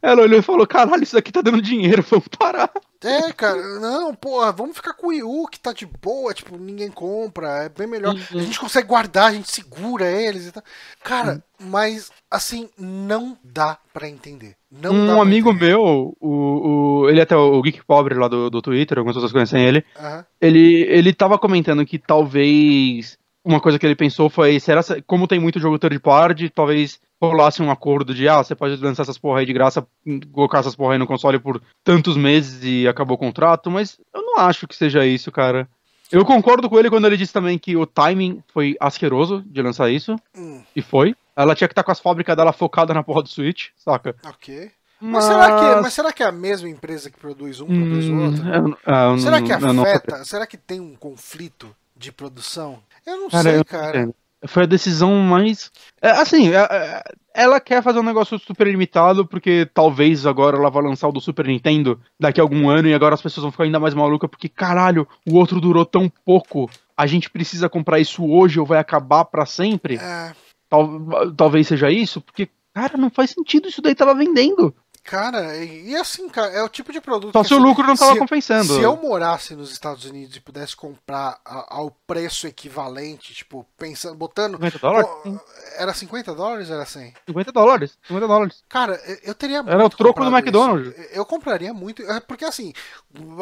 [0.00, 2.70] Ela olhou e falou: caralho, isso daqui tá dando dinheiro, vamos parar.
[3.02, 6.56] É, cara, não, porra, vamos ficar com o Wii U que tá de boa, tipo,
[6.56, 8.14] ninguém compra, é bem melhor.
[8.14, 8.40] Uhum.
[8.40, 10.62] A gente consegue guardar, a gente segura eles e tal.
[11.02, 14.56] Cara, mas assim, não dá pra entender.
[14.70, 15.66] Não um amigo entender.
[15.66, 19.62] meu, o, o, ele até o Geek Pobre lá do, do Twitter, algumas pessoas conhecem
[19.62, 19.84] ele.
[19.98, 20.24] Aham.
[20.40, 25.28] Ele, ele tava comentando que talvez uma coisa que ele pensou foi, será se- como
[25.28, 29.18] tem muito jogo third party, talvez rolasse um acordo de, ah, você pode lançar essas
[29.18, 29.86] porra aí de graça,
[30.32, 34.22] colocar essas porra aí no console por tantos meses e acabou o contrato, mas eu
[34.22, 35.68] não acho que seja isso, cara.
[36.10, 39.90] Eu concordo com ele quando ele disse também que o timing foi asqueroso de lançar
[39.90, 41.14] isso, Hum, e foi.
[41.36, 44.14] Ela tinha que estar com as fábricas dela focada na porra do Switch, saca?
[44.24, 44.70] ok.
[45.00, 48.12] Mas, será que, mas será que é a mesma empresa que produz um, produz o
[48.14, 48.42] Hum, outro?
[48.48, 48.78] eu-
[49.12, 50.24] eu Será que afeta?
[50.24, 52.78] Será que tem um conflito de produção?
[53.06, 53.88] Eu não Cara, sei, eu não cara.
[53.98, 54.14] entendo.
[54.46, 55.70] Foi a decisão mais.
[56.02, 57.02] É, assim, é, é,
[57.34, 61.20] ela quer fazer um negócio super limitado, porque talvez agora ela vá lançar o do
[61.20, 64.28] Super Nintendo daqui a algum ano e agora as pessoas vão ficar ainda mais malucas,
[64.28, 66.68] porque caralho, o outro durou tão pouco.
[66.94, 69.96] A gente precisa comprar isso hoje ou vai acabar pra sempre?
[69.96, 70.32] É,
[70.68, 74.74] Tal- talvez seja isso, porque, cara, não faz sentido isso daí tava vendendo.
[75.04, 77.86] Cara, e, assim, cara, é o tipo de produto Só que se o assim, lucro
[77.86, 78.74] não tava se- compensando.
[78.74, 84.14] Se eu morasse nos Estados Unidos e pudesse comprar a- ao preço equivalente, tipo, pensando,
[84.14, 84.54] botando.
[84.56, 85.08] 50 dólares?
[85.22, 85.40] Pô,
[85.76, 87.14] Era 50 dólares ou era 100?
[87.26, 87.98] 50 dólares.
[88.06, 88.64] 50 dólares.
[88.68, 89.74] Cara, eu- teria muito.
[89.74, 90.96] Era o troco do McDonald's.
[90.98, 91.08] isso.
[91.12, 92.02] Eu compraria muito.
[92.02, 92.72] é, Porque assim,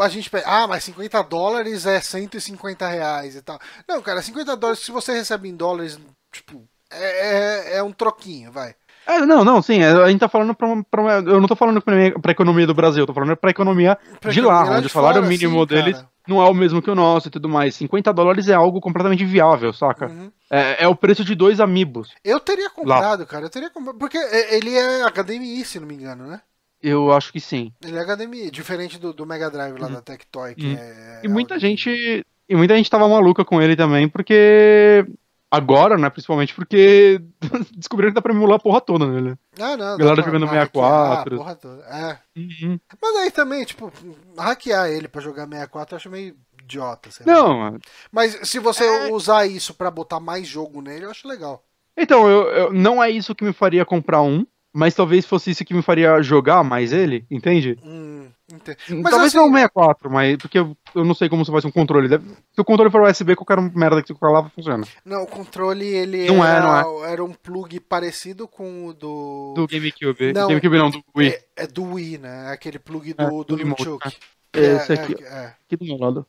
[0.01, 3.59] a gente ah, mas 50 dólares é 150 reais e tal.
[3.89, 5.99] Não, cara, 50 dólares, se você recebe em dólares,
[6.33, 8.75] tipo, é, é, é um troquinho, vai.
[9.07, 11.81] É, não, não, sim, é, a gente tá falando pra, pra eu não tô falando
[11.83, 14.83] pra, pra economia do Brasil, eu tô falando pra economia Pra de lá, lá onde
[14.83, 16.09] de o salário mínimo sim, deles cara.
[16.29, 17.75] não é o mesmo que o nosso e tudo mais.
[17.75, 20.07] 50 dólares é algo completamente viável, saca?
[20.07, 20.31] Uhum.
[20.51, 22.11] É, é o preço de dois amigos.
[22.25, 23.99] Eu teria comprado, cara, eu teria comprado.
[23.99, 24.19] Porque
[24.51, 26.41] ele é HDMI, se não me engano, né?
[26.83, 27.73] Eu acho que sim.
[27.85, 30.77] Ele é HDMI, diferente do, do Mega Drive lá da Tectoy, que Uhum.
[30.79, 31.21] é.
[31.25, 32.25] E muita gente.
[32.49, 35.07] E muita gente tava maluca com ele também, porque.
[35.55, 37.21] Agora, né, principalmente porque
[37.77, 39.37] descobriram que dá pra emular a porra toda nele.
[39.61, 39.99] Ah, não.
[39.99, 41.35] Galera jogando pra hackear 64.
[41.35, 41.83] a porra toda.
[41.85, 42.19] É.
[42.41, 42.81] Uhum.
[43.03, 43.93] Mas aí também, tipo,
[44.39, 47.11] hackear ele pra jogar 64 eu acho meio idiota.
[47.11, 47.33] sei lá.
[47.35, 47.79] Não,
[48.11, 49.13] Mas se você É.
[49.13, 51.63] usar isso pra botar mais jogo nele, eu acho legal.
[51.95, 55.65] Então, eu, eu- não é isso que me faria comprar um, mas talvez fosse isso
[55.65, 57.79] que me faria jogar mais ele, entende?
[57.85, 61.45] Hum, ente- Mas talvez assim- não o 64, mas porque eu, eu não sei como
[61.45, 62.09] você faz um controle.
[62.09, 64.87] Deve- se o controle for USB, qualquer merda que você colocar lá funciona.
[65.05, 69.53] Não, o controle ele Não é, era, não era um plug parecido com o do.
[69.57, 70.33] Do GameCube.
[70.33, 71.29] Não, GameCube não, do Wii.
[71.31, 72.51] É, é do Wii, né?
[72.51, 74.17] Aquele plug É, do, do do remote, Nunchuk.
[74.55, 75.55] Esse É, aqui, é, é.
[75.67, 76.27] aqui do meu lado.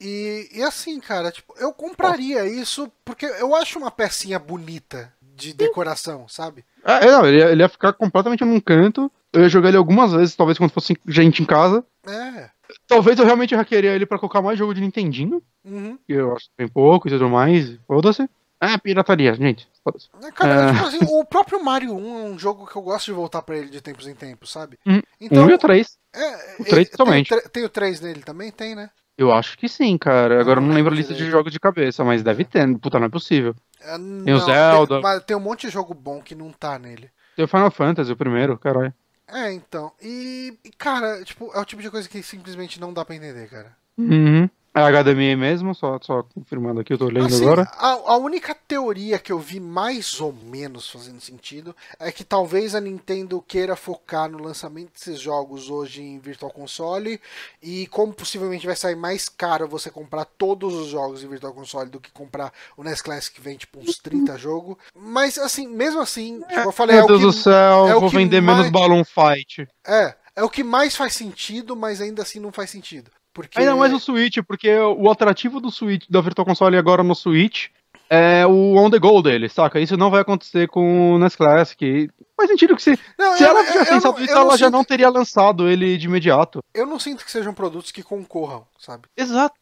[0.00, 5.52] E, e assim, cara, tipo, eu compraria isso porque eu acho uma pecinha bonita de
[5.54, 6.64] decoração, sabe?
[6.84, 9.10] É, é, não, ele, ia, ele ia ficar completamente num canto.
[9.32, 11.84] Eu ia jogar ele algumas vezes, talvez quando fosse gente em casa.
[12.06, 12.50] É.
[12.86, 15.42] Talvez eu realmente hackearia ele pra colocar mais jogo de Nintendinho.
[15.64, 15.98] Uhum.
[16.06, 17.78] Que eu acho que tem pouco e tudo mais.
[17.86, 18.28] Foda-se.
[18.60, 19.68] É, pirataria, gente.
[19.84, 20.08] Foda-se.
[20.34, 20.72] Cara, É.
[20.74, 23.56] tipo assim, o próprio Mario 1 é um jogo que eu gosto de voltar pra
[23.56, 24.78] ele de tempos em tempos, sabe?
[24.86, 25.96] Hum, Então, um e o três.
[26.14, 27.28] é, o três é, somente.
[27.28, 28.50] Tem, tem o 3 nele também?
[28.50, 28.90] Tem, né?
[29.16, 30.40] Eu acho que sim, cara.
[30.40, 32.66] Agora eu não não lembro a lista de jogos de cabeça, mas deve ter.
[32.78, 33.54] Puta, não é possível.
[33.80, 34.94] É, Tem o não, Zelda.
[34.94, 37.10] Tem, mas tem um monte de jogo bom que não tá nele.
[37.36, 38.92] Tem o Final Fantasy, o primeiro, caralho.
[39.28, 39.92] É, então.
[40.02, 43.48] E, e, cara, tipo, é o tipo de coisa que simplesmente não dá pra entender,
[43.48, 43.76] cara.
[43.96, 44.48] Uhum.
[44.80, 47.62] É HDMI mesmo, só, só confirmando aqui, eu tô lendo Assim, agora.
[47.76, 52.74] a, a única teoria que eu vi mais ou menos fazendo sentido é que talvez
[52.74, 57.20] a Nintendo queira focar no lançamento desses jogos hoje em Virtual Console
[57.62, 61.90] e como possivelmente vai sair mais caro você comprar todos os jogos em Virtual Console
[61.90, 64.76] do que comprar o NES Classic que vem tipo uns 30 jogos.
[64.94, 68.08] Mas assim, mesmo assim, tipo, eu falei, Meu é Deus que, do céu, é vou
[68.08, 69.66] vender mais- menos Balloon Fight.
[69.86, 73.10] é, é o que mais faz sentido, mas ainda assim não faz sentido.
[73.32, 77.14] Porque Ainda mais o Switch, porque o atrativo do Switch, da Virtual Console agora no
[77.14, 77.68] Switch,
[78.10, 79.78] é o on the go dele, saca?
[79.80, 82.10] Isso não vai acontecer com o NES Classic.
[82.36, 84.84] Faz sentido que se, Não, se eu- ela tivesse pensado isso, ela já sinto- não
[84.84, 86.60] teria lançado ele de imediato.
[86.74, 89.04] eu não sinto que sejam produtos que concorram, sabe?
[89.16, 89.54] Exato.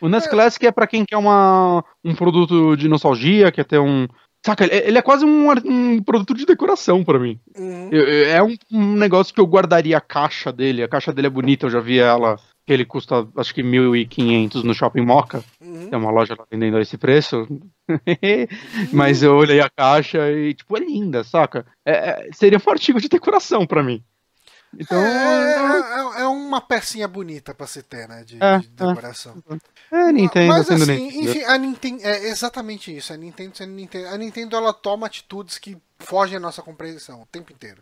[0.00, 0.28] O NES É.
[0.28, 4.06] Classic é pra quem quer uma, um produto de nostalgia, quer ter um.
[4.44, 7.38] Saca, ele- é quase um, um produto de decoração pra mim.
[7.56, 7.88] Uhum.
[7.90, 10.82] Eu- eu- É um, um negócio que eu guardaria a caixa dele.
[10.82, 12.38] A caixa dele é bonita, eu já vi ela.
[12.66, 15.44] Que ele custa acho que 1.500 no Shopping Moca.
[15.60, 15.88] Uhum.
[15.88, 17.46] Tem uma loja lá vendendo a esse preço.
[18.92, 21.64] Mas eu olhei a caixa e, tipo, é linda, saca?
[21.84, 24.02] É- é- seria um artigo de decoração pra mim.
[24.78, 25.00] Então.
[25.00, 28.24] É, é- é uma pecinha bonita pra se ter, né?
[28.24, 29.36] De, É, de decoração.
[29.92, 31.30] É, Nintendo Mas sendo assim, Nintendo.
[31.30, 32.02] enfim, a Nintendo.
[32.04, 33.12] É exatamente isso.
[33.12, 34.08] A Nintendo sendo Nintendo.
[34.08, 37.80] A Nintendo ela toma atitudes que fogem à nossa compreensão o tempo inteiro.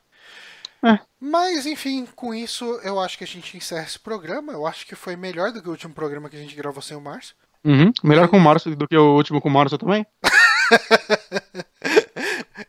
[0.84, 0.98] É.
[1.20, 4.52] Mas, enfim, com isso eu acho que a gente encerra esse programa.
[4.52, 6.96] Eu acho que foi melhor do que o último programa que a gente gravou sem
[6.96, 7.34] o Márcio.
[7.64, 7.92] Uhum.
[8.02, 10.06] Melhor com o Márcio do que o último com o Márcio também?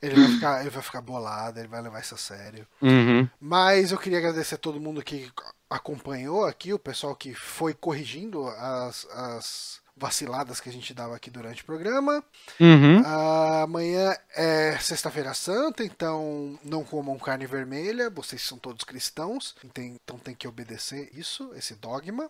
[0.01, 2.67] Ele vai ficar, ele vai ficar bolado, ele vai levar isso a sério.
[2.81, 3.27] Uhum.
[3.39, 5.31] Mas eu queria agradecer a todo mundo que
[5.69, 11.31] acompanhou aqui, o pessoal que foi corrigindo as, as vaciladas que a gente dava aqui
[11.31, 12.23] durante o programa.
[12.59, 13.01] Uhum.
[13.05, 20.17] Ah, amanhã é Sexta-feira Santa, então não comam carne vermelha, vocês são todos cristãos, então
[20.19, 22.29] tem que obedecer isso, esse dogma.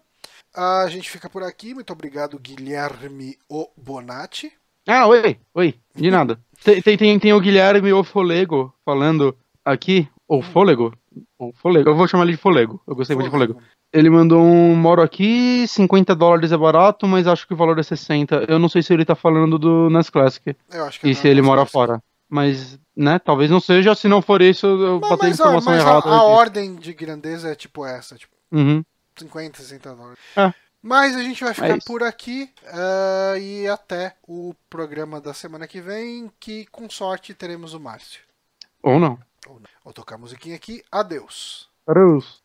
[0.54, 4.52] Ah, a gente fica por aqui, muito obrigado, Guilherme O Bonatti.
[4.88, 6.40] Ah, oi, oi, de nada.
[6.64, 10.98] Tem, tem, tem, o Guilherme ou Folego falando aqui, ou Fôlego,
[11.38, 13.62] ou Folego, eu vou chamar ele de Folego, eu gostei muito de Folego.
[13.96, 17.84] Ele mandou um, moro aqui, 50 dólares é barato, mas acho que o valor é
[17.84, 18.46] 60.
[18.50, 21.14] Eu não sei se ele tá falando do NES Classic, Eu acho que e é
[21.14, 22.04] se ele mora fora.
[22.30, 25.72] Mas, né, talvez não seja, se não for isso, eu Mas, botei a mas, informação
[25.74, 26.10] mas a, errada.
[26.10, 26.26] a aqui.
[26.26, 28.84] ordem de grandeza é tipo essa, tipo Uhum.
[29.18, 30.20] 50, 60 dólares.
[30.36, 30.54] É.
[30.82, 35.68] Mas a gente vai ficar É por aqui ah, e até o programa da semana
[35.68, 38.22] que vem, que com sorte teremos o Márcio.
[38.84, 39.18] Ou não.
[39.48, 39.70] Ou não.
[39.84, 40.84] Vou tocar a musiquinha aqui.
[40.92, 41.70] Adeus.
[41.88, 42.42] Adeus.